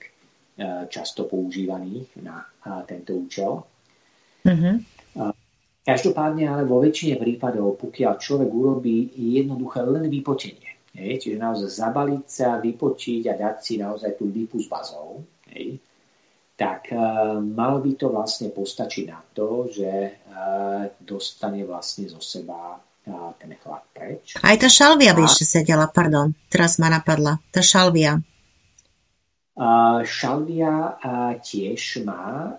[0.93, 2.45] často používaných na
[2.85, 3.65] tento účel.
[4.45, 4.96] Mm-hmm.
[5.87, 12.23] Každopádne ale vo väčšine prípadov, pokiaľ človek urobí jednoduché len vypočenie, hej, čiže naozaj zabaliť
[12.27, 15.23] sa, vypočiť a dať si naozaj tú lipu s bazou,
[15.55, 15.79] hej,
[16.59, 19.87] tak uh, malo by to vlastne postačiť na to, že
[20.27, 24.35] uh, dostane vlastne zo seba uh, ten chlad preč.
[24.43, 28.19] Aj tá šalvia by ešte sedela, pardon, teraz ma napadla, tá šalvia.
[30.05, 31.01] Šalvia
[31.41, 32.53] tiež má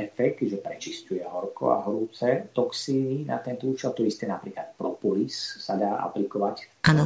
[0.00, 3.92] efekt, že prečistuje horko a horúce toxíny na tento účel.
[3.92, 6.88] To isté napríklad propolis sa dá aplikovať.
[6.88, 7.04] Áno.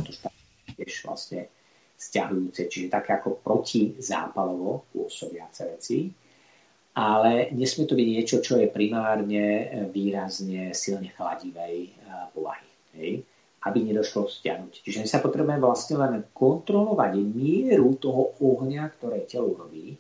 [0.79, 1.51] Tiež vlastne
[1.99, 6.07] stiahujúce, čiže tak ako protizápalovo pôsobiace veci.
[6.93, 11.99] Ale nesmie to byť niečo, čo je primárne výrazne silne chladivej
[12.31, 12.71] povahy.
[12.95, 13.13] Hej?
[13.63, 14.83] Aby nedošlo stiahnuť.
[14.83, 19.95] Čiže my sa potrebujeme vlastne len kontrolovať mieru toho ohňa, ktoré telo robí,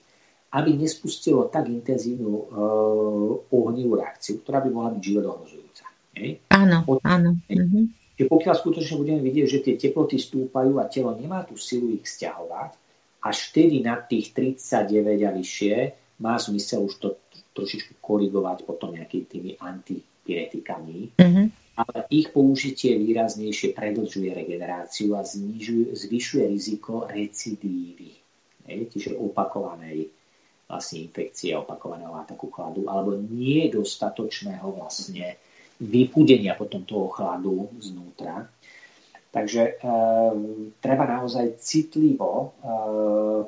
[0.53, 5.85] aby nespustilo tak intenzívnu uh, ohnivú reakciu, ktorá by mohla byť život ohrozujúca.
[6.19, 6.45] Hej?
[6.53, 7.39] Áno, Od, áno.
[7.49, 7.89] Hej?
[8.23, 12.77] pokiaľ skutočne budeme vidieť, že tie teploty stúpajú a telo nemá tú silu ich stiahovať,
[13.23, 15.75] až vtedy nad tých 39 a vyššie
[16.23, 17.09] má zmysel už to
[17.55, 21.19] trošičku korigovať potom nejakými tými antipiretikami.
[21.19, 21.47] Uh-huh.
[21.73, 28.13] Ale ich použitie výraznejšie predlžuje regeneráciu a znižuje, zvyšuje riziko recidívy,
[28.69, 30.13] hej, čiže opakovanej
[30.69, 35.37] vlastne infekcie, opakovaného ataku chladu, alebo nie dostatočného vlastne
[35.81, 38.49] vypudenia potom toho chladu znútra.
[39.33, 39.73] Takže e,
[40.77, 42.47] treba naozaj citlivo e,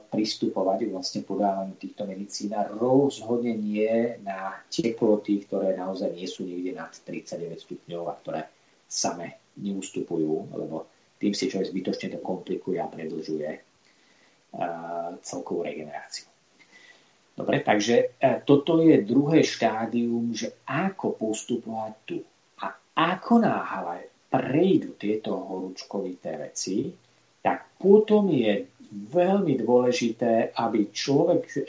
[0.00, 6.72] pristupovať vlastne podávaniu týchto medicín a rozhodne nie na teploty, ktoré naozaj nie sú niekde
[6.72, 8.40] nad 39 stupňov a ktoré
[8.88, 10.88] same neustupujú, lebo
[11.20, 13.60] tým si človek zbytočne to komplikuje a predlžuje e,
[15.20, 16.32] celkovú regeneráciu.
[17.36, 22.24] Dobre, takže e, toto je druhé štádium, že ako postupovať tu.
[22.64, 26.90] A ako náhle prejdú tieto horúčkovité veci,
[27.38, 28.66] tak potom je
[29.14, 31.62] veľmi dôležité, aby človek eh,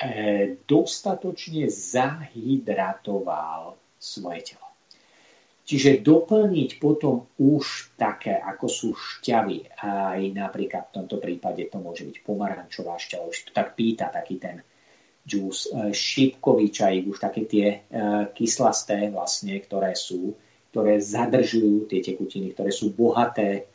[0.65, 4.65] dostatočne zahydratoval svoje telo.
[5.65, 12.05] Čiže doplniť potom už také, ako sú šťavy, aj napríklad v tomto prípade to môže
[12.05, 14.61] byť pomarančová šťava, už to tak pýta taký ten
[15.25, 17.81] džús, eh, šípkový čajík, už také tie eh,
[18.33, 20.33] kyslasté vlastne, ktoré sú,
[20.75, 23.71] ktoré zadržujú tie tekutiny, ktoré sú bohaté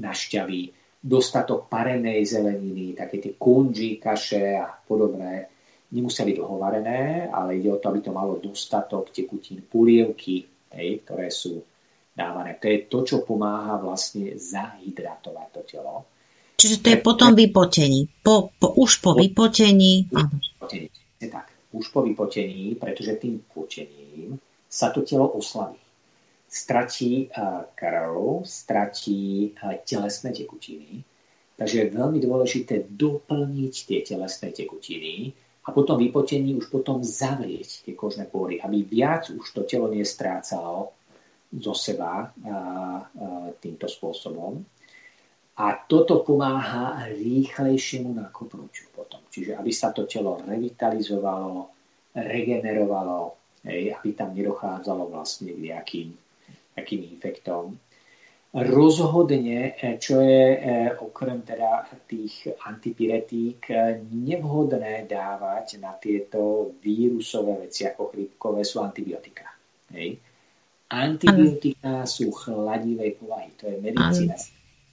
[0.00, 5.52] na šťavy, dostatok parenej zeleniny, také tie kunži, kaše a podobné.
[5.92, 11.04] Nemusia byť dlho varené, ale ide o to, aby to malo dostatok tekutín, pulievky, hej,
[11.04, 11.60] ktoré sú
[12.16, 12.56] dávané.
[12.56, 16.08] To je to, čo pomáha vlastne zahydratovať to telo.
[16.56, 18.24] Čiže to je potom vypotení.
[18.24, 20.08] Po, po, už po vypotení.
[20.08, 20.88] Po vypotení.
[21.28, 25.76] Tak, už po vypotení, pretože tým potením sa to telo oslaví
[26.48, 27.28] stratí
[27.76, 29.52] krv, stratí
[29.84, 31.04] telesné tekutiny.
[31.60, 37.92] Takže je veľmi dôležité doplniť tie telesné tekutiny a potom vypotení už potom zavrieť tie
[37.92, 40.96] kožné pory, aby viac už to telo nestrácalo
[41.52, 42.32] zo seba
[43.60, 44.64] týmto spôsobom.
[45.58, 49.18] A toto pomáha rýchlejšiemu nakopnutiu potom.
[49.26, 51.74] Čiže aby sa to telo revitalizovalo,
[52.14, 53.34] regenerovalo,
[53.66, 56.08] aby tam nedochádzalo vlastne k nejakým
[56.78, 57.74] takým infektom.
[58.48, 67.68] Rozhodne, eh, čo je eh, okrem teda tých antipiretík eh, nevhodné dávať na tieto vírusové
[67.68, 69.52] veci ako chrípkové sú antibiotika.
[69.92, 70.16] Hej.
[70.88, 74.40] Antibiotika sú chladivej povahy, to je medicína,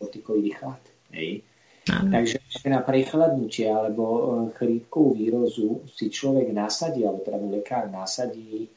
[0.04, 0.84] kortikoidný chlad.
[1.16, 1.48] Hej.
[1.88, 4.04] Takže na prechladnutie alebo
[4.58, 8.68] chrípkovú výrozu si človek nasadí, alebo teda lekár nasadí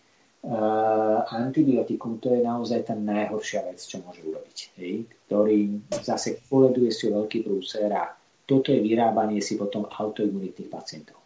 [1.34, 4.58] antibiotikum to je naozaj tá najhoršia vec, čo môže urobiť.
[4.78, 4.92] Hej?
[5.26, 5.58] Ktorý
[5.98, 8.14] zase koleduje si veľký prúser a
[8.48, 11.18] toto je vyrábanie si potom autoimunitných pacientov.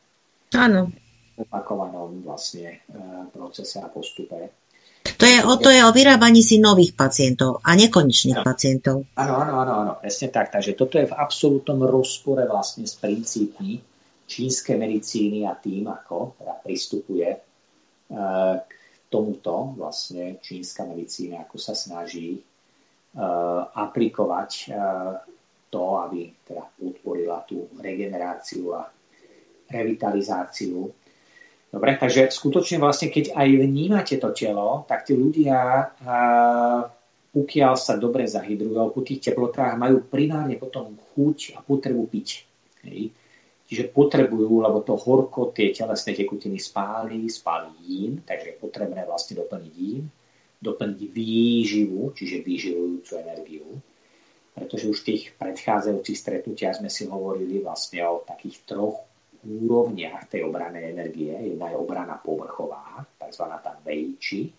[0.56, 0.90] Áno.
[1.39, 4.59] Opakovanom vlastne uh, procese a postupe.
[5.02, 8.47] To je, o, to je o vyrábaní si nových pacientov a nekonečných no.
[8.47, 8.97] pacientov.
[9.18, 10.51] Áno, áno, áno, áno, presne tak.
[10.51, 13.82] Takže toto je v absolútnom rozpore vlastne s princípmi
[14.26, 18.82] čínskej medicíny a tým, ako teda pristupuje uh, k
[19.12, 25.20] tomuto vlastne čínska medicína, ako sa snaží uh, aplikovať uh,
[25.68, 28.89] to, aby teda podporila tú regeneráciu a
[29.68, 30.89] revitalizáciu.
[31.72, 36.80] Dobre, takže skutočne vlastne, keď aj vnímate to telo, tak tí ľudia, uh,
[37.32, 42.28] pokiaľ sa dobre zahydrujú, po tých teplotách majú primárne potom chuť a potrebu piť.
[42.84, 43.12] Hej.
[43.73, 49.40] Čiže potrebujú, lebo to horko tie telesné tekutiny spáli, spáli jín, takže je potrebné vlastne
[49.40, 50.12] doplniť jín,
[50.61, 53.81] doplniť výživu, čiže vyživujúcu energiu.
[54.53, 59.09] Pretože už v tých predchádzajúcich stretnutiach sme si hovorili vlastne o takých troch
[59.40, 61.32] úrovniach tej obranej energie.
[61.32, 63.44] Jedna je obrana povrchová, tzv.
[63.57, 64.53] tá vejči.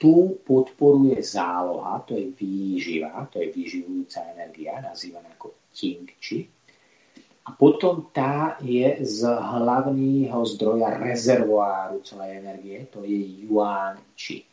[0.00, 6.61] Tu podporuje záloha, to je výživa, to je vyživujúca energia, nazývaná ako tingči
[7.42, 14.46] a potom tá je z hlavného zdroja rezervoáru celej energie, to je yuan chi.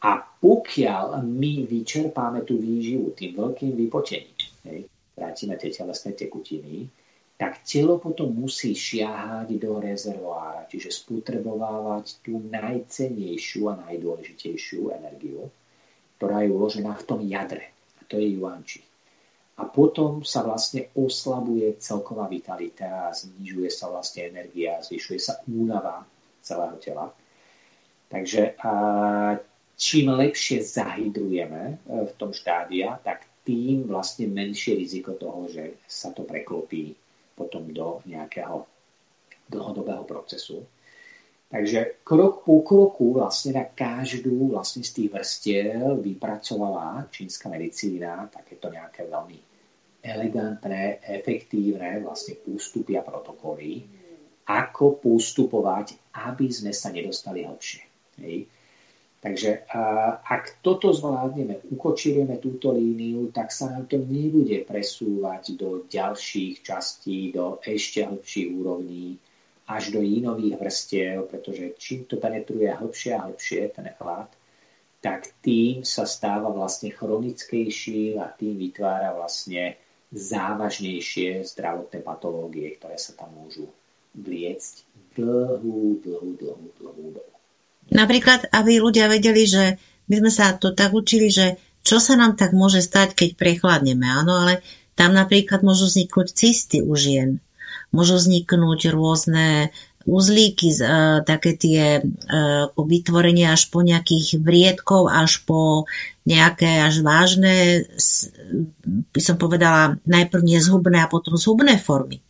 [0.00, 6.88] A pokiaľ my vyčerpáme tú výživu tým veľkým vypočením, hej, vrátime tie telesné tekutiny,
[7.36, 15.52] tak telo potom musí šiahať do rezervoára, čiže spotrebovávať tú najcennejšiu a najdôležitejšiu energiu,
[16.16, 17.76] ktorá je uložená v tom jadre.
[18.00, 18.80] A to je yuan chi
[19.54, 26.02] a potom sa vlastne oslabuje celková vitalita znižuje sa vlastne energia, zvyšuje sa únava
[26.42, 27.14] celého tela.
[28.10, 28.72] Takže a
[29.78, 36.26] čím lepšie zahydrujeme v tom štádia, tak tým vlastne menšie riziko toho, že sa to
[36.26, 36.96] preklopí
[37.38, 38.66] potom do nejakého
[39.50, 40.64] dlhodobého procesu.
[41.54, 48.74] Takže krok po kroku vlastne na každú vlastne z tých vrstiev vypracovala čínska medicína takéto
[48.74, 49.38] nejaké veľmi
[50.02, 53.86] elegantné, efektívne vlastne ústupy a protokoly,
[54.50, 55.94] ako postupovať,
[56.26, 57.86] aby sme sa nedostali hlbšie.
[59.22, 59.70] Takže
[60.26, 67.30] ak toto zvládneme, ukočírujeme túto líniu, tak sa nám to nebude presúvať do ďalších častí,
[67.30, 69.22] do ešte hlbších úrovní,
[69.64, 74.28] až do jínových vrstiev, pretože čím to penetruje hlbšie a hlbšie, ten chlad,
[75.00, 79.76] tak tým sa stáva vlastne chronickejší a tým vytvára vlastne
[80.12, 83.68] závažnejšie zdravotné patológie, ktoré sa tam môžu
[84.16, 84.74] vliecť
[85.16, 87.32] dlhú, dlhú, dlhú, dlhú dobu.
[87.92, 89.76] Napríklad, aby ľudia vedeli, že
[90.08, 94.08] my sme sa to tak učili, že čo sa nám tak môže stať, keď prechladneme.
[94.08, 94.64] Áno, ale
[94.96, 97.44] tam napríklad môžu vzniknúť cysty u žien
[97.94, 99.70] môžu vzniknúť rôzne
[100.04, 100.78] uzlíky, e,
[101.24, 102.02] také tie e,
[102.76, 105.88] vytvorenie až po nejakých vriedkov, až po
[106.28, 107.88] nejaké až vážne,
[109.14, 112.20] by som povedala, najprv nezhubné a potom zhubné formy.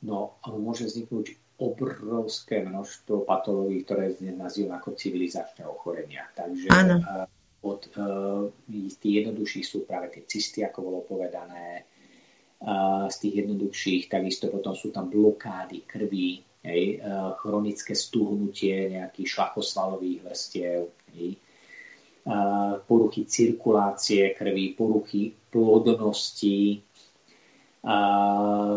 [0.00, 6.24] No, môže vzniknúť obrovské množstvo patológií, ktoré dnes nazývam ako civilizačné ochorenia.
[6.32, 6.96] Takže ano.
[7.00, 7.28] E,
[7.60, 8.48] od uh,
[9.04, 11.84] tých jednoduchších sú práve tie cysty, ako bolo povedané,
[13.08, 17.00] z tých jednoduchších, takisto potom sú tam blokády krvi, hej,
[17.40, 21.40] chronické stuhnutie nejakých šlachosvalových vrstiev, hej,
[22.86, 26.84] poruchy cirkulácie krvi, poruchy plodnosti.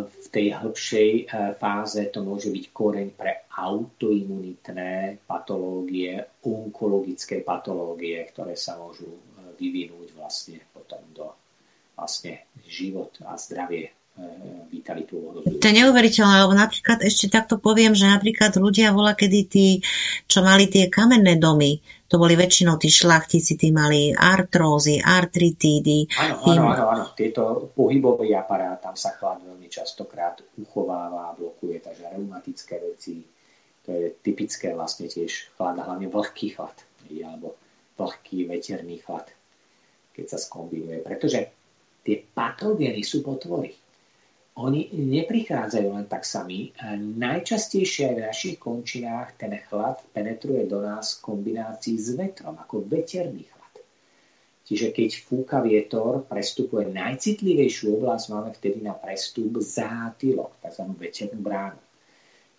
[0.04, 1.24] V tej hĺbšej e,
[1.60, 9.20] fáze to môže byť koreň pre autoimunitné patológie, onkologické patológie, ktoré sa môžu e,
[9.60, 11.36] vyvinúť vlastne potom do
[11.94, 13.92] vlastne život a zdravie e,
[14.70, 15.62] vitalitu ohrozujú.
[15.62, 19.68] To je neuveriteľné, lebo napríklad ešte takto poviem, že napríklad ľudia vola, kedy tí,
[20.26, 21.78] čo mali tie kamenné domy,
[22.14, 26.06] to boli väčšinou tí šlachtici, tí mali artrózy, artritídy.
[26.22, 27.06] Áno, áno, áno.
[27.18, 33.26] Tieto pohybový aparát, tam sa chlad veľmi častokrát uchováva, blokuje, takže reumatické veci,
[33.82, 36.78] to je typické vlastne tiež chlad, hlavne vlhký chlad,
[37.10, 37.58] alebo
[37.98, 39.26] vlhký veterný chlad,
[40.14, 41.02] keď sa skombinuje.
[41.02, 41.63] Pretože
[42.04, 43.74] tie patogény sú potvory.
[44.54, 46.70] Oni neprichádzajú len tak sami.
[47.18, 52.86] Najčastejšie aj v našich končinách ten chlad penetruje do nás v kombinácii s vetrom, ako
[52.86, 53.76] veterný chlad.
[54.70, 60.86] Čiže keď fúka vietor, prestupuje najcitlivejšiu oblasť, máme vtedy na prestup zátylok, tzv.
[61.02, 61.82] veternú bránu.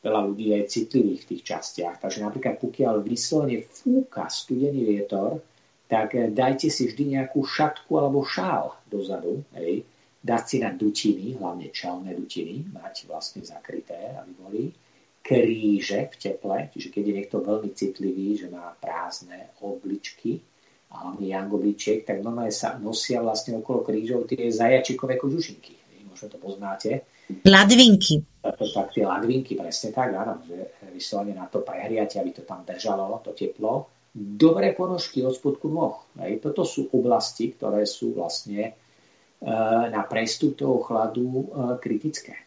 [0.03, 1.97] Veľa ľudí je citlivých v tých častiach.
[2.03, 5.41] Takže napríklad pokiaľ vyslovene fúka studený vietor,
[5.89, 9.85] tak eh, dajte si vždy nejakú šatku alebo šál dozadu, hej,
[10.25, 14.63] dať si na dutiny, hlavne čelné dutiny, mať vlastne zakryté, aby boli
[15.25, 20.41] kríže v teple, čiže keď je niekto veľmi citlivý, že má prázdne obličky,
[20.95, 25.75] a hlavne jangobličiek, tak normálne sa nosia vlastne okolo krížov tie zajačikové kožušinky.
[26.07, 27.03] Možno to poznáte.
[27.43, 28.23] Ladvinky.
[28.47, 32.63] To tak tie ladvinky, presne tak, áno, že vyslovene na to prehriate, aby to tam
[32.63, 35.99] držalo, to teplo dobré ponožky od spodku nôh.
[36.39, 38.73] Toto sú oblasti, ktoré sú vlastne e,
[39.91, 41.45] na prestup toho chladu e,
[41.83, 42.47] kritické.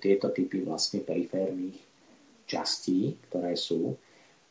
[0.00, 1.76] Tieto typy vlastne periférnych
[2.48, 3.92] častí, ktoré sú.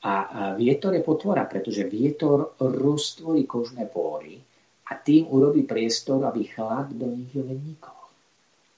[0.06, 4.38] A vietor je potvora, pretože vietor roztvorí kožné pory
[4.86, 8.02] a tým urobí priestor, aby chlad do nich vnikol.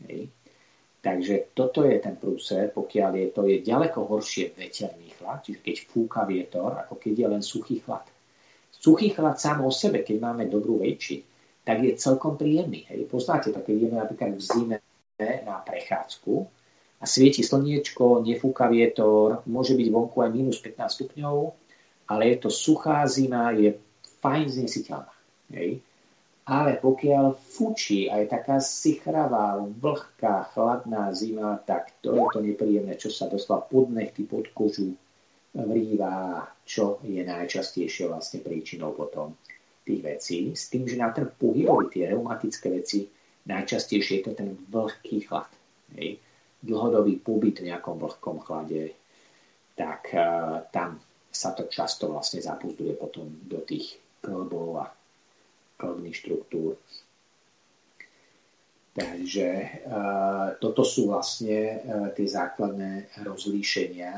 [0.07, 0.31] Hej.
[0.97, 5.75] Takže toto je ten prúser, pokiaľ je to je ďaleko horšie veterný chlad, čiže keď
[5.87, 8.03] fúka vietor, ako keď je len suchý chlad.
[8.73, 11.21] Suchý chlad sám o sebe, keď máme dobrú väčši,
[11.67, 12.87] tak je celkom príjemný.
[12.87, 13.11] Hej.
[13.11, 14.77] Poznáte to, keď ideme napríklad v zime
[15.19, 16.33] na prechádzku
[17.01, 21.35] a svieti slniečko, nefúka vietor, môže byť vonku aj minus 15 stupňov,
[22.07, 23.75] ale je to suchá zima, je
[24.23, 25.13] fajn znesiteľná.
[25.53, 25.81] Hej.
[26.47, 32.95] Ale pokiaľ fučí a je taká sichravá, vlhká, chladná zima, tak to je to nepríjemné,
[32.95, 34.95] čo sa doslova pod nechty, pod kožu
[35.51, 39.35] vrýva, čo je najčastejšie vlastne príčinou potom
[39.83, 40.37] tých vecí.
[40.55, 43.07] S tým, že na ten pohybový, tie reumatické veci,
[43.47, 45.51] najčastejšie je to ten vlhký chlad.
[45.99, 46.19] Hej.
[46.63, 48.95] Dlhodobý pobyt v nejakom vlhkom chlade,
[49.75, 54.85] tak uh, tam sa to často vlastne zapuzduje potom do tých klbov a
[55.77, 56.75] kódnych štruktúr.
[58.97, 59.49] Takže
[59.85, 64.17] uh, toto sú vlastne uh, tie základné rozlíšenia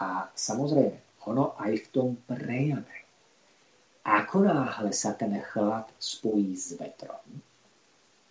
[0.00, 0.96] a samozrejme,
[1.28, 3.04] ono aj v tom prejave
[4.04, 7.24] ako náhle sa ten chlad spojí s vetrom,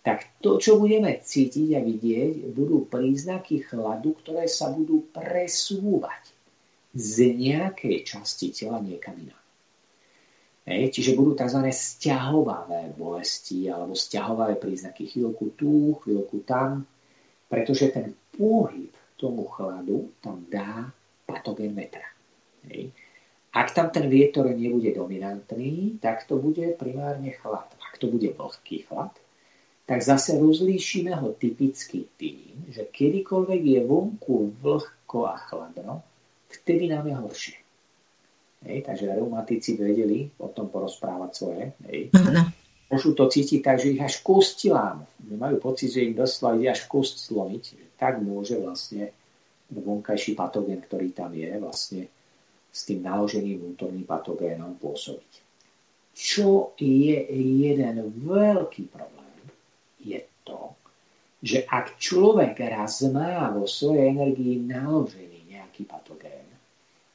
[0.06, 6.30] tak to, čo budeme cítiť a vidieť, budú príznaky chladu, ktoré sa budú presúvať
[6.94, 9.43] z nejakej časti tela niekam inám.
[10.64, 11.60] Hej, čiže budú tzv.
[11.68, 16.88] stiahovavé bolesti alebo stiahovavé príznaky chvíľku tu, chvíľku tam,
[17.52, 18.88] pretože ten pohyb
[19.20, 20.88] tomu chladu tam dá
[21.28, 22.08] patogen vetra.
[22.64, 22.96] Hej.
[23.54, 27.68] Ak tam ten vietor nebude dominantný, tak to bude primárne chlad.
[27.78, 29.14] Ak to bude vlhký chlad,
[29.84, 36.00] tak zase rozlíšime ho typicky tým, že kedykoľvek je vonku vlhko a chladno,
[36.48, 37.63] vtedy nám je horšie.
[38.64, 41.62] Hej, takže reumatici vedeli o tom porozprávať svoje.
[41.88, 42.12] Hej.
[42.16, 42.48] No.
[42.88, 44.24] Môžu to cítiť tak, že ich až
[44.70, 45.04] lámu.
[45.24, 47.62] Majú pocit, že im doslova ide až kost zlomiť.
[47.76, 49.12] Že tak môže vlastne
[49.68, 52.02] vonkajší patogen, ktorý tam je, vlastne
[52.74, 55.32] s tým naloženým vnútorným patogénom pôsobiť.
[56.14, 57.18] Čo je
[57.62, 59.38] jeden veľký problém,
[60.02, 60.74] je to,
[61.38, 66.33] že ak človek raz má vo svojej energii naložený nejaký patogén,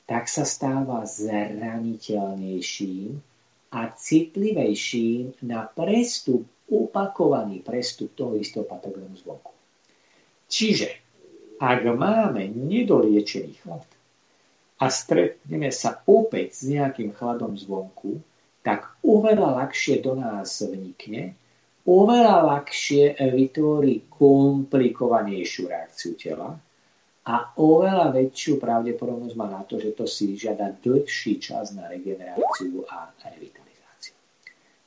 [0.10, 3.14] tak sa stáva zraniteľnejším
[3.70, 9.54] a citlivejším na prestup, opakovaný prestup toho istého patogénu zvonku.
[10.50, 10.90] Čiže,
[11.62, 13.86] ak máme nedoliečený chlad
[14.82, 18.18] a stretneme sa opäť s nejakým chladom zvonku,
[18.66, 21.38] tak oveľa ľahšie do nás vnikne,
[21.86, 26.58] oveľa ľahšie vytvorí komplikovanejšiu reakciu tela,
[27.28, 32.88] a oveľa väčšiu pravdepodobnosť má na to, že to si žiada dlhší čas na regeneráciu
[32.88, 34.16] a revitalizáciu.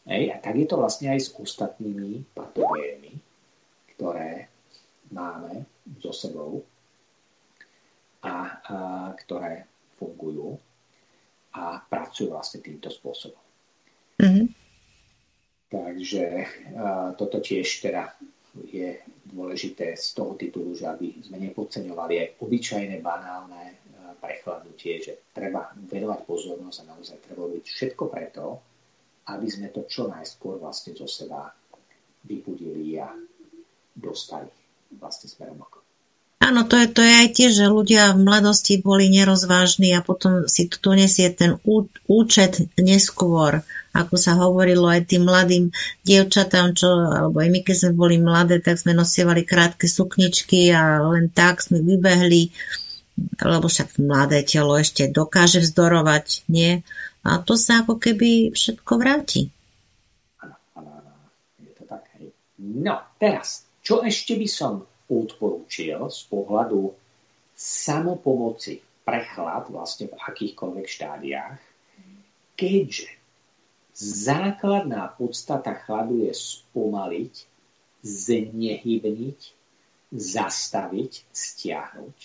[0.09, 3.15] Hej, a tak je to vlastne aj s ostatnými patogénmi,
[3.95, 4.49] ktoré
[5.13, 5.69] máme
[6.01, 6.65] so sebou
[8.25, 8.35] a,
[8.65, 8.77] a
[9.23, 9.69] ktoré
[10.01, 10.57] fungujú
[11.53, 13.45] a pracujú vlastne týmto spôsobom.
[14.19, 14.47] Mm-hmm.
[15.69, 18.17] Takže a, toto tiež teda
[18.53, 19.01] je
[19.33, 23.75] dôležité z toho titulu, že aby sme nepodceňovali aj obyčajné, banálne e,
[24.21, 28.45] prechladnutie, že treba venovať pozornosť a naozaj treba robiť všetko preto,
[29.33, 31.49] aby sme to čo najskôr vlastne zo seba
[32.29, 33.09] vypudili a
[33.97, 34.51] dostali
[35.01, 35.82] vlastne smerom okolo.
[36.43, 40.51] Áno, to je, to je aj tiež, že ľudia v mladosti boli nerozvážni a potom
[40.51, 43.63] si tu nesie ten ú, účet neskôr,
[43.95, 45.71] ako sa hovorilo aj tým mladým
[46.03, 50.99] dievčatám, čo, alebo aj my, keď sme boli mladé, tak sme nosievali krátke sukničky a
[51.15, 52.51] len tak sme vybehli,
[53.39, 56.83] lebo však mladé telo ešte dokáže vzdorovať, nie?
[57.23, 59.47] A to sa ako keby všetko vráti.
[60.43, 61.13] Áno, áno, áno,
[61.63, 62.03] je to tak.
[62.59, 66.93] No, teraz, čo ešte by som odporúčil z pohľadu
[67.57, 71.61] samopomoci prechlad vlastne v akýchkoľvek štádiách,
[72.55, 73.11] keďže
[73.95, 77.35] základná podstata chladu je spomaliť,
[78.03, 79.41] znehybniť,
[80.13, 82.19] zastaviť, stiahnuť,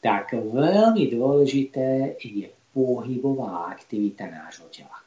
[0.00, 4.98] tak veľmi dôležité je pohybová aktivita nášho tela.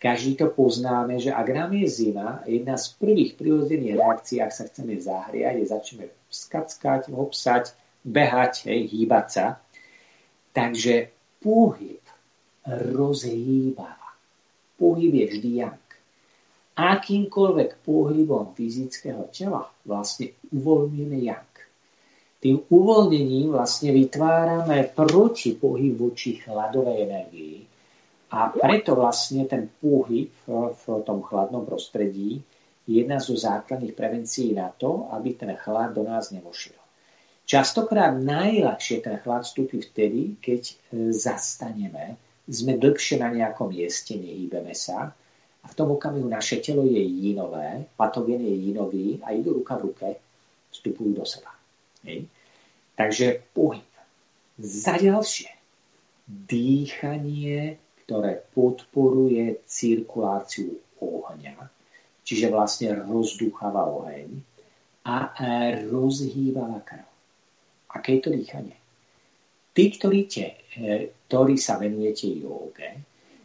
[0.00, 4.64] Každý to poznáme, že ak nám je zima, jedna z prvých prirodzených reakcií, ak sa
[4.64, 7.64] chceme zahriať, je začneme skackať, hopsať,
[8.08, 9.46] behať, hej, hýbať sa.
[10.56, 11.12] Takže
[11.44, 12.00] pohyb
[12.64, 14.16] rozhýbava.
[14.80, 15.84] Pohyb je vždy jak.
[16.80, 21.68] Akýmkoľvek pohybom fyzického tela vlastne uvoľníme jak.
[22.40, 27.68] Tým uvoľnením vlastne vytvárame proti pohyb voči chladovej energii,
[28.30, 32.38] a preto vlastne ten pohyb v tom chladnom prostredí
[32.86, 36.78] je jedna zo základných prevencií na to, aby ten chlad do nás nevošiel.
[37.50, 40.74] Častokrát najľahšie ten chlad vstúpi vtedy, keď e,
[41.10, 42.14] zastaneme,
[42.46, 45.10] sme dlhšie na nejakom mieste, nehýbeme sa
[45.60, 49.90] a v tom okamihu naše telo je jinové, patogen je jinový a idú ruka v
[49.90, 50.08] ruke,
[50.70, 51.50] vstupujú do seba.
[52.06, 52.30] Hej.
[52.94, 53.90] Takže pohyb.
[54.60, 55.50] Za ďalšie,
[56.30, 61.62] dýchanie ktoré podporuje cirkuláciu ohňa,
[62.26, 64.34] čiže vlastne rozducháva oheň
[65.06, 65.30] a
[65.86, 67.06] rozhýva krv.
[67.94, 68.74] Aké je to dýchanie?
[69.70, 70.58] Tí, ktorí, te,
[71.30, 72.90] ktorí sa venujete joge,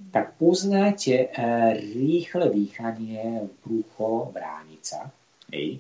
[0.10, 1.30] tak poznáte
[1.78, 5.14] rýchle dýchanie brucho bránica.
[5.54, 5.78] Hej.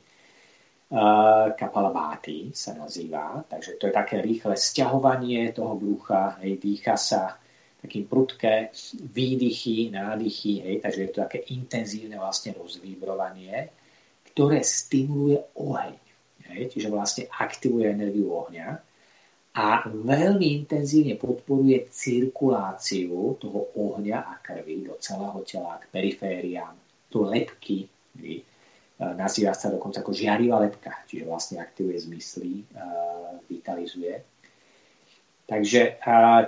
[1.57, 7.41] Kapalabáty sa nazýva, takže to je také rýchle sťahovanie toho brucha, hej, dýcha sa
[7.85, 8.73] také prudké
[9.13, 13.69] výdychy, nádychy, hej, takže je to také intenzívne vlastne rozvibrovanie,
[14.33, 15.95] ktoré stimuluje oheň.
[16.45, 18.81] Hej, čiže vlastne aktivuje energiu ohňa.
[19.55, 26.75] a veľmi intenzívne podporuje cirkuláciu toho ohňa a krvi do celého tela, k perifériám,
[27.07, 27.87] do lepky,
[28.99, 32.67] nazýva sa dokonca ako žiarivá lepka, čiže vlastne aktivuje zmysly,
[33.47, 34.34] vitalizuje.
[35.45, 36.01] Takže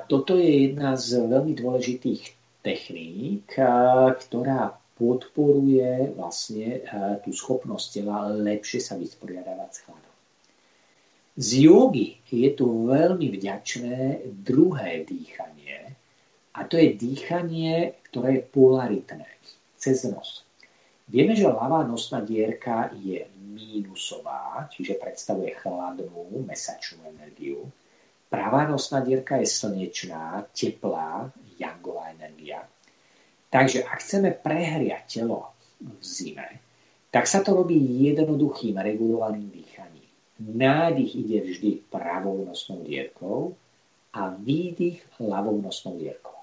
[0.10, 2.34] toto je jedna z veľmi dôležitých
[2.66, 3.46] techník,
[4.18, 6.82] ktorá podporuje vlastne
[7.22, 10.16] tú schopnosť tela lepšie sa vysporiadavať s chladom.
[11.38, 15.94] Z jogy je tu veľmi vďačné druhé dýchanie
[16.58, 19.30] a to je dýchanie, ktoré je polaritné,
[19.78, 20.42] cez nos.
[21.06, 27.70] Vieme, že ľavá nosná dierka je mínusová, čiže predstavuje chladnú mesačnú energiu.
[28.28, 32.68] Pravá nosná dierka je slnečná, teplá, jangová energia.
[33.48, 36.60] Takže ak chceme prehriať telo v zime,
[37.08, 40.12] tak sa to robí jednoduchým regulovaným dýchaním.
[40.38, 43.56] Nádych ide vždy pravou nosnou dierkou
[44.14, 46.36] a výdych ľavou nosnou dierkou.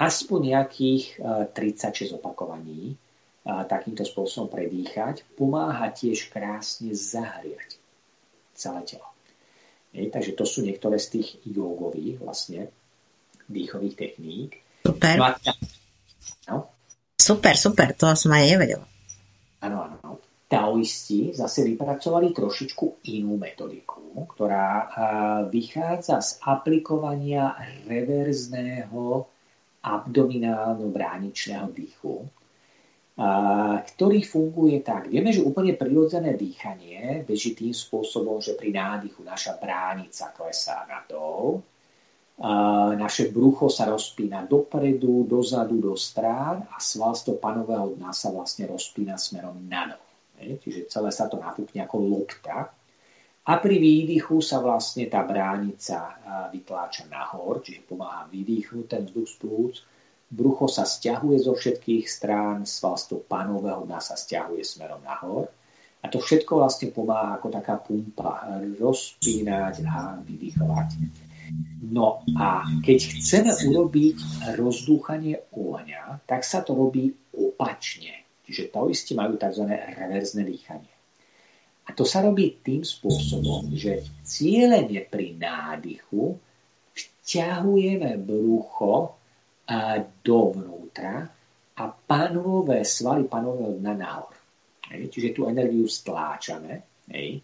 [0.00, 1.20] Aspoň nejakých
[1.52, 2.96] 36 eh, opakovaní
[3.44, 7.80] takýmto spôsobom predýchať, pomáha tiež krásne zahriať
[8.56, 9.08] celé telo.
[9.90, 12.70] Hej, takže to sú niektoré z tých jogových vlastne
[13.50, 14.62] dýchových techník.
[14.86, 15.18] Super.
[15.18, 15.34] No,
[16.46, 16.56] no?
[17.18, 18.86] Super, super, to som aj nevedela.
[19.60, 20.22] Áno, áno.
[20.50, 24.90] Taoisti zase vypracovali trošičku inú metodiku, ktorá
[25.46, 27.54] vychádza z aplikovania
[27.86, 29.30] reverzného
[29.78, 32.26] abdominálno-bráničného dýchu,
[33.84, 35.12] ktorý funguje tak.
[35.12, 41.04] Vieme, že úplne prirodzené dýchanie beží tým spôsobom, že pri nádychu naša bránica klesá na
[41.04, 41.60] dol,
[42.96, 49.20] naše brucho sa rozpína dopredu, dozadu, do strán a sval panového dna sa vlastne rozpína
[49.20, 50.00] smerom nadol.
[50.40, 52.72] Čiže celé sa to nafúkne ako lopta.
[53.44, 56.16] A pri výdychu sa vlastne tá bránica
[56.48, 59.74] vytláča nahor, čiže pomáha vydýchnuť ten vzduch z plúc
[60.30, 65.50] Brucho sa stiahuje zo všetkých strán, svalstvo panového dna sa stiahuje smerom nahor.
[66.00, 68.46] A to všetko vlastne pomáha ako taká pumpa
[68.78, 70.88] rozpínať a vydýchovať.
[71.90, 74.16] No a keď chceme urobiť
[74.54, 78.22] rozdúchanie ohňa, tak sa to robí opačne.
[78.46, 79.66] Čiže taoisti majú tzv.
[79.68, 80.94] reverzné dýchanie.
[81.84, 86.38] A to sa robí tým spôsobom, že cieľene pri nádychu
[86.94, 89.19] vťahujeme brucho
[90.20, 91.30] dovnútra
[91.78, 94.34] a panové svaly panového dna nahor.
[94.90, 95.08] Hej.
[95.14, 97.04] Čiže tú energiu stláčame.
[97.08, 97.40] Hej.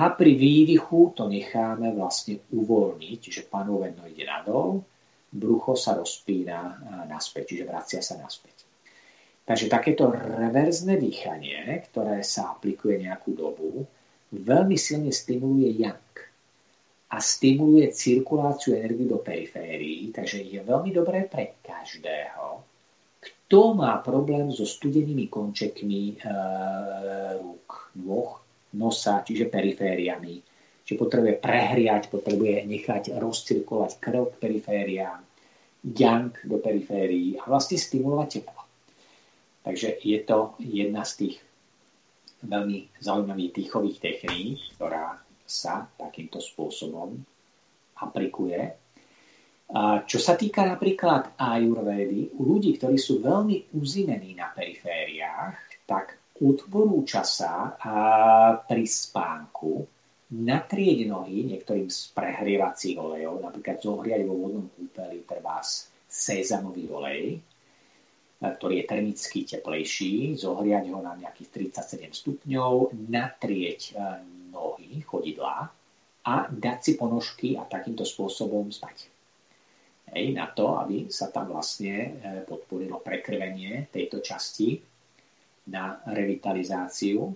[0.00, 4.80] A pri výdychu to necháme vlastne uvoľniť, čiže panové dno ide nadol,
[5.28, 8.64] brucho sa rozpína naspäť, čiže vracia sa naspäť.
[9.44, 13.82] Takže takéto reverzné dýchanie, ktoré sa aplikuje nejakú dobu,
[14.30, 15.98] veľmi silne stimuluje yang
[17.10, 22.62] a stimuluje cirkuláciu energie do periférií, takže je veľmi dobré pre každého,
[23.18, 26.16] kto má problém so studenými končekmi e,
[27.42, 28.38] rúk, nôh,
[28.78, 30.38] nosa, čiže perifériami,
[30.86, 35.20] či potrebuje prehriať, potrebuje nechať rozcirkulovať krv k perifériám,
[35.82, 38.62] yang do periférií a vlastne stimulovať teplo.
[39.66, 41.36] Takže je to jedna z tých
[42.46, 45.20] veľmi zaujímavých dýchových techník, ktorá
[45.50, 47.18] sa takýmto spôsobom
[47.98, 48.78] aplikuje.
[49.70, 56.18] A čo sa týka napríklad ajurvédy, u ľudí, ktorí sú veľmi uzinení na perifériách, tak
[56.40, 57.74] odporúča sa
[58.66, 59.86] pri spánku
[60.30, 65.58] natrieť nohy niektorým z prehrievacích olejov, napríklad zohriať vo vodnom kúpeli treba
[66.10, 67.38] sezamový olej,
[68.40, 73.94] ktorý je termicky teplejší, zohriať ho na nejakých 37 stupňov, natrieť
[74.50, 75.70] nohy, chodidlá
[76.26, 79.08] a dať si ponožky a takýmto spôsobom spať.
[80.10, 82.10] Hej, na to, aby sa tam vlastne e,
[82.42, 84.82] podporilo prekrvenie tejto časti
[85.70, 87.30] na revitalizáciu.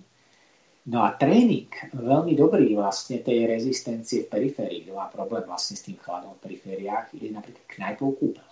[0.85, 5.87] No a tréning veľmi dobrý vlastne tej rezistencie v periférii, kto má problém vlastne s
[5.87, 8.51] tým chladom v perifériách, je napríklad knajpov kúpel.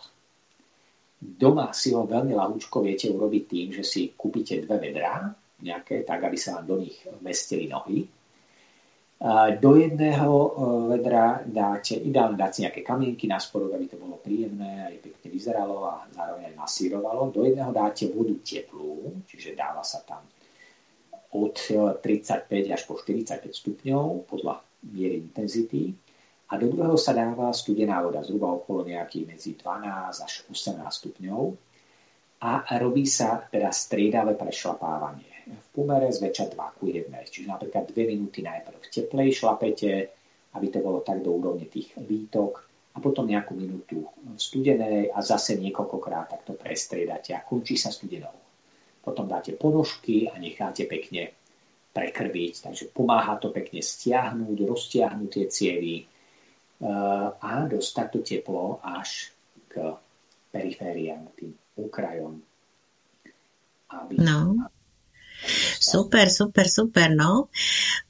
[1.19, 6.26] Doma si ho veľmi lahúčko viete urobiť tým, že si kúpite dve vedrá, nejaké, tak
[6.26, 8.07] aby sa vám do nich vmestili nohy
[9.55, 10.49] do jedného e,
[10.91, 15.87] vedra dáte, ideálne dáte nejaké kamienky na spodok, aby to bolo príjemné, aj pekne vyzeralo
[15.87, 17.31] a zároveň aj masírovalo.
[17.31, 20.27] Do jedného dáte vodu teplú, čiže dáva sa tam
[21.39, 24.59] od 35 až po 45 stupňov podľa
[24.91, 25.95] miery intenzity.
[26.51, 31.41] A do druhého sa dáva studená voda, zhruba okolo nejakých medzi 12 až 18 stupňov.
[32.43, 37.10] A robí sa teda striedavé prešlapávanie v pomere zväčša 2 ku 1.
[37.10, 39.91] Čiže napríklad 2 minúty najprv v teplej šlapete,
[40.53, 42.64] aby to bolo tak do úrovne tých lítok
[42.94, 48.34] a potom nejakú minútu v studenej a zase niekoľkokrát takto prestriedate a končí sa studenou.
[49.03, 51.34] Potom dáte ponožky a necháte pekne
[51.94, 59.34] prekrviť, takže pomáha to pekne stiahnuť, roztiahnuť tie cievy eh, a dostať to teplo až
[59.70, 59.94] k
[60.53, 62.38] perifériám, tým okrajom.
[63.94, 64.70] Aby, no.
[65.80, 67.52] Super, super, super, no.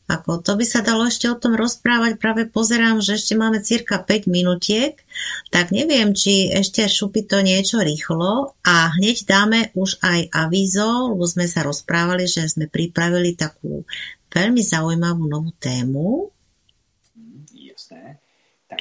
[0.04, 4.04] Ako to by sa dalo ešte o tom rozprávať, práve pozerám, že ešte máme cirka
[4.04, 5.00] 5 minutiek,
[5.48, 11.24] tak neviem, či ešte šupí to niečo rýchlo a hneď dáme už aj avízo, lebo
[11.24, 13.88] sme sa rozprávali, že sme pripravili takú
[14.28, 16.33] veľmi zaujímavú novú tému.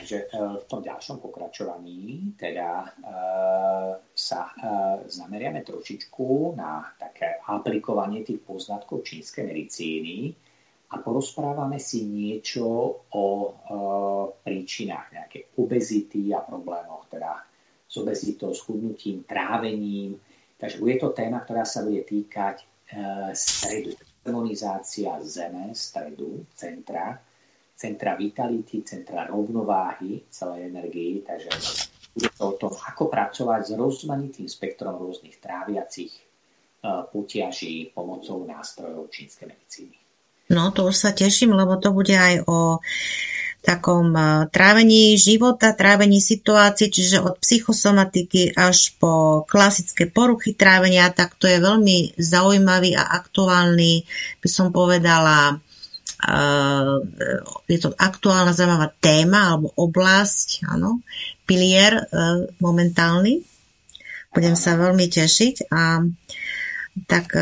[0.03, 2.87] Takže e, v tom ďalšom pokračovaní teda e,
[4.11, 4.55] sa e,
[5.07, 10.35] zameriame trošičku na také aplikovanie tých poznatkov čínskej medicíny
[10.91, 12.67] a porozprávame si niečo
[13.15, 13.27] o
[14.43, 17.39] príčinách nejakej obezity a problémoch teda
[17.87, 20.19] s obezitou, s chudnutím, trávením.
[20.59, 22.67] Takže bude to téma, ktorá sa bude týkať
[23.33, 27.23] stredu, harmonizácia zeme, stredu, centra,
[27.83, 31.51] centra vitality, centra rovnováhy celej energii, takže
[32.15, 36.23] bude to o tom, ako pracovať s rozmanitým spektrom rôznych tráviacich e,
[37.11, 39.97] potiaží pomocou nástrojov čínskej medicíny.
[40.55, 42.79] No, to už sa teším, lebo to bude aj o
[43.65, 51.35] takom e, trávení života, trávení situácií, čiže od psychosomatiky až po klasické poruchy trávenia, tak
[51.35, 54.07] to je veľmi zaujímavý a aktuálny,
[54.39, 55.59] by som povedala,
[57.67, 61.03] je to aktuálna zaujímavá téma alebo oblasť, áno,
[61.43, 62.05] pilier e,
[62.63, 63.43] momentálny.
[64.33, 66.07] Budem sa veľmi tešiť a
[67.09, 67.41] tak e,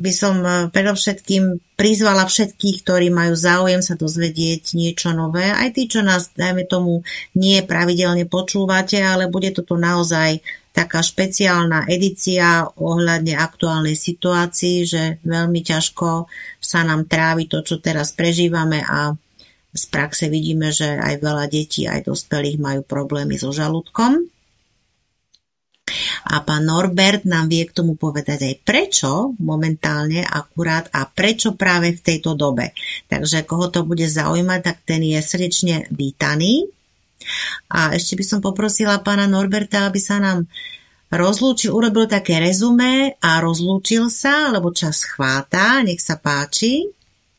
[0.00, 5.52] by som e, predovšetkým prizvala všetkých, ktorí majú záujem sa dozvedieť niečo nové.
[5.52, 7.04] Aj tí, čo nás, dajme tomu,
[7.36, 10.40] nie pravidelne počúvate, ale bude toto naozaj
[10.72, 16.28] taká špeciálna edícia ohľadne aktuálnej situácii, že veľmi ťažko
[16.60, 19.16] sa nám trávi to, čo teraz prežívame a
[19.76, 24.35] z praxe vidíme, že aj veľa detí, aj dospelých majú problémy so žalúdkom.
[26.26, 31.94] A pán Norbert nám vie k tomu povedať aj prečo momentálne akurát a prečo práve
[31.94, 32.74] v tejto dobe.
[33.06, 36.66] Takže koho to bude zaujímať, tak ten je srdečne vítaný.
[37.70, 40.50] A ešte by som poprosila pána Norberta, aby sa nám
[41.14, 45.86] rozlúčil, urobil také rezumé a rozlúčil sa, lebo čas chváta.
[45.86, 46.82] Nech sa páči.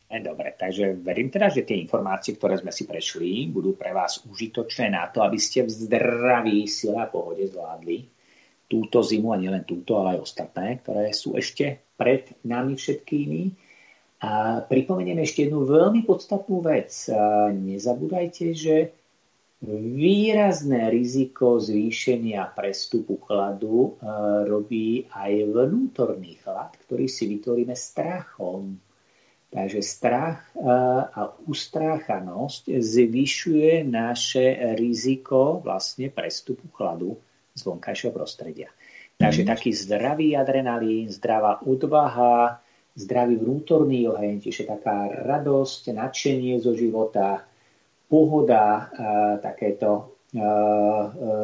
[0.08, 4.24] E, dobre, takže verím teda, že tie informácie, ktoré sme si prešli, budú pre vás
[4.24, 8.17] užitočné na to, aby ste v zdraví, sile a pohode zvládli
[8.68, 13.42] túto zimu a nielen túto, ale aj ostatné, ktoré sú ešte pred nami všetkými.
[14.28, 16.90] A pripomeniem ešte jednu veľmi podstatnú vec.
[17.54, 18.76] Nezabúdajte, že
[19.58, 24.06] Výrazné riziko zvýšenia prestupu chladu e,
[24.46, 28.78] robí aj vnútorný chlad, ktorý si vytvoríme strachom.
[29.50, 30.62] Takže strach e,
[31.10, 37.18] a ustráchanosť zvyšuje naše riziko vlastne prestupu chladu
[37.58, 38.70] z vonkajšieho prostredia.
[39.18, 39.50] Takže mm.
[39.50, 42.62] taký zdravý adrenalín, zdravá odvaha,
[42.94, 47.42] zdravý vnútorný oheň, čiže taká radosť, nadšenie zo života,
[48.10, 48.94] pohoda,
[49.42, 50.18] takéto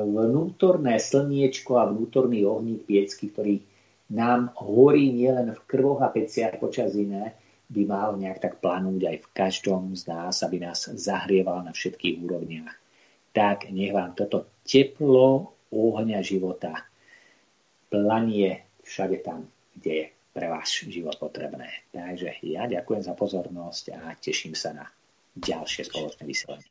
[0.06, 3.61] vnútorné slniečko a vnútorný ohník piecky, ktorý
[4.14, 7.34] nám horí nielen v krvoch a peciach počas iné,
[7.73, 12.22] by mal nejak tak planúť aj v každom z nás, aby nás zahrieval na všetkých
[12.22, 12.76] úrovniach.
[13.34, 16.86] Tak nech vám toto teplo ohňa života
[17.90, 21.86] planie všade tam, kde je pre váš život potrebné.
[21.94, 24.86] Takže ja ďakujem za pozornosť a teším sa na
[25.38, 26.70] ďalšie spoločné vysielanie.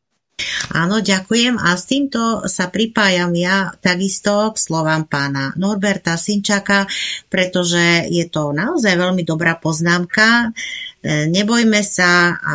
[0.72, 6.88] Áno, ďakujem a s týmto sa pripájam ja takisto k slovám pána Norberta Sinčaka,
[7.28, 10.48] pretože je to naozaj veľmi dobrá poznámka.
[10.48, 12.54] E, nebojme sa a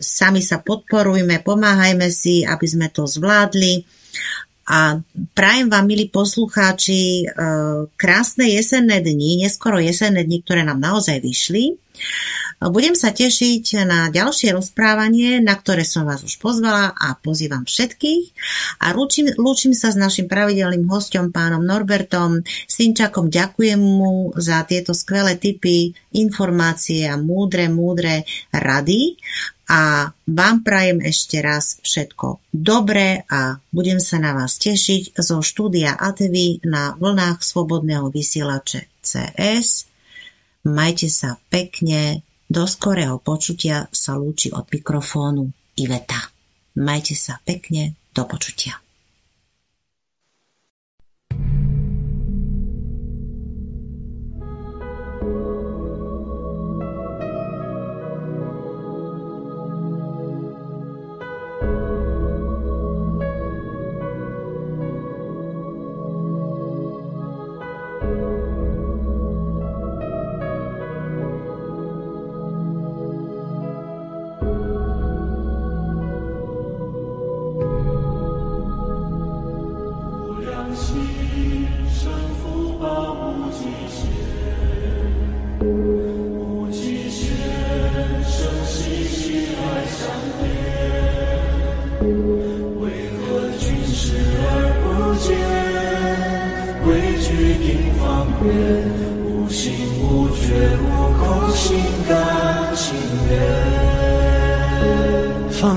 [0.00, 3.84] sami sa podporujme, pomáhajme si, aby sme to zvládli.
[4.64, 4.96] A
[5.36, 7.24] prajem vám, milí poslucháči, e,
[8.00, 11.76] krásne jesenné dni, neskoro jesenné dni, ktoré nám naozaj vyšli.
[12.64, 18.24] Budem sa tešiť na ďalšie rozprávanie, na ktoré som vás už pozvala a pozývam všetkých.
[18.80, 23.28] A lúčim, lúčim sa s našim pravidelným hostom, pánom Norbertom Sinčakom.
[23.28, 29.20] Ďakujem mu za tieto skvelé tipy, informácie a múdre, múdre rady.
[29.64, 35.96] A vám prajem ešte raz všetko dobré a budem sa na vás tešiť zo štúdia
[35.96, 39.88] ATV na vlnách Slobodného vysielače CS.
[40.68, 45.48] Majte sa pekne, do skorého počutia sa lúči od mikrofónu
[45.80, 46.28] Iveta.
[46.76, 48.83] Majte sa pekne, do počutia.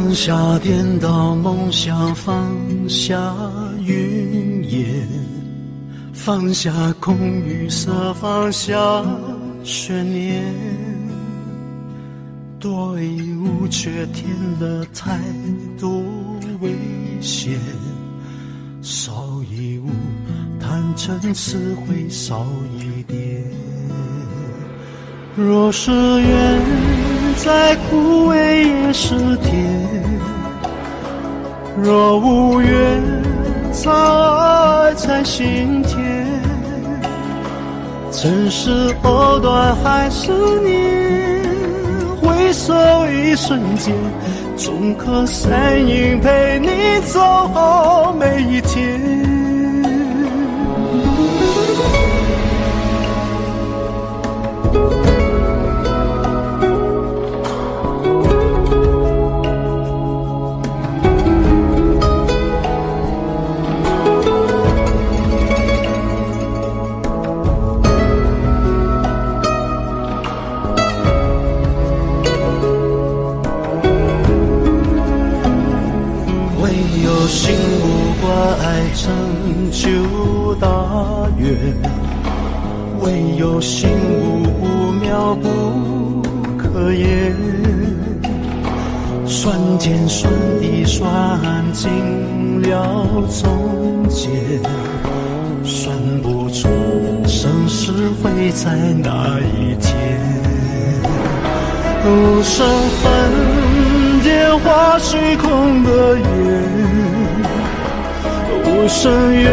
[0.07, 2.49] 放下颠倒梦想，放
[2.87, 3.35] 下
[3.83, 5.05] 云烟，
[6.13, 6.71] 放下
[7.01, 9.03] 空与色，放下
[9.65, 10.45] 悬念。
[12.57, 15.19] 多一物却添了太
[15.77, 16.01] 多
[16.61, 16.71] 危
[17.19, 17.59] 险，
[18.81, 19.89] 少一物
[20.57, 22.45] 坦诚词汇少
[22.79, 23.43] 一点。
[25.35, 26.61] 若是缘，
[27.37, 29.53] 再枯萎也是甜。
[31.81, 33.01] 若无缘，
[33.71, 35.95] 才爱在心田。
[38.11, 40.31] 曾是藕断还是
[40.61, 41.43] 念，
[42.19, 42.73] 回首
[43.07, 43.93] 一瞬间，
[44.57, 49.06] 总可身影陪你走好每一天。
[83.01, 86.21] 唯有心无不妙不
[86.57, 87.35] 可言
[89.25, 90.31] 算天算
[90.61, 91.07] 地算
[91.73, 91.91] 尽
[92.61, 94.31] 了从前
[95.63, 96.67] 算不出
[97.25, 98.71] 生世会在
[99.03, 100.19] 哪一天
[102.05, 102.65] 无声
[103.01, 106.25] 分蝶化虚空的夜
[108.65, 109.49] 无声月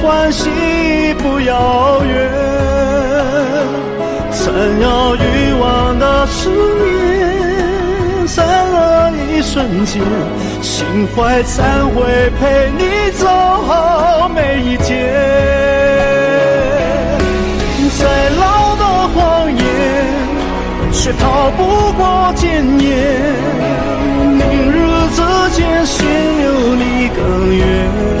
[0.00, 0.81] 欢喜
[1.22, 2.30] 不遥远。
[4.32, 5.20] 曾要遗
[5.60, 10.02] 忘的思念，在了一瞬间，
[10.60, 10.84] 心
[11.14, 15.12] 怀忏悔，陪你走好每一天。
[17.98, 18.84] 再老的
[19.14, 19.62] 谎言，
[20.90, 22.90] 却逃不过检验。
[24.32, 24.42] 明
[24.72, 24.76] 日
[25.14, 25.20] 之
[25.54, 26.04] 间，心
[26.44, 26.82] 有你
[27.14, 27.20] 更
[27.54, 28.11] 远。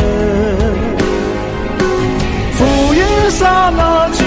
[3.38, 4.24] 刹那间，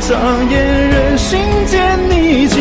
[0.00, 0.12] 张
[0.50, 0.54] 眼
[0.90, 2.56] 人心间你见，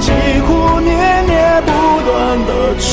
[0.00, 0.10] 疾
[0.46, 1.70] 苦念念不
[2.06, 2.10] 断
[2.46, 2.88] 的出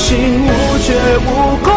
[0.00, 0.16] 心
[0.46, 0.94] 无觉
[1.26, 1.69] 无空，